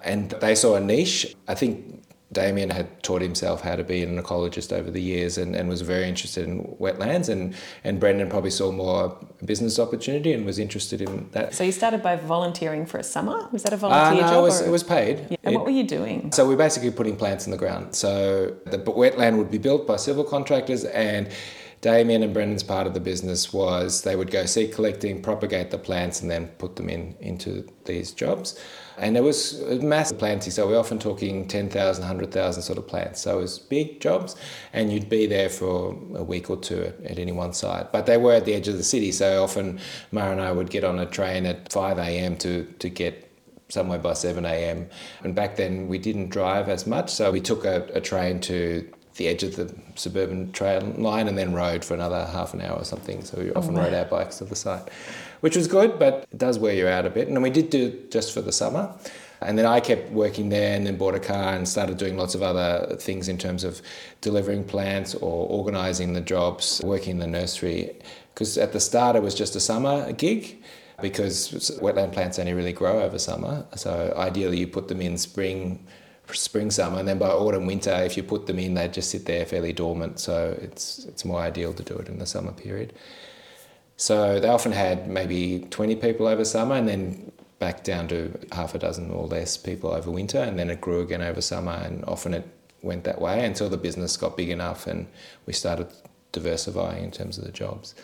And 0.04 0.30
they 0.30 0.54
saw 0.54 0.76
a 0.76 0.80
niche. 0.80 1.34
I 1.48 1.54
think 1.54 2.02
Damian 2.32 2.70
had 2.70 3.02
taught 3.04 3.22
himself 3.22 3.60
how 3.62 3.76
to 3.76 3.84
be 3.84 4.02
an 4.02 4.20
ecologist 4.20 4.72
over 4.72 4.90
the 4.90 5.00
years 5.00 5.38
and, 5.38 5.54
and 5.54 5.68
was 5.68 5.80
very 5.82 6.08
interested 6.08 6.46
in 6.48 6.64
wetlands 6.80 7.28
and, 7.28 7.54
and 7.84 8.00
Brendan 8.00 8.28
probably 8.28 8.50
saw 8.50 8.72
more 8.72 9.16
business 9.44 9.78
opportunity 9.78 10.32
and 10.32 10.44
was 10.44 10.58
interested 10.58 11.00
in 11.00 11.28
that. 11.30 11.54
So 11.54 11.62
you 11.62 11.70
started 11.70 12.02
by 12.02 12.16
volunteering 12.16 12.84
for 12.84 12.98
a 12.98 13.04
summer? 13.04 13.48
Was 13.52 13.62
that 13.62 13.72
a 13.72 13.76
Uh, 13.76 13.78
volunteer 13.78 14.22
no, 14.22 14.28
job? 14.28 14.38
it 14.38 14.42
was, 14.42 14.62
or- 14.62 14.66
it 14.66 14.70
was 14.70 14.82
paid. 14.82 15.18
Yeah. 15.30 15.36
And 15.44 15.54
It- 15.54 15.56
what 15.58 15.66
were 15.66 15.70
you 15.72 15.84
doing? 15.84 16.32
so 16.32 16.46
we're 16.48 16.56
basically 16.56 16.90
putting 16.90 17.14
plants 17.16 17.46
in 17.46 17.52
the 17.52 17.56
ground. 17.58 17.94
So 17.94 18.54
the 18.66 18.78
wetland 18.78 19.38
would 19.38 19.50
be 19.50 19.58
built 19.58 19.86
by 19.86 19.96
civil 19.96 20.24
contractors, 20.24 20.84
and 20.84 21.28
Damian 21.80 22.24
and 22.24 22.34
Brendan's 22.34 22.64
part 22.64 22.88
of 22.88 22.94
the 22.94 23.00
business 23.00 23.52
was 23.52 24.02
they 24.02 24.16
would 24.16 24.30
go 24.32 24.46
seed 24.46 24.72
collecting, 24.72 25.22
propagate 25.22 25.70
the 25.70 25.78
plants, 25.78 26.20
and 26.22 26.28
then 26.30 26.48
put 26.58 26.74
them 26.74 26.88
in 26.88 27.14
into 27.20 27.64
these 27.84 28.10
jobs. 28.10 28.58
And 28.98 29.16
it 29.16 29.22
was 29.22 29.60
massive 29.82 30.18
planting, 30.18 30.50
so 30.50 30.66
we're 30.66 30.78
often 30.78 30.98
talking 30.98 31.46
10,000, 31.46 32.02
100,000 32.02 32.62
sort 32.62 32.78
of 32.78 32.86
plants. 32.86 33.20
So 33.20 33.38
it 33.38 33.42
was 33.42 33.58
big 33.58 34.00
jobs, 34.00 34.36
and 34.72 34.92
you'd 34.92 35.08
be 35.08 35.26
there 35.26 35.48
for 35.48 35.90
a 36.14 36.24
week 36.24 36.48
or 36.48 36.56
two 36.56 36.92
at, 37.04 37.18
any 37.18 37.32
one 37.32 37.52
site. 37.52 37.92
But 37.92 38.06
they 38.06 38.16
were 38.16 38.32
at 38.32 38.44
the 38.44 38.54
edge 38.54 38.68
of 38.68 38.76
the 38.76 38.82
city, 38.82 39.12
so 39.12 39.42
often 39.42 39.80
Mara 40.12 40.32
and 40.32 40.40
I 40.40 40.52
would 40.52 40.70
get 40.70 40.84
on 40.84 40.98
a 40.98 41.06
train 41.06 41.46
at 41.46 41.72
5 41.72 41.98
a.m. 41.98 42.36
to, 42.38 42.64
to 42.78 42.88
get 42.88 43.30
somewhere 43.68 43.98
by 43.98 44.14
7 44.14 44.44
a.m. 44.44 44.88
And 45.22 45.34
back 45.34 45.56
then 45.56 45.88
we 45.88 45.98
didn't 45.98 46.30
drive 46.30 46.68
as 46.68 46.86
much, 46.86 47.10
so 47.10 47.30
we 47.30 47.40
took 47.40 47.64
a, 47.64 47.88
a 47.92 48.00
train 48.00 48.40
to 48.42 48.88
the 49.16 49.28
edge 49.28 49.42
of 49.42 49.56
the 49.56 49.74
suburban 49.94 50.52
trail 50.52 50.80
line 50.98 51.28
and 51.28 51.36
then 51.36 51.54
rode 51.54 51.84
for 51.84 51.94
another 51.94 52.26
half 52.26 52.54
an 52.54 52.60
hour 52.60 52.76
or 52.76 52.84
something. 52.84 53.24
So 53.24 53.38
we 53.38 53.50
oh, 53.50 53.54
often 53.56 53.74
rode 53.74 53.94
our 53.94 54.04
bikes 54.04 54.38
to 54.38 54.44
the 54.44 54.56
site, 54.56 54.88
which 55.40 55.56
was 55.56 55.66
good, 55.66 55.98
but 55.98 56.26
it 56.30 56.38
does 56.38 56.58
wear 56.58 56.74
you 56.74 56.88
out 56.88 57.06
a 57.06 57.10
bit. 57.10 57.28
And 57.28 57.42
we 57.42 57.50
did 57.50 57.70
do 57.70 57.86
it 57.86 58.10
just 58.10 58.32
for 58.32 58.40
the 58.40 58.52
summer. 58.52 58.94
And 59.42 59.58
then 59.58 59.66
I 59.66 59.80
kept 59.80 60.10
working 60.12 60.48
there 60.48 60.74
and 60.74 60.86
then 60.86 60.96
bought 60.96 61.14
a 61.14 61.20
car 61.20 61.54
and 61.54 61.68
started 61.68 61.98
doing 61.98 62.16
lots 62.16 62.34
of 62.34 62.42
other 62.42 62.96
things 62.98 63.28
in 63.28 63.36
terms 63.36 63.64
of 63.64 63.82
delivering 64.22 64.64
plants 64.64 65.14
or 65.14 65.46
organising 65.48 66.14
the 66.14 66.22
jobs, 66.22 66.80
working 66.82 67.12
in 67.12 67.18
the 67.18 67.26
nursery. 67.26 67.94
Because 68.32 68.56
at 68.56 68.72
the 68.72 68.80
start 68.80 69.14
it 69.14 69.22
was 69.22 69.34
just 69.34 69.54
a 69.54 69.60
summer 69.60 70.12
gig. 70.12 70.62
because 71.02 71.78
wetland 71.82 72.12
plants 72.12 72.38
only 72.38 72.54
really 72.54 72.72
grow 72.72 73.02
over 73.02 73.18
summer. 73.18 73.66
So 73.76 74.14
ideally, 74.16 74.58
you 74.58 74.66
put 74.66 74.88
them 74.88 75.00
in 75.00 75.18
spring, 75.18 75.86
spring, 76.32 76.70
summer, 76.70 76.98
and 76.98 77.08
then 77.08 77.18
by 77.18 77.28
autumn, 77.28 77.66
winter, 77.66 77.92
if 78.02 78.16
you 78.16 78.22
put 78.22 78.46
them 78.46 78.58
in, 78.58 78.74
they 78.74 78.88
just 78.88 79.10
sit 79.10 79.26
there 79.26 79.44
fairly 79.44 79.72
dormant. 79.72 80.18
So 80.18 80.56
it's 80.60 81.04
it's 81.04 81.24
more 81.24 81.40
ideal 81.40 81.74
to 81.74 81.82
do 81.82 81.94
it 81.96 82.08
in 82.08 82.18
the 82.18 82.26
summer 82.26 82.52
period. 82.52 82.94
So 83.96 84.40
they 84.40 84.48
often 84.48 84.72
had 84.72 85.08
maybe 85.08 85.66
20 85.70 85.96
people 85.96 86.26
over 86.26 86.44
summer 86.44 86.74
and 86.74 86.88
then 86.88 87.32
back 87.58 87.82
down 87.84 88.08
to 88.08 88.38
half 88.52 88.74
a 88.74 88.78
dozen 88.78 89.10
or 89.10 89.26
less 89.26 89.56
people 89.56 89.90
over 89.90 90.10
winter, 90.10 90.38
and 90.38 90.58
then 90.58 90.68
it 90.68 90.80
grew 90.80 91.00
again 91.00 91.22
over 91.22 91.40
summer, 91.40 91.72
and 91.72 92.04
often 92.04 92.34
it 92.34 92.46
went 92.82 93.04
that 93.04 93.20
way 93.20 93.44
until 93.44 93.68
the 93.70 93.78
business 93.78 94.16
got 94.16 94.36
big 94.36 94.50
enough 94.50 94.86
and 94.86 95.06
we 95.46 95.52
started 95.52 95.88
diversifying 96.32 97.04
in 97.04 97.10
terms 97.10 97.38
of 97.38 97.44
the 97.44 97.52
jobs. 97.52 97.94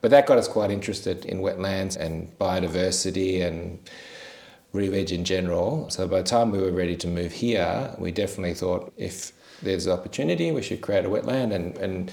But 0.00 0.10
that 0.10 0.26
got 0.26 0.38
us 0.38 0.48
quite 0.48 0.70
interested 0.70 1.24
in 1.26 1.38
wetlands 1.38 1.96
and 1.96 2.36
biodiversity 2.38 3.46
and 3.46 3.78
re-veg 4.72 5.12
in 5.12 5.24
general. 5.24 5.88
So 5.90 6.08
by 6.08 6.18
the 6.18 6.28
time 6.28 6.50
we 6.50 6.58
were 6.58 6.72
ready 6.72 6.96
to 6.96 7.06
move 7.06 7.32
here, 7.32 7.94
we 7.98 8.10
definitely 8.10 8.54
thought 8.54 8.92
if 8.96 9.32
there's 9.62 9.86
an 9.86 9.92
opportunity, 9.92 10.50
we 10.50 10.62
should 10.62 10.80
create 10.80 11.04
a 11.04 11.08
wetland. 11.08 11.52
And, 11.52 11.76
and 11.78 12.10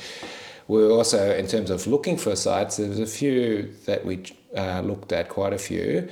were 0.69 0.91
also, 0.91 1.35
in 1.35 1.47
terms 1.47 1.71
of 1.71 1.85
looking 1.87 2.15
for 2.15 2.35
sites, 2.35 2.77
there 2.77 2.87
was 2.87 2.99
a 2.99 3.07
few 3.07 3.73
that 3.85 4.05
we 4.05 4.23
uh, 4.55 4.81
looked 4.81 5.11
at, 5.11 5.27
quite 5.27 5.51
a 5.51 5.57
few. 5.57 6.07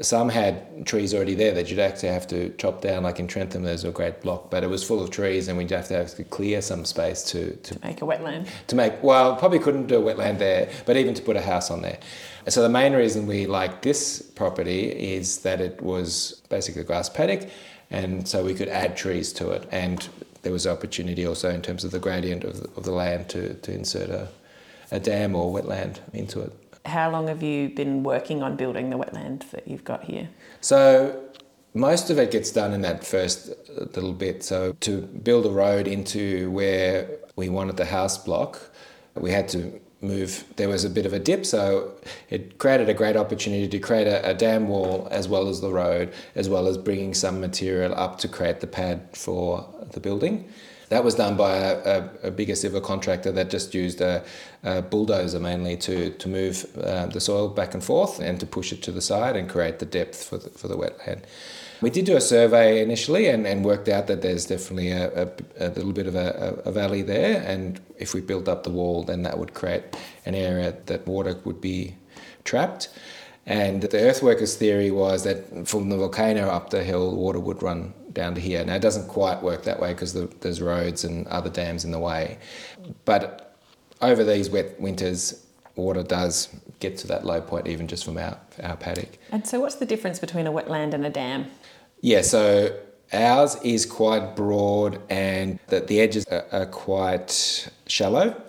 Some 0.00 0.30
had 0.30 0.86
trees 0.86 1.12
already 1.12 1.34
there 1.34 1.52
that 1.52 1.68
you'd 1.68 1.78
actually 1.78 2.08
have 2.08 2.26
to 2.28 2.48
chop 2.56 2.80
down, 2.80 3.02
like 3.02 3.20
in 3.20 3.28
Trentham, 3.28 3.62
there's 3.62 3.84
a 3.84 3.90
great 3.90 4.22
block, 4.22 4.50
but 4.50 4.64
it 4.64 4.70
was 4.70 4.82
full 4.82 5.02
of 5.02 5.10
trees 5.10 5.46
and 5.48 5.58
we'd 5.58 5.70
have 5.70 5.88
to 5.88 5.94
have 5.94 6.14
to 6.14 6.24
clear 6.24 6.62
some 6.62 6.86
space 6.86 7.22
to, 7.24 7.54
to 7.56 7.78
Make 7.84 8.00
a 8.00 8.06
wetland. 8.06 8.48
to 8.68 8.74
make 8.74 9.02
well 9.02 9.36
probably 9.36 9.58
couldn't 9.58 9.88
do 9.88 10.08
a 10.08 10.14
wetland 10.14 10.38
there 10.38 10.70
but 10.86 10.96
even 10.96 11.12
to 11.12 11.22
put 11.22 11.36
a 11.36 11.42
house 11.42 11.70
on 11.70 11.82
there 11.82 11.98
and 12.46 12.54
so 12.54 12.62
the 12.62 12.70
main 12.70 12.94
reason 12.94 13.26
we 13.26 13.46
like 13.46 13.82
this 13.82 14.22
property 14.22 14.88
is 15.16 15.40
that 15.40 15.60
it 15.60 15.82
was 15.82 16.40
basically 16.48 16.80
a 16.80 16.84
grass 16.84 17.10
paddock 17.10 17.50
and 17.90 18.26
so 18.26 18.42
we 18.42 18.54
could 18.54 18.68
add 18.68 18.96
trees 18.96 19.34
to 19.34 19.50
it 19.50 19.68
and 19.70 20.08
there 20.42 20.52
was 20.52 20.66
opportunity 20.66 21.26
also 21.26 21.50
in 21.50 21.62
terms 21.62 21.84
of 21.84 21.90
the 21.90 21.98
gradient 21.98 22.44
of 22.44 22.60
the, 22.60 22.68
of 22.76 22.84
the 22.84 22.92
land 22.92 23.28
to, 23.28 23.54
to 23.54 23.72
insert 23.72 24.10
a, 24.10 24.28
a 24.90 25.00
dam 25.00 25.34
or 25.34 25.52
wetland 25.52 25.98
into 26.12 26.40
it 26.40 26.52
How 26.84 27.10
long 27.10 27.28
have 27.28 27.42
you 27.42 27.68
been 27.68 28.02
working 28.02 28.42
on 28.42 28.56
building 28.56 28.90
the 28.90 28.96
wetland 28.96 29.50
that 29.50 29.68
you've 29.68 29.84
got 29.84 30.04
here? 30.04 30.28
So 30.60 31.20
most 31.74 32.10
of 32.10 32.18
it 32.18 32.30
gets 32.30 32.50
done 32.50 32.72
in 32.72 32.82
that 32.82 33.04
first 33.04 33.50
uh, 33.50 33.84
little 33.94 34.12
bit. 34.12 34.42
So 34.42 34.74
to 34.80 35.02
build 35.02 35.46
a 35.46 35.50
road 35.50 35.86
into 35.86 36.50
where 36.50 37.18
we 37.36 37.48
wanted 37.48 37.76
the 37.76 37.84
house 37.84 38.18
block, 38.18 38.70
we 39.14 39.30
had 39.30 39.48
to 39.50 39.80
move. 40.00 40.44
There 40.56 40.68
was 40.68 40.84
a 40.84 40.90
bit 40.90 41.06
of 41.06 41.12
a 41.12 41.18
dip, 41.18 41.44
so 41.44 41.92
it 42.30 42.58
created 42.58 42.88
a 42.88 42.94
great 42.94 43.16
opportunity 43.16 43.68
to 43.68 43.78
create 43.78 44.06
a, 44.06 44.30
a 44.30 44.34
dam 44.34 44.68
wall 44.68 45.08
as 45.10 45.28
well 45.28 45.48
as 45.48 45.60
the 45.60 45.70
road, 45.70 46.12
as 46.34 46.48
well 46.48 46.66
as 46.66 46.78
bringing 46.78 47.14
some 47.14 47.40
material 47.40 47.94
up 47.94 48.18
to 48.18 48.28
create 48.28 48.60
the 48.60 48.66
pad 48.66 49.08
for 49.12 49.68
the 49.92 50.00
building. 50.00 50.48
That 50.90 51.04
was 51.04 51.14
done 51.14 51.36
by 51.36 51.54
a, 51.54 51.78
a, 51.78 52.10
a 52.24 52.30
bigger 52.32 52.56
civil 52.56 52.80
contractor 52.80 53.30
that 53.32 53.48
just 53.48 53.74
used 53.74 54.00
a, 54.00 54.24
bulldozer 54.90 55.40
mainly 55.40 55.76
to, 55.76 56.10
to 56.10 56.28
move 56.28 56.66
uh, 56.76 57.06
the 57.06 57.20
soil 57.20 57.48
back 57.48 57.72
and 57.72 57.82
forth 57.82 58.20
and 58.20 58.38
to 58.40 58.46
push 58.46 58.72
it 58.72 58.82
to 58.82 58.92
the 58.92 59.00
side 59.00 59.36
and 59.36 59.48
create 59.48 59.78
the 59.78 59.86
depth 59.86 60.22
for 60.22 60.36
the, 60.36 60.50
for 60.50 60.68
the 60.68 60.76
wetland. 60.76 61.22
We 61.80 61.90
did 61.90 62.04
do 62.04 62.16
a 62.16 62.20
survey 62.20 62.82
initially 62.82 63.26
and, 63.28 63.46
and 63.46 63.64
worked 63.64 63.88
out 63.88 64.06
that 64.08 64.20
there's 64.22 64.46
definitely 64.46 64.90
a, 64.90 65.22
a, 65.22 65.28
a 65.58 65.68
little 65.68 65.92
bit 65.92 66.06
of 66.06 66.14
a, 66.14 66.62
a 66.64 66.72
valley 66.72 67.02
there. 67.02 67.42
And 67.42 67.80
if 67.98 68.12
we 68.12 68.20
built 68.20 68.48
up 68.48 68.64
the 68.64 68.70
wall, 68.70 69.02
then 69.02 69.22
that 69.22 69.38
would 69.38 69.54
create 69.54 69.84
an 70.26 70.34
area 70.34 70.76
that 70.86 71.06
water 71.06 71.40
would 71.44 71.60
be 71.60 71.94
trapped. 72.44 72.90
And 73.46 73.82
the 73.82 73.98
earthworkers' 73.98 74.56
theory 74.56 74.90
was 74.90 75.24
that 75.24 75.66
from 75.66 75.88
the 75.88 75.96
volcano 75.96 76.48
up 76.48 76.70
the 76.70 76.84
hill, 76.84 77.16
water 77.16 77.40
would 77.40 77.62
run 77.62 77.94
down 78.12 78.34
to 78.34 78.40
here. 78.40 78.64
Now, 78.64 78.74
it 78.74 78.82
doesn't 78.82 79.08
quite 79.08 79.42
work 79.42 79.64
that 79.64 79.80
way 79.80 79.92
because 79.92 80.12
the, 80.12 80.26
there's 80.40 80.60
roads 80.60 81.04
and 81.04 81.26
other 81.28 81.50
dams 81.50 81.84
in 81.84 81.90
the 81.90 81.98
way. 81.98 82.38
But 83.04 83.56
over 84.02 84.24
these 84.24 84.50
wet 84.50 84.78
winters, 84.80 85.46
water 85.74 86.02
does 86.02 86.48
get 86.80 86.96
to 86.98 87.06
that 87.08 87.24
low 87.24 87.40
point, 87.40 87.66
even 87.66 87.88
just 87.88 88.04
from 88.04 88.18
our, 88.18 88.38
our 88.62 88.76
paddock. 88.76 89.18
And 89.30 89.46
so, 89.46 89.60
what's 89.60 89.76
the 89.76 89.86
difference 89.86 90.18
between 90.18 90.46
a 90.46 90.52
wetland 90.52 90.94
and 90.94 91.04
a 91.06 91.10
dam? 91.10 91.46
Yeah, 92.00 92.22
so 92.22 92.76
ours 93.12 93.56
is 93.62 93.86
quite 93.86 94.36
broad 94.36 95.00
and 95.10 95.58
the, 95.68 95.80
the 95.80 96.00
edges 96.00 96.26
are, 96.26 96.46
are 96.52 96.66
quite 96.66 97.70
shallow. 97.86 98.40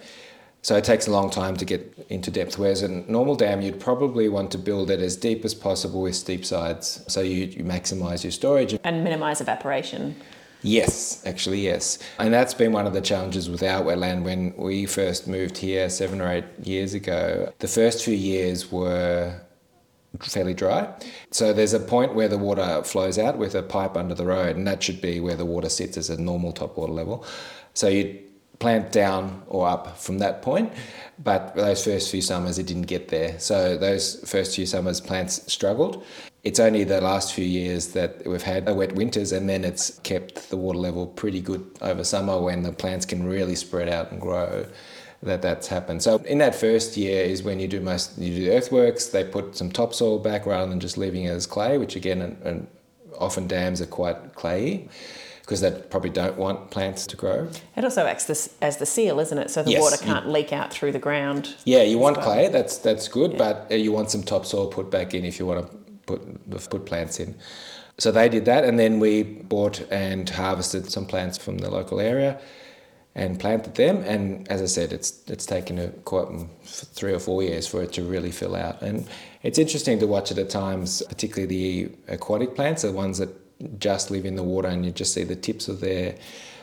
So 0.63 0.75
it 0.77 0.83
takes 0.83 1.07
a 1.07 1.11
long 1.11 1.31
time 1.31 1.57
to 1.57 1.65
get 1.65 2.05
into 2.09 2.29
depth. 2.29 2.59
Whereas 2.59 2.83
a 2.83 2.87
normal 2.87 3.35
dam, 3.35 3.61
you'd 3.61 3.79
probably 3.79 4.29
want 4.29 4.51
to 4.51 4.59
build 4.59 4.91
it 4.91 4.99
as 4.99 5.15
deep 5.15 5.43
as 5.43 5.55
possible 5.55 6.03
with 6.03 6.15
steep 6.15 6.45
sides. 6.45 7.03
So 7.07 7.21
you, 7.21 7.45
you 7.45 7.63
maximize 7.63 8.23
your 8.23 8.31
storage. 8.31 8.77
And 8.83 9.03
minimise 9.03 9.41
evaporation. 9.41 10.15
Yes, 10.61 11.25
actually, 11.25 11.61
yes. 11.61 11.97
And 12.19 12.31
that's 12.31 12.53
been 12.53 12.71
one 12.71 12.85
of 12.85 12.93
the 12.93 13.01
challenges 13.01 13.49
with 13.49 13.63
our 13.63 13.83
wetland 13.83 14.23
when 14.23 14.55
we 14.55 14.85
first 14.85 15.27
moved 15.27 15.57
here 15.57 15.89
seven 15.89 16.21
or 16.21 16.31
eight 16.31 16.45
years 16.61 16.93
ago. 16.93 17.51
The 17.57 17.67
first 17.67 18.05
few 18.05 18.13
years 18.13 18.71
were 18.71 19.41
fairly 20.19 20.54
dry. 20.54 20.93
So 21.32 21.54
there's 21.54 21.74
a 21.74 21.80
point 21.80 22.15
where 22.15 22.28
the 22.28 22.38
water 22.38 22.84
flows 22.84 23.17
out 23.17 23.38
with 23.38 23.56
a 23.56 23.63
pipe 23.63 23.95
under 23.95 24.15
the 24.15 24.26
road, 24.26 24.56
and 24.56 24.67
that 24.67 24.84
should 24.84 25.02
be 25.02 25.19
where 25.19 25.36
the 25.36 25.45
water 25.45 25.69
sits 25.69 25.97
as 25.97 26.10
a 26.10 26.21
normal 26.21 26.52
top 26.52 26.78
water 26.78 26.93
level. 26.93 27.26
So 27.74 27.88
you 27.88 28.19
plant 28.60 28.91
down 28.91 29.41
or 29.47 29.67
up 29.67 29.97
from 29.97 30.19
that 30.19 30.41
point, 30.41 30.71
but 31.17 31.56
those 31.56 31.84
first 31.84 32.12
few 32.12 32.21
summers 32.21 32.60
it 32.60 32.67
didn't 32.67 32.84
get 32.84 33.08
there. 33.08 33.39
So 33.39 33.76
those 33.76 34.17
first 34.30 34.56
few 34.56 34.65
summers 34.65 35.02
plants 35.02 35.52
struggled. 35.52 36.06
It's 36.43 36.60
only 36.60 36.84
the 36.84 37.02
last 37.02 37.34
few 37.34 37.45
years 37.45 37.89
that 37.89 38.26
we've 38.26 38.41
had 38.41 38.69
wet 38.76 38.93
winters, 38.93 39.32
and 39.32 39.50
then 39.50 39.63
it's 39.63 40.00
kept 40.00 40.50
the 40.50 40.58
water 40.58 40.80
level 40.80 41.08
pretty 41.08 41.41
good 41.41 41.65
over 41.82 42.04
summer 42.04 42.39
when 42.39 42.63
the 42.63 42.71
plants 42.71 43.06
can 43.06 43.24
really 43.24 43.56
spread 43.56 43.89
out 43.89 44.12
and 44.12 44.21
grow 44.21 44.65
that 45.23 45.41
that's 45.41 45.67
happened. 45.67 46.01
So 46.01 46.17
in 46.17 46.39
that 46.39 46.55
first 46.55 46.97
year 46.97 47.23
is 47.23 47.43
when 47.43 47.60
you 47.60 47.67
do 47.67 47.79
most 47.79 48.17
you 48.17 48.34
do 48.34 48.51
earthworks. 48.51 49.07
They 49.07 49.23
put 49.23 49.55
some 49.55 49.71
topsoil 49.71 50.19
back 50.19 50.45
rather 50.45 50.69
than 50.69 50.79
just 50.79 50.97
leaving 50.97 51.25
it 51.25 51.29
as 51.29 51.45
clay, 51.45 51.77
which 51.77 51.95
again, 51.95 52.21
and, 52.21 52.41
and 52.43 52.67
often 53.19 53.47
dams 53.47 53.81
are 53.81 53.86
quite 53.86 54.34
clayey 54.34 54.89
because 55.41 55.62
they 55.62 55.71
probably 55.89 56.10
don't 56.10 56.38
want 56.38 56.71
plants 56.71 57.05
to 57.05 57.17
grow. 57.17 57.49
It 57.75 57.84
also 57.84 58.05
acts 58.05 58.25
this, 58.25 58.55
as 58.62 58.77
the 58.77 58.86
seal, 58.86 59.19
isn't 59.19 59.38
it? 59.38 59.51
So 59.51 59.62
the 59.63 59.71
Yes, 59.71 59.81
water 59.81 59.97
can't 59.97 60.29
leak 60.29 60.53
out 60.53 60.71
through 60.71 60.93
the 60.93 60.99
ground. 60.99 61.55
Yeah, 61.65 61.84
you 61.84 61.97
want 61.99 62.17
well. 62.17 62.25
clay. 62.25 62.47
That's 62.47 62.77
that's 62.77 63.07
good, 63.07 63.38
but 63.38 63.67
uh, 63.71 63.75
you 63.75 63.91
want 63.91 64.10
some 64.10 64.23
topsoil 64.23 64.67
put 64.67 64.89
back 64.89 65.13
in 65.13 65.25
if 65.25 65.39
you 65.39 65.45
want 65.45 65.69
to 65.69 65.77
put 66.05 66.69
put 66.69 66.86
plants 66.86 67.19
in. 67.19 67.36
So 67.97 68.12
they 68.12 68.29
did 68.29 68.45
that, 68.45 68.63
and 68.63 68.79
then 68.79 68.99
we 68.99 69.23
bought 69.23 69.81
and 69.91 70.27
harvested 70.27 70.89
some 70.89 71.05
plants 71.05 71.38
from 71.38 71.60
the 71.60 71.69
local 71.69 71.99
area, 71.99 72.39
and 73.15 73.39
planted 73.39 73.76
them. 73.76 73.97
And 73.97 74.47
as 74.50 74.62
I 74.62 74.65
said, 74.65 74.93
it's 74.93 75.21
it's 75.28 75.45
taken 75.45 75.78
a 75.80 75.89
quite 75.89 76.28
three 76.63 77.13
or 77.13 77.19
four 77.19 77.43
years 77.43 77.67
for 77.67 77.82
it 77.82 77.93
to 77.93 78.04
really 78.04 78.32
fill 78.32 78.56
out. 78.56 78.82
And 78.82 79.08
it's 79.43 79.58
interesting 79.58 80.00
to 80.00 80.08
watch 80.08 80.32
it 80.32 80.38
at 80.38 80.50
times, 80.50 81.04
particularly 81.10 81.47
the 81.47 81.91
aquatic 82.08 82.56
plants, 82.56 82.84
the 82.84 82.91
ones 82.91 83.17
that 83.17 83.30
just 83.80 84.12
live 84.12 84.26
in 84.26 84.36
the 84.36 84.43
water, 84.43 84.67
and 84.67 84.86
you 84.86 84.91
just 84.91 85.13
see 85.13 85.24
the 85.24 85.36
tips 85.36 85.67
of 85.67 85.82
their 85.82 86.15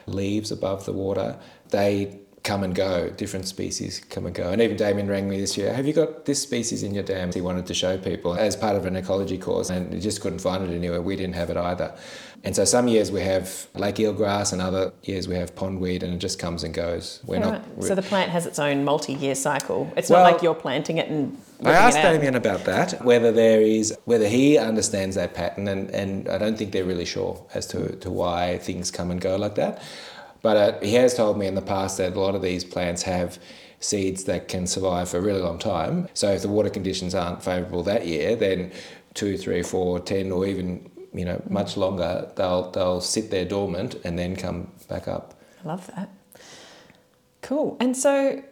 leaves 0.06 0.50
above 0.50 0.84
the 0.84 0.92
water. 0.92 1.38
They 1.70 2.18
come 2.44 2.62
and 2.62 2.74
go, 2.74 3.10
different 3.10 3.46
species 3.46 4.00
come 4.10 4.26
and 4.26 4.34
go. 4.34 4.50
And 4.50 4.62
even 4.62 4.76
Damian 4.76 5.08
rang 5.08 5.28
me 5.28 5.40
this 5.40 5.56
year, 5.56 5.72
have 5.72 5.86
you 5.86 5.92
got 5.92 6.24
this 6.24 6.40
species 6.40 6.82
in 6.82 6.94
your 6.94 7.02
dam? 7.02 7.32
He 7.32 7.40
wanted 7.40 7.66
to 7.66 7.74
show 7.74 7.98
people 7.98 8.34
as 8.34 8.56
part 8.56 8.76
of 8.76 8.86
an 8.86 8.96
ecology 8.96 9.38
course 9.38 9.70
and 9.70 9.92
he 9.92 10.00
just 10.00 10.20
couldn't 10.20 10.38
find 10.40 10.62
it 10.68 10.74
anywhere. 10.74 11.02
We 11.02 11.16
didn't 11.16 11.34
have 11.34 11.50
it 11.50 11.56
either. 11.56 11.94
And 12.44 12.54
so 12.54 12.64
some 12.64 12.86
years 12.86 13.10
we 13.10 13.20
have 13.22 13.66
lake 13.74 13.96
eelgrass 13.96 14.52
and 14.52 14.62
other 14.62 14.92
years 15.02 15.26
we 15.26 15.34
have 15.34 15.54
pondweed 15.56 16.02
and 16.04 16.14
it 16.14 16.18
just 16.18 16.38
comes 16.38 16.62
and 16.62 16.72
goes. 16.72 17.20
We're 17.26 17.40
Right. 17.40 17.60
not. 17.76 17.84
So 17.84 17.94
the 17.96 18.02
plant 18.02 18.30
has 18.30 18.46
its 18.46 18.60
own 18.60 18.84
multi-year 18.84 19.34
cycle. 19.34 19.92
It's 19.96 20.08
Well- 20.08 20.22
not 20.22 20.32
like 20.32 20.42
you're 20.42 20.54
planting 20.54 20.98
it 20.98 21.08
and 21.08 21.36
I 21.64 21.72
asked. 21.72 21.96
Damian 21.96 22.36
about 22.36 22.64
that, 22.66 23.04
whether 23.04 23.32
there 23.32 23.60
is, 23.60 23.92
whether 24.04 24.28
he 24.28 24.56
understands 24.56 25.16
that 25.16 25.34
pattern, 25.34 25.66
and, 25.66 25.90
and 25.90 26.28
I 26.28 26.38
don't 26.38 26.56
think 26.56 26.70
they're 26.70 26.84
really 26.84 27.04
sure 27.04 27.44
as 27.52 27.66
to, 27.68 27.96
to 27.96 28.10
why 28.10 28.58
things 28.58 28.92
come 28.92 29.10
and 29.10 29.20
go 29.20 29.34
like 29.34 29.56
that. 29.56 29.82
But 30.42 30.56
uh, 30.56 30.80
he 30.80 30.94
has 30.94 31.14
told 31.14 31.38
me 31.38 31.46
in 31.46 31.54
the 31.54 31.62
past 31.62 31.98
that 31.98 32.14
a 32.14 32.20
lot 32.20 32.34
of 32.34 32.42
these 32.42 32.64
plants 32.64 33.02
have 33.02 33.38
seeds 33.80 34.24
that 34.24 34.48
can 34.48 34.66
survive 34.66 35.08
for 35.08 35.18
a 35.18 35.20
really 35.20 35.40
long 35.40 35.58
time. 35.58 36.08
So 36.14 36.32
if 36.32 36.42
the 36.42 36.48
water 36.48 36.70
conditions 36.70 37.14
aren't 37.14 37.42
favourable 37.42 37.82
that 37.84 38.06
year, 38.06 38.36
then 38.36 38.72
two, 39.14 39.36
three, 39.36 39.62
four, 39.62 40.00
ten, 40.00 40.32
or 40.32 40.46
even 40.46 40.90
you 41.12 41.24
know 41.24 41.42
much 41.48 41.76
longer, 41.76 42.30
they'll 42.36 42.70
they'll 42.70 43.00
sit 43.00 43.30
there 43.30 43.44
dormant 43.44 43.96
and 44.04 44.18
then 44.18 44.36
come 44.36 44.70
back 44.88 45.08
up. 45.08 45.34
I 45.64 45.68
love 45.68 45.90
that. 45.96 46.10
Cool. 47.42 47.76
And 47.80 47.96
so, 47.96 48.42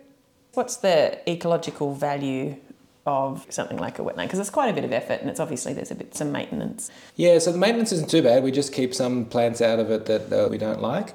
what's 0.54 0.76
the 0.76 1.18
ecological 1.28 1.94
value 1.94 2.56
of 3.04 3.46
something 3.50 3.76
like 3.76 3.98
a 3.98 4.02
wetland? 4.02 4.24
Because 4.24 4.38
it's 4.38 4.50
quite 4.50 4.68
a 4.68 4.72
bit 4.72 4.84
of 4.84 4.92
effort, 4.92 5.20
and 5.20 5.28
it's 5.28 5.40
obviously 5.40 5.72
there's 5.72 5.90
a 5.90 5.94
bit 5.94 6.14
some 6.14 6.32
maintenance. 6.32 6.90
Yeah, 7.14 7.38
so 7.38 7.52
the 7.52 7.58
maintenance 7.58 7.92
isn't 7.92 8.10
too 8.10 8.22
bad. 8.22 8.42
We 8.42 8.50
just 8.50 8.72
keep 8.72 8.94
some 8.94 9.26
plants 9.26 9.60
out 9.60 9.78
of 9.78 9.90
it 9.90 10.06
that 10.06 10.32
uh, 10.32 10.48
we 10.48 10.58
don't 10.58 10.80
like. 10.80 11.14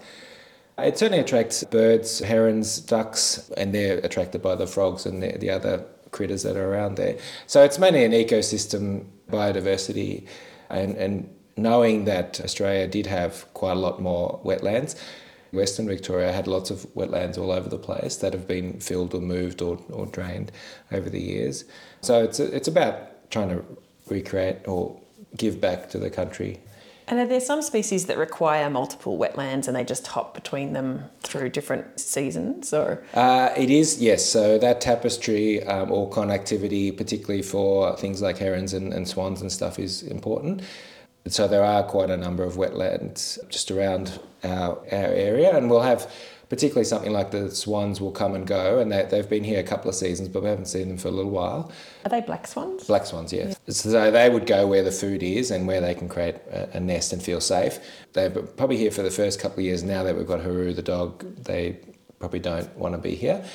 It 0.82 0.98
certainly 0.98 1.20
attracts 1.20 1.64
birds, 1.64 2.20
herons, 2.20 2.80
ducks, 2.80 3.50
and 3.58 3.74
they're 3.74 4.00
attracted 4.00 4.42
by 4.42 4.56
the 4.56 4.68
frogs 4.68 5.06
and 5.06 5.22
the, 5.22 5.38
the 5.38 5.50
other 5.50 5.86
critters 6.12 6.44
that 6.44 6.58
are 6.58 6.72
around 6.72 6.96
there. 6.98 7.18
So 7.48 7.64
it's 7.64 7.80
mainly 7.80 8.04
an 8.04 8.12
ecosystem 8.12 9.06
biodiversity 9.30 10.28
and, 10.70 10.96
and 10.98 11.34
knowing 11.58 12.06
that 12.06 12.42
Australia 12.42 12.88
did 12.88 13.08
have 13.08 13.46
quite 13.54 13.74
a 13.74 13.80
lot 13.80 14.02
more 14.02 14.40
wetlands. 14.44 15.00
Western 15.52 15.88
Victoria 15.88 16.32
had 16.32 16.48
lots 16.48 16.70
of 16.70 16.86
wetlands 16.96 17.38
all 17.38 17.52
over 17.52 17.68
the 17.68 17.78
place 17.78 18.18
that 18.18 18.34
have 18.34 18.48
been 18.48 18.80
filled 18.80 19.14
or 19.14 19.22
moved 19.22 19.62
or, 19.62 19.78
or 19.90 20.06
drained 20.06 20.52
over 20.92 21.10
the 21.10 21.22
years. 21.22 21.66
So 22.00 22.24
it's, 22.24 22.40
it's 22.40 22.68
about 22.70 23.30
trying 23.32 23.50
to 23.50 23.64
recreate 24.10 24.68
or 24.68 25.00
give 25.38 25.60
back 25.60 25.90
to 25.90 25.98
the 25.98 26.10
country. 26.10 26.60
And 27.12 27.20
are 27.20 27.28
there 27.28 27.42
some 27.42 27.62
species 27.62 28.06
that 28.06 28.18
require 28.18 28.70
multiple 28.70 29.18
wetlands 29.20 29.68
and 29.68 29.76
they 29.76 29.84
just 29.84 30.08
hop 30.08 30.34
between 30.34 30.72
them 30.72 31.04
through 31.20 31.50
different 31.50 32.00
seasons? 32.00 32.74
Or 32.74 33.04
Uh, 33.14 33.50
it 33.58 33.70
is, 33.70 34.02
yes. 34.02 34.26
So 34.26 34.58
that 34.60 34.80
tapestry 34.80 35.62
um, 35.66 35.92
or 35.92 36.10
connectivity, 36.10 36.96
particularly 36.96 37.42
for 37.42 37.98
things 37.98 38.22
like 38.22 38.38
herons 38.38 38.74
and, 38.74 38.94
and 38.94 39.06
swans 39.06 39.42
and 39.42 39.52
stuff, 39.52 39.78
is 39.78 40.04
important. 40.04 40.62
So 41.28 41.50
there 41.50 41.66
are 41.66 41.84
quite 41.84 42.10
a 42.10 42.16
number 42.16 42.46
of 42.46 42.54
wetlands 42.54 43.38
just 43.50 43.70
around 43.72 44.18
our, 44.46 44.78
our 44.78 45.14
area, 45.30 45.56
and 45.56 45.70
we'll 45.70 45.82
have 45.82 46.10
particularly 46.52 46.84
something 46.84 47.14
like 47.14 47.32
the 47.32 47.50
swans 47.50 48.02
will 48.02 48.12
come 48.12 48.36
and 48.36 48.46
go, 48.46 48.80
and 48.80 48.92
they, 48.92 49.04
they've 49.10 49.30
been 49.30 49.46
here 49.46 49.62
a 49.62 49.64
couple 49.64 49.88
of 49.88 49.96
seasons, 49.96 50.28
but 50.28 50.44
we 50.44 50.50
haven't 50.50 50.66
seen 50.66 50.90
them 50.90 50.98
for 50.98 51.08
a 51.08 51.12
little 51.12 51.32
while. 51.32 51.72
are 52.04 52.10
they 52.10 52.20
black 52.20 52.46
swans? 52.46 52.84
Black 52.84 53.06
swans, 53.06 53.32
yes. 53.32 53.58
So 53.70 54.12
they 54.12 54.30
would 54.30 54.46
go 54.46 54.68
where 54.68 54.84
the 54.84 54.92
food 54.92 55.24
is 55.24 55.50
and 55.50 55.66
where 55.66 55.80
they 55.80 55.96
can 55.96 56.10
create 56.10 56.36
a, 56.52 56.76
a 56.76 56.80
nest 56.82 57.14
and 57.14 57.24
feel 57.24 57.40
safe. 57.40 57.80
They're 58.12 58.30
probably 58.30 58.76
here 58.76 58.92
for 58.92 59.02
the 59.02 59.10
first 59.10 59.40
couple 59.40 59.60
of 59.60 59.64
years. 59.64 59.82
Now 59.82 60.04
that 60.04 60.18
we've 60.18 60.28
got 60.28 60.42
Haru 60.42 60.74
the 60.74 60.82
dog, 60.82 61.22
they 61.38 61.80
probably 62.20 62.40
don't 62.40 62.76
want 62.78 62.96
to 62.96 63.02
be 63.02 63.16
here 63.16 63.46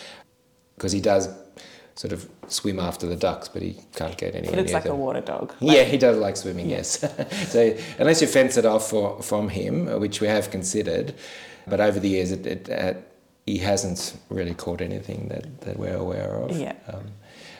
because 0.77 0.93
he 0.93 1.03
does 1.03 1.29
sort 1.97 2.15
of 2.15 2.27
swim 2.49 2.81
after 2.81 3.07
the 3.07 3.17
ducks, 3.17 3.47
but 3.47 3.61
he 3.61 3.77
can't 3.95 4.17
get 4.17 4.35
any. 4.35 4.49
He 4.49 4.57
looks 4.57 4.73
like 4.73 4.87
a 4.87 4.95
water 4.95 5.21
dog. 5.21 5.53
Yeah, 5.61 5.83
he 5.83 5.99
does 5.99 6.17
like 6.17 6.39
swimming, 6.39 6.71
yes. 6.71 7.05
so 7.53 7.77
unless 7.99 8.23
you 8.23 8.27
fence 8.27 8.57
it 8.57 8.65
off 8.65 8.89
for, 8.89 9.23
from 9.23 9.51
him, 9.51 10.01
which 10.01 10.23
we 10.23 10.29
have 10.29 10.51
considered, 10.51 11.15
but 11.67 11.81
over 11.81 11.99
the 12.01 12.09
years 12.09 12.33
it, 12.33 12.47
it, 12.47 12.71
uh, 12.71 12.95
he 13.47 13.59
hasn't 13.59 14.19
really 14.29 14.55
caught 14.55 14.81
anything 14.81 15.29
that, 15.29 15.61
that 15.63 15.79
we're 15.79 15.97
aware 15.97 16.35
of. 16.35 16.57
Yeah. 16.57 16.75
Um, 16.89 17.13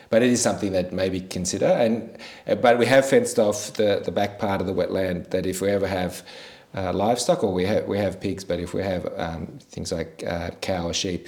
but 0.09 0.21
it 0.21 0.29
is 0.29 0.41
something 0.41 0.71
that 0.71 0.93
maybe 0.93 1.19
consider, 1.19 1.65
and 1.65 2.17
uh, 2.47 2.55
but 2.55 2.77
we 2.77 2.85
have 2.85 3.07
fenced 3.07 3.39
off 3.39 3.73
the, 3.73 4.01
the 4.03 4.11
back 4.11 4.39
part 4.39 4.61
of 4.61 4.67
the 4.67 4.73
wetland. 4.73 5.31
That 5.31 5.45
if 5.45 5.61
we 5.61 5.69
ever 5.69 5.87
have 5.87 6.23
uh, 6.73 6.93
livestock, 6.93 7.43
or 7.43 7.53
we 7.53 7.65
have 7.65 7.87
we 7.87 7.97
have 7.97 8.19
pigs, 8.21 8.45
but 8.45 8.59
if 8.59 8.73
we 8.73 8.83
have 8.83 9.11
um, 9.17 9.47
things 9.59 9.91
like 9.91 10.23
uh, 10.25 10.51
cow 10.61 10.87
or 10.87 10.93
sheep, 10.93 11.27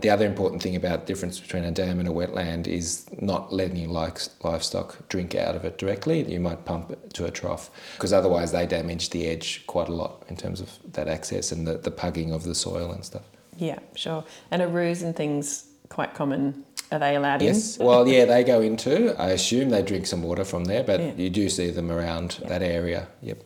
the 0.00 0.08
other 0.10 0.26
important 0.26 0.62
thing 0.62 0.74
about 0.74 1.00
the 1.00 1.06
difference 1.06 1.38
between 1.38 1.64
a 1.64 1.70
dam 1.70 1.98
and 2.00 2.08
a 2.08 2.12
wetland 2.12 2.66
is 2.66 3.04
not 3.20 3.52
letting 3.52 3.76
your 3.76 3.90
livestock 3.90 5.08
drink 5.08 5.34
out 5.34 5.54
of 5.54 5.64
it 5.64 5.76
directly. 5.78 6.22
You 6.32 6.40
might 6.40 6.64
pump 6.64 6.90
it 6.90 7.12
to 7.14 7.26
a 7.26 7.30
trough 7.30 7.70
because 7.96 8.12
otherwise 8.12 8.52
they 8.52 8.66
damage 8.66 9.10
the 9.10 9.26
edge 9.26 9.64
quite 9.66 9.88
a 9.88 9.92
lot 9.92 10.24
in 10.28 10.36
terms 10.36 10.60
of 10.60 10.70
that 10.92 11.08
access 11.08 11.52
and 11.52 11.66
the, 11.66 11.76
the 11.78 11.90
pugging 11.90 12.32
of 12.32 12.44
the 12.44 12.54
soil 12.54 12.90
and 12.90 13.04
stuff. 13.04 13.22
Yeah, 13.58 13.80
sure. 13.94 14.24
And 14.50 14.62
are 14.62 14.68
roos 14.68 15.02
and 15.02 15.14
things 15.14 15.66
quite 15.90 16.14
common? 16.14 16.64
Are 16.90 16.98
they 16.98 17.16
allowed 17.16 17.42
Yes. 17.42 17.76
in? 17.76 17.86
Well, 17.86 18.08
yeah, 18.08 18.24
they 18.24 18.44
go 18.44 18.60
into. 18.60 19.14
I 19.20 19.30
assume 19.30 19.70
they 19.70 19.82
drink 19.82 20.06
some 20.06 20.22
water 20.22 20.44
from 20.44 20.64
there, 20.64 20.82
but 20.82 21.00
Yeah. 21.00 21.12
you 21.16 21.30
do 21.30 21.48
see 21.48 21.70
them 21.70 21.90
around 21.90 22.38
that 22.48 22.62
area. 22.62 23.08
Yep. 23.22 23.42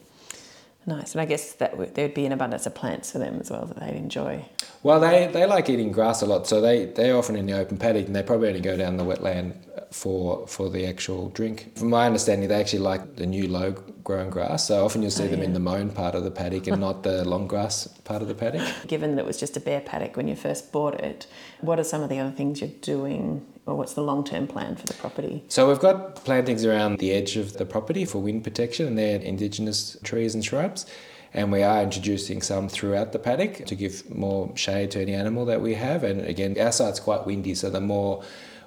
Nice. 0.87 1.13
And 1.13 1.21
I 1.21 1.25
guess 1.25 1.53
that 1.55 1.73
w- 1.73 1.91
there'd 1.93 2.15
be 2.15 2.27
an 2.27 2.33
abundance 2.33 2.65
of 2.67 2.75
plants 2.75 3.11
for 3.11 3.19
them 3.19 3.39
as 3.41 3.51
well 3.51 3.67
that 3.67 3.81
they'd 3.81 3.97
enjoy. 3.97 4.45
Well, 4.85 5.01
they, 5.01 5.27
they 5.27 5.45
like 5.45 5.69
eating 5.69 5.91
grass 5.91 6.23
a 6.23 6.27
lot, 6.27 6.47
so 6.47 6.61
they 6.61 6.87
they're 6.87 7.17
often 7.17 7.35
in 7.35 7.47
the 7.47 7.55
open 7.59 7.77
paddock, 7.77 8.07
and 8.07 8.15
they 8.15 8.23
probably 8.23 8.49
only 8.49 8.61
go 8.61 8.77
down 8.77 8.97
the 8.97 9.05
wetland 9.05 9.55
for 9.93 10.47
for 10.47 10.69
the 10.71 10.87
actual 10.87 11.29
drink. 11.31 11.77
From 11.77 11.91
my 11.91 12.07
understanding, 12.07 12.49
they 12.49 12.61
actually 12.61 12.81
like 12.81 13.17
the 13.17 13.27
new 13.27 13.49
low 13.49 13.73
grown 14.05 14.31
grass, 14.31 14.69
so 14.69 14.85
often 14.85 15.03
you'll 15.03 15.11
see 15.11 15.25
Oh, 15.25 15.29
them 15.29 15.43
in 15.43 15.55
the 15.55 15.59
mown 15.61 15.91
part 15.91 16.15
of 16.15 16.23
the 16.23 16.31
paddock 16.31 16.69
and 16.69 16.81
not 16.81 17.03
the 17.03 17.25
long 17.25 17.49
grass 17.49 17.89
part 18.05 18.23
of 18.23 18.29
the 18.29 18.35
paddock. 18.35 18.63
Given 18.87 19.17
that 19.17 19.23
it 19.23 19.27
was 19.27 19.41
just 19.41 19.57
a 19.57 19.61
bare 19.61 19.81
paddock 19.81 20.17
when 20.17 20.29
you 20.29 20.37
first 20.37 20.71
bought 20.71 20.95
it, 21.01 21.27
what 21.61 21.81
are 21.81 21.85
some 21.85 22.03
of 22.03 22.09
the 22.09 22.21
other 22.21 22.31
things 22.31 22.61
you're 22.61 22.71
doing, 22.81 23.45
or 23.67 23.75
what's 23.75 23.95
the 23.95 24.03
long 24.03 24.25
term 24.25 24.47
plan 24.47 24.77
for 24.77 24.87
the 24.87 24.95
property? 24.95 25.45
So 25.49 25.69
we've 25.69 25.81
got 25.81 26.25
plantings 26.25 26.65
around 26.65 26.99
the 26.99 27.13
edge 27.13 27.37
of 27.37 27.55
the 27.55 27.67
property 27.67 28.05
for 28.05 28.19
wind 28.23 28.45
protection, 28.45 28.87
and 28.87 28.97
they're 28.97 29.21
indigenous 29.21 29.97
trees 30.03 30.35
and 30.35 30.45
shrubs. 30.45 30.87
And 31.35 31.53
we 31.53 31.63
are 31.63 31.83
introducing 31.83 32.41
some 32.41 32.69
throughout 32.69 33.13
the 33.13 33.19
paddock 33.19 33.67
to 33.67 33.75
give 33.75 34.09
more 34.15 34.57
shade 34.57 34.93
to 34.93 35.03
any 35.03 35.13
animal 35.13 35.45
that 35.47 35.61
we 35.61 35.75
have. 35.75 36.03
And 36.03 36.23
again, 36.23 36.57
our 36.59 36.73
site's 36.73 37.01
quite 37.01 37.27
windy, 37.27 37.55
so 37.55 37.69
the 37.69 37.81
more 37.81 38.23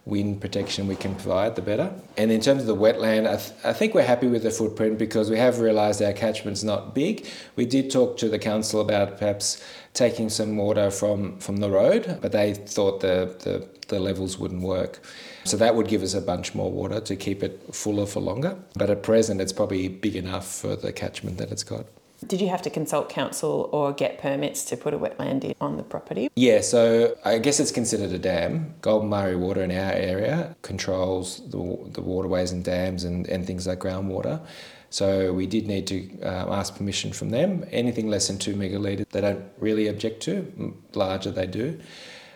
wind 0.10 0.41
protection 0.41 0.88
we 0.88 0.95
can 0.95 1.14
provide, 1.16 1.55
the 1.55 1.62
better. 1.62 1.93
And 2.18 2.32
in 2.32 2.41
terms 2.41 2.62
of 2.62 2.68
the 2.68 2.76
wetland, 2.76 3.28
I, 3.28 3.38
th- 3.38 3.53
I 3.64 3.74
think 3.74 3.93
we're 3.93 4.03
happy 4.03 4.28
with 4.28 4.43
the 4.43 4.51
footprint 4.51 4.97
because 4.97 5.30
we 5.30 5.38
have 5.38 5.60
realised 5.60 6.01
our 6.01 6.14
catchment's 6.14 6.64
not 6.64 6.95
big. 6.95 7.28
We 7.55 7.66
did 7.66 7.91
talk 7.91 8.18
to 8.18 8.30
the 8.30 8.39
council 8.39 8.82
about 8.82 9.18
perhaps 9.18 9.64
taking 9.93 10.30
some 10.30 10.57
water 10.57 10.91
from, 10.91 11.38
from 11.39 11.57
the 11.57 11.70
road, 11.70 12.20
but 12.22 12.32
they 12.32 12.53
thought 12.53 13.01
the, 13.01 13.36
the, 13.43 13.68
the 13.88 13.99
levels 13.99 14.38
wouldn't 14.38 14.62
work. 14.62 14.99
So 15.45 15.57
that 15.57 15.76
would 15.76 15.88
give 15.88 16.03
us 16.03 16.14
a 16.14 16.22
bunch 16.22 16.53
more 16.53 16.72
water 16.72 16.99
to 16.99 17.16
keep 17.16 17.43
it 17.43 17.74
fuller 17.74 18.05
for 18.05 18.20
longer. 18.20 18.57
But 18.76 18.89
at 18.89 19.03
present, 19.03 19.41
it's 19.41 19.53
probably 19.53 19.88
big 19.88 20.16
enough 20.16 20.47
for 20.47 20.76
the 20.76 20.91
catchment 20.91 21.38
that 21.38 21.51
it's 21.51 21.64
got. 21.64 21.86
Did 22.26 22.41
you 22.41 22.49
have 22.49 22.61
to 22.63 22.70
consult 22.70 23.09
council 23.09 23.70
or 23.72 23.93
get 23.93 24.20
permits 24.20 24.65
to 24.65 24.78
put 24.78 24.93
a 24.93 24.99
wetland 24.99 25.43
in 25.43 25.55
on 25.61 25.78
the 25.78 25.84
property? 25.84 26.30
Yeah, 26.36 26.61
so 26.61 27.17
I 27.24 27.38
guess 27.38 27.59
it's 27.59 27.72
considered 27.72 28.11
a 28.11 28.20
dam. 28.20 28.74
Goulburn-Murray 28.82 29.36
Water 29.36 29.63
in 29.63 29.72
our 29.72 29.93
area 29.93 30.55
controls 30.61 31.41
the, 31.49 31.80
the 31.93 32.01
waterways 32.01 32.51
and 32.51 32.63
dams 32.63 33.05
and, 33.05 33.28
and 33.28 33.47
things 33.47 33.67
like 33.67 33.80
groundwater. 33.80 34.41
So 34.89 35.32
we 35.34 35.45
did 35.45 35.67
need 35.67 35.88
to 35.88 36.22
uh, 36.22 36.53
ask 36.53 36.76
permission 36.76 37.13
from 37.13 37.30
them. 37.30 37.63
Anything 37.72 38.09
less 38.09 38.28
than 38.28 38.38
two 38.38 38.55
megalitres, 38.55 39.07
they 39.09 39.22
don't 39.22 39.45
really 39.59 39.88
object 39.88 40.22
to. 40.24 40.76
Larger, 40.93 41.32
they 41.32 41.47
do. 41.47 41.80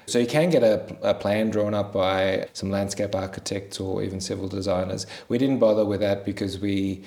So 0.06 0.20
you 0.20 0.28
can 0.28 0.50
get 0.50 0.64
a, 0.64 0.96
a 1.02 1.14
plan 1.14 1.50
drawn 1.50 1.74
up 1.74 1.94
by 1.94 2.48
some 2.54 2.70
landscape 2.70 3.16
architects 3.16 3.80
or 3.80 4.04
even 4.04 4.22
civil 4.22 4.48
designers. 4.48 5.08
We 5.30 5.38
didn't 5.38 5.60
bother 5.60 5.86
with 5.86 6.02
that 6.02 6.26
because 6.26 6.60
we 6.60 7.04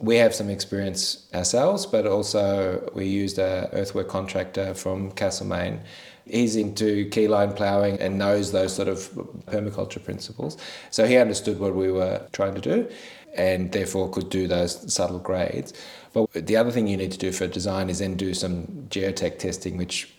we 0.00 0.16
have 0.16 0.34
some 0.34 0.48
experience 0.48 1.28
ourselves, 1.34 1.84
but 1.84 2.06
also 2.06 2.90
we 2.94 3.06
used 3.06 3.38
a 3.38 3.68
earthwork 3.72 4.08
contractor 4.08 4.74
from 4.74 5.12
Castlemaine. 5.12 5.80
He's 6.24 6.56
into 6.56 7.08
keyline 7.10 7.54
ploughing 7.54 8.00
and 8.00 8.18
knows 8.18 8.52
those 8.52 8.74
sort 8.74 8.88
of 8.88 9.10
permaculture 9.46 10.02
principles. 10.02 10.56
So 10.90 11.06
he 11.06 11.16
understood 11.16 11.58
what 11.60 11.74
we 11.74 11.92
were 11.92 12.26
trying 12.32 12.54
to 12.54 12.60
do 12.60 12.88
and 13.36 13.72
therefore 13.72 14.10
could 14.10 14.30
do 14.30 14.48
those 14.48 14.92
subtle 14.92 15.18
grades. 15.18 15.72
But 16.12 16.32
the 16.32 16.56
other 16.56 16.70
thing 16.70 16.88
you 16.88 16.96
need 16.96 17.12
to 17.12 17.18
do 17.18 17.30
for 17.30 17.46
design 17.46 17.90
is 17.90 17.98
then 17.98 18.14
do 18.16 18.32
some 18.32 18.66
geotech 18.88 19.38
testing, 19.38 19.76
which 19.76 20.12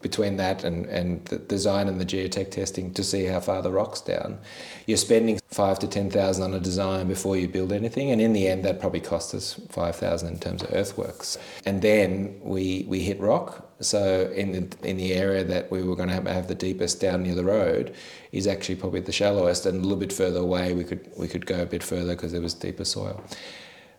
between 0.00 0.36
that 0.36 0.64
and, 0.64 0.86
and 0.86 1.24
the 1.26 1.38
design 1.38 1.88
and 1.88 2.00
the 2.00 2.06
geotech 2.06 2.50
testing 2.50 2.94
to 2.94 3.02
see 3.02 3.24
how 3.24 3.40
far 3.40 3.62
the 3.62 3.72
rock's 3.72 4.00
down. 4.00 4.38
You're 4.86 4.96
spending 4.96 5.40
five 5.50 5.78
to 5.80 5.88
ten 5.88 6.10
thousand 6.10 6.44
on 6.44 6.54
a 6.54 6.60
design 6.60 7.08
before 7.08 7.36
you 7.36 7.48
build 7.48 7.72
anything, 7.72 8.10
and 8.10 8.20
in 8.20 8.32
the 8.32 8.46
end, 8.48 8.64
that 8.64 8.80
probably 8.80 9.00
cost 9.00 9.34
us 9.34 9.60
five 9.68 9.96
thousand 9.96 10.34
in 10.34 10.40
terms 10.40 10.62
of 10.62 10.72
earthworks. 10.72 11.36
And 11.66 11.82
then 11.82 12.38
we 12.42 12.86
we 12.88 13.00
hit 13.00 13.18
rock. 13.20 13.64
So 13.80 14.32
in 14.34 14.52
the, 14.52 14.88
in 14.88 14.96
the 14.96 15.14
area 15.14 15.44
that 15.44 15.70
we 15.70 15.84
were 15.84 15.94
going 15.94 16.08
to 16.08 16.14
have, 16.14 16.26
have 16.26 16.48
the 16.48 16.54
deepest 16.56 17.00
down 17.00 17.22
near 17.22 17.36
the 17.36 17.44
road 17.44 17.94
is 18.32 18.48
actually 18.48 18.74
probably 18.74 19.00
the 19.00 19.12
shallowest, 19.12 19.66
and 19.66 19.78
a 19.78 19.82
little 19.82 19.96
bit 19.96 20.12
further 20.12 20.40
away 20.40 20.72
we 20.74 20.84
could 20.84 21.08
we 21.16 21.28
could 21.28 21.46
go 21.46 21.62
a 21.62 21.66
bit 21.66 21.82
further 21.82 22.14
because 22.14 22.32
there 22.32 22.40
was 22.40 22.54
deeper 22.54 22.84
soil. 22.84 23.22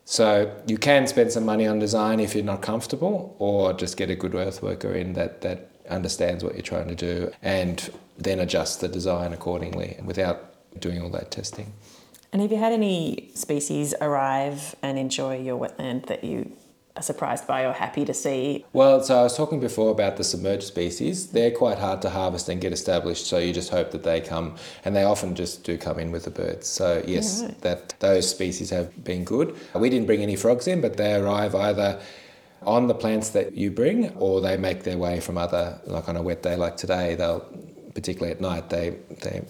So 0.06 0.52
you 0.66 0.78
can 0.80 1.06
spend 1.08 1.32
some 1.32 1.46
money 1.46 1.68
on 1.68 1.78
design 1.78 2.20
if 2.20 2.34
you're 2.34 2.44
not 2.44 2.62
comfortable, 2.62 3.36
or 3.38 3.74
just 3.74 3.96
get 3.96 4.10
a 4.10 4.16
good 4.16 4.32
earthworker 4.32 4.96
in 4.96 5.14
that 5.14 5.42
that 5.42 5.70
understands 5.90 6.44
what 6.44 6.54
you're 6.54 6.62
trying 6.62 6.88
to 6.88 6.96
do, 6.96 7.32
and 7.42 7.90
then 8.18 8.40
adjust 8.40 8.82
the 8.82 8.88
design 8.88 9.34
accordingly 9.34 9.98
without 10.04 10.54
doing 10.80 11.02
all 11.02 11.10
that 11.10 11.32
testing. 11.32 11.74
And 12.32 12.42
have 12.42 12.52
you 12.52 12.58
had 12.58 12.74
any 12.74 13.32
species 13.34 13.94
arrive 14.02 14.76
and 14.84 15.00
enjoy 15.00 15.40
your 15.40 15.58
wetland 15.60 16.06
that 16.08 16.24
you 16.24 16.52
are 16.96 17.02
surprised 17.02 17.48
by 17.48 17.64
or 17.66 17.72
happy 17.74 18.06
to 18.06 18.14
see? 18.14 18.66
Well, 18.72 19.02
so 19.02 19.20
I 19.20 19.24
was 19.24 19.36
talking 19.36 19.60
before 19.60 19.90
about 19.92 20.18
the 20.18 20.24
submerged 20.24 20.64
species. 20.64 21.28
They're 21.28 21.50
quite 21.52 21.80
hard 21.80 22.02
to 22.04 22.10
harvest 22.12 22.48
and 22.50 22.62
get 22.62 22.72
established, 22.72 23.26
so 23.26 23.40
you 23.40 23.52
just 23.52 23.72
hope 23.72 23.90
that 23.92 24.04
they 24.04 24.22
come, 24.22 24.56
and 24.86 24.96
they 24.96 25.04
often 25.04 25.34
just 25.34 25.64
do 25.64 25.78
come 25.78 25.98
in 25.98 26.12
with 26.12 26.26
the 26.26 26.32
birds. 26.32 26.68
So 26.68 27.02
yes, 27.08 27.42
Right. 27.42 27.62
that 27.62 27.96
those 28.00 28.30
species 28.30 28.70
have 28.70 29.04
been 29.04 29.24
good. 29.24 29.56
We 29.74 29.90
didn't 29.90 30.06
bring 30.06 30.22
any 30.22 30.36
frogs 30.36 30.68
in, 30.68 30.82
but 30.82 30.98
they 30.98 31.16
arrive 31.16 31.56
either 31.56 32.00
on 32.66 32.88
the 32.88 32.94
plants 32.96 33.30
that 33.30 33.56
you 33.56 33.72
bring, 33.72 34.10
or 34.18 34.42
they 34.42 34.58
make 34.58 34.84
their 34.84 34.98
way 34.98 35.20
from 35.20 35.38
other, 35.38 35.80
like 35.86 36.10
on 36.10 36.16
a 36.16 36.22
wet 36.22 36.42
day 36.44 36.56
like 36.56 36.78
today. 36.78 37.16
They'll, 37.16 37.42
particularly 37.94 38.32
at 38.34 38.42
night, 38.42 38.70
they 38.70 38.96
they 39.22 39.42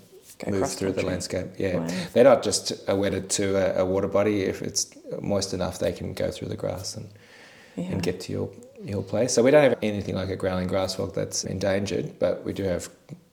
Go 0.45 0.51
move 0.51 0.71
through 0.71 0.93
the 0.93 1.05
landscape. 1.05 1.47
Yeah, 1.57 1.77
Wow. 1.79 1.87
they're 2.13 2.23
not 2.23 2.43
just 2.43 2.71
wedded 2.87 3.29
to 3.31 3.55
a, 3.79 3.81
a 3.83 3.85
water 3.85 4.07
body. 4.07 4.43
If 4.43 4.61
it's 4.61 4.87
moist 5.21 5.53
enough, 5.53 5.79
they 5.79 5.91
can 5.91 6.13
go 6.13 6.31
through 6.31 6.47
the 6.47 6.55
grass 6.55 6.95
and 6.95 7.09
Yeah. 7.75 7.91
and 7.91 8.01
get 8.03 8.21
to 8.21 8.31
your 8.31 8.49
your 8.83 9.03
place. 9.03 9.33
So 9.33 9.43
we 9.43 9.51
don't 9.51 9.63
have 9.63 9.77
anything 9.81 10.15
like 10.15 10.29
a 10.29 10.37
growling 10.37 10.67
grass 10.67 10.95
frog 10.95 11.13
that's 11.13 11.43
endangered, 11.43 12.17
but 12.19 12.45
we 12.45 12.53
do 12.53 12.63
have 12.63 12.89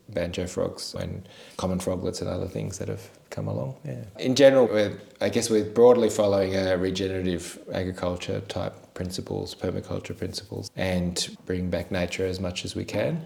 banjo 0.08 0.46
frogs 0.48 0.94
and 0.94 1.28
common 1.56 1.78
froglets 1.78 2.20
and 2.20 2.28
other 2.28 2.48
things 2.48 2.78
that 2.78 2.88
have 2.88 3.08
come 3.36 3.48
along. 3.48 3.76
Yeah. 3.84 4.02
In 4.18 4.34
general, 4.34 4.66
we're, 4.66 4.98
I 5.20 5.28
guess 5.28 5.50
we're 5.50 5.66
broadly 5.66 6.08
following 6.08 6.56
a 6.56 6.78
regenerative 6.78 7.58
agriculture 7.70 8.40
type 8.40 8.94
principles, 8.94 9.54
permaculture 9.54 10.16
principles, 10.16 10.70
and 10.74 11.36
bring 11.44 11.68
back 11.68 11.90
nature 11.90 12.24
as 12.24 12.40
much 12.40 12.64
as 12.64 12.74
we 12.74 12.84
can. 12.86 13.22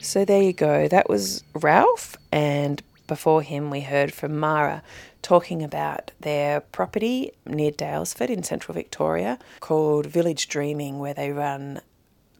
So 0.00 0.24
there 0.24 0.42
you 0.42 0.54
go. 0.54 0.88
That 0.88 1.10
was 1.10 1.44
Ralf, 1.54 2.16
and 2.32 2.82
before 3.06 3.42
him, 3.42 3.68
we 3.68 3.82
heard 3.82 4.14
from 4.14 4.38
Mara 4.38 4.82
talking 5.22 5.62
about 5.62 6.12
their 6.20 6.60
property 6.60 7.32
near 7.46 7.70
Daylesford 7.70 8.30
in 8.30 8.42
central 8.42 8.74
Victoria 8.74 9.38
called 9.60 10.06
Village 10.06 10.48
Dreaming, 10.48 10.98
where 10.98 11.14
they 11.14 11.32
run 11.32 11.80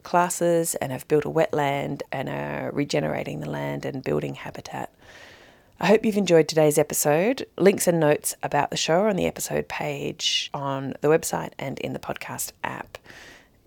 classes 0.03 0.75
and 0.75 0.91
have 0.91 1.07
built 1.07 1.25
a 1.25 1.29
wetland 1.29 2.01
and 2.11 2.29
are 2.29 2.71
regenerating 2.71 3.39
the 3.41 3.49
land 3.49 3.85
and 3.85 4.03
building 4.03 4.35
habitat. 4.35 4.93
I 5.79 5.87
hope 5.87 6.05
you've 6.05 6.17
enjoyed 6.17 6.47
today's 6.47 6.77
episode. 6.77 7.45
Links 7.57 7.87
and 7.87 7.99
notes 7.99 8.35
about 8.43 8.69
the 8.69 8.77
show 8.77 9.01
are 9.01 9.09
on 9.09 9.15
the 9.15 9.27
episode 9.27 9.69
page 9.69 10.49
on 10.53 10.93
the 11.01 11.07
website 11.07 11.51
and 11.57 11.79
in 11.79 11.93
the 11.93 11.99
podcast 11.99 12.51
app 12.63 12.97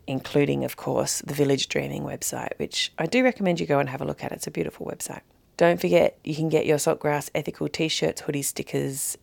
including, 0.06 0.64
of 0.64 0.76
course, 0.76 1.20
the 1.22 1.34
Village 1.34 1.68
Dreaming 1.68 2.02
website, 2.02 2.58
which 2.58 2.92
I 2.98 3.06
do 3.06 3.22
recommend 3.22 3.60
you 3.60 3.66
go 3.66 3.78
and 3.78 3.88
have 3.88 4.00
a 4.00 4.04
look 4.04 4.24
at. 4.24 4.32
It's 4.32 4.46
a 4.46 4.50
beautiful 4.50 4.86
website. 4.86 5.22
Don't 5.56 5.80
forget, 5.80 6.18
you 6.24 6.34
can 6.34 6.48
get 6.48 6.66
your 6.66 6.78
Saltgrass 6.78 7.30
ethical 7.34 7.68
t 7.68 7.88
shirts, 7.88 8.22
hoodies, 8.22 8.46
stickers, 8.46 9.18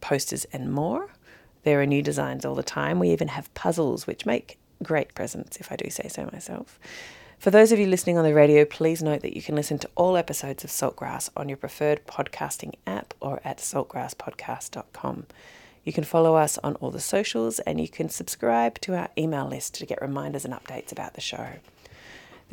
posters, 0.00 0.44
and 0.46 0.72
more. 0.72 1.10
There 1.64 1.80
are 1.80 1.86
new 1.86 2.02
designs 2.02 2.44
all 2.44 2.54
the 2.54 2.62
time. 2.62 2.98
We 2.98 3.10
even 3.10 3.28
have 3.28 3.52
puzzles, 3.54 4.06
which 4.06 4.26
make 4.26 4.58
great 4.82 5.14
presents, 5.14 5.56
if 5.56 5.72
I 5.72 5.76
do 5.76 5.90
say 5.90 6.08
so 6.08 6.28
myself. 6.32 6.78
For 7.38 7.50
those 7.50 7.72
of 7.72 7.78
you 7.78 7.86
listening 7.86 8.16
on 8.16 8.24
the 8.24 8.34
radio, 8.34 8.64
please 8.64 9.02
note 9.02 9.22
that 9.22 9.36
you 9.36 9.42
can 9.42 9.54
listen 9.54 9.78
to 9.80 9.90
all 9.96 10.16
episodes 10.16 10.64
of 10.64 10.70
Saltgrass 10.70 11.28
on 11.36 11.48
your 11.48 11.58
preferred 11.58 12.06
podcasting 12.06 12.74
app 12.86 13.12
or 13.20 13.40
at 13.44 13.58
saltgrasspodcast.com. 13.58 15.26
You 15.84 15.92
can 15.92 16.04
follow 16.04 16.36
us 16.36 16.58
on 16.64 16.76
all 16.76 16.90
the 16.90 17.00
socials 17.00 17.58
and 17.60 17.80
you 17.80 17.88
can 17.88 18.08
subscribe 18.08 18.80
to 18.80 18.94
our 18.94 19.10
email 19.18 19.46
list 19.46 19.74
to 19.74 19.86
get 19.86 20.00
reminders 20.00 20.46
and 20.46 20.54
updates 20.54 20.92
about 20.92 21.14
the 21.14 21.20
show. 21.20 21.48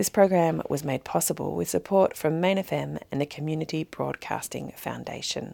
This 0.02 0.10
program 0.10 0.64
was 0.68 0.84
made 0.84 1.04
possible 1.04 1.56
with 1.56 1.70
support 1.70 2.18
from 2.18 2.42
Main 2.42 2.58
FM 2.58 2.98
and 3.12 3.22
the 3.22 3.26
Community 3.28 3.84
Broadcasting 3.84 4.74
Foundation. 4.76 5.54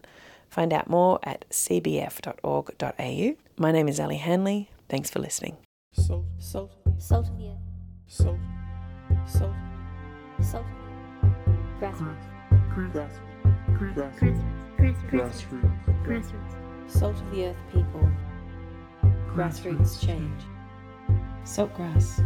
Find 0.49 0.71
out 0.71 0.89
more 0.89 1.19
at 1.23 1.43
cbf.org.au. 1.49 3.35
My 3.57 3.71
name 3.73 3.89
is 3.89 3.99
Ali 3.99 4.15
Hanley. 4.15 4.69
Thanks 4.87 5.09
for 5.09 5.19
listening. 5.19 5.57
Salt, 5.91 6.23
salt, 6.39 6.71
Salt 6.97 7.27
of 7.27 7.37
the 7.37 7.49
earth. 7.49 7.57
salt, 8.07 8.37
salt, 9.27 9.53
Salt. 10.39 10.65
Grassroots. 11.81 12.15
grass, 12.73 12.93
grass, 12.93 13.19
Grassroots. 13.77 14.43
Grassroots. 14.77 15.11
grassroots, 15.11 16.05
Grassroots. 16.05 16.89
Salt 16.89 17.19
of 17.19 17.31
the 17.31 17.47
earth 17.47 17.57
people. 17.73 18.09
Grassroots 19.35 19.99
change. 19.99 20.41
Saltgrass. 21.43 22.25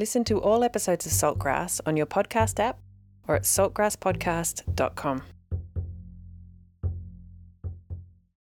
Listen 0.00 0.24
to 0.24 0.40
all 0.40 0.64
episodes 0.64 1.04
of 1.04 1.12
Saltgrass 1.12 1.78
on 1.84 1.94
your 1.94 2.06
podcast 2.06 2.58
app 2.58 2.78
or 3.28 3.34
at 3.34 3.42
saltgrasspodcast.com. 3.42 5.22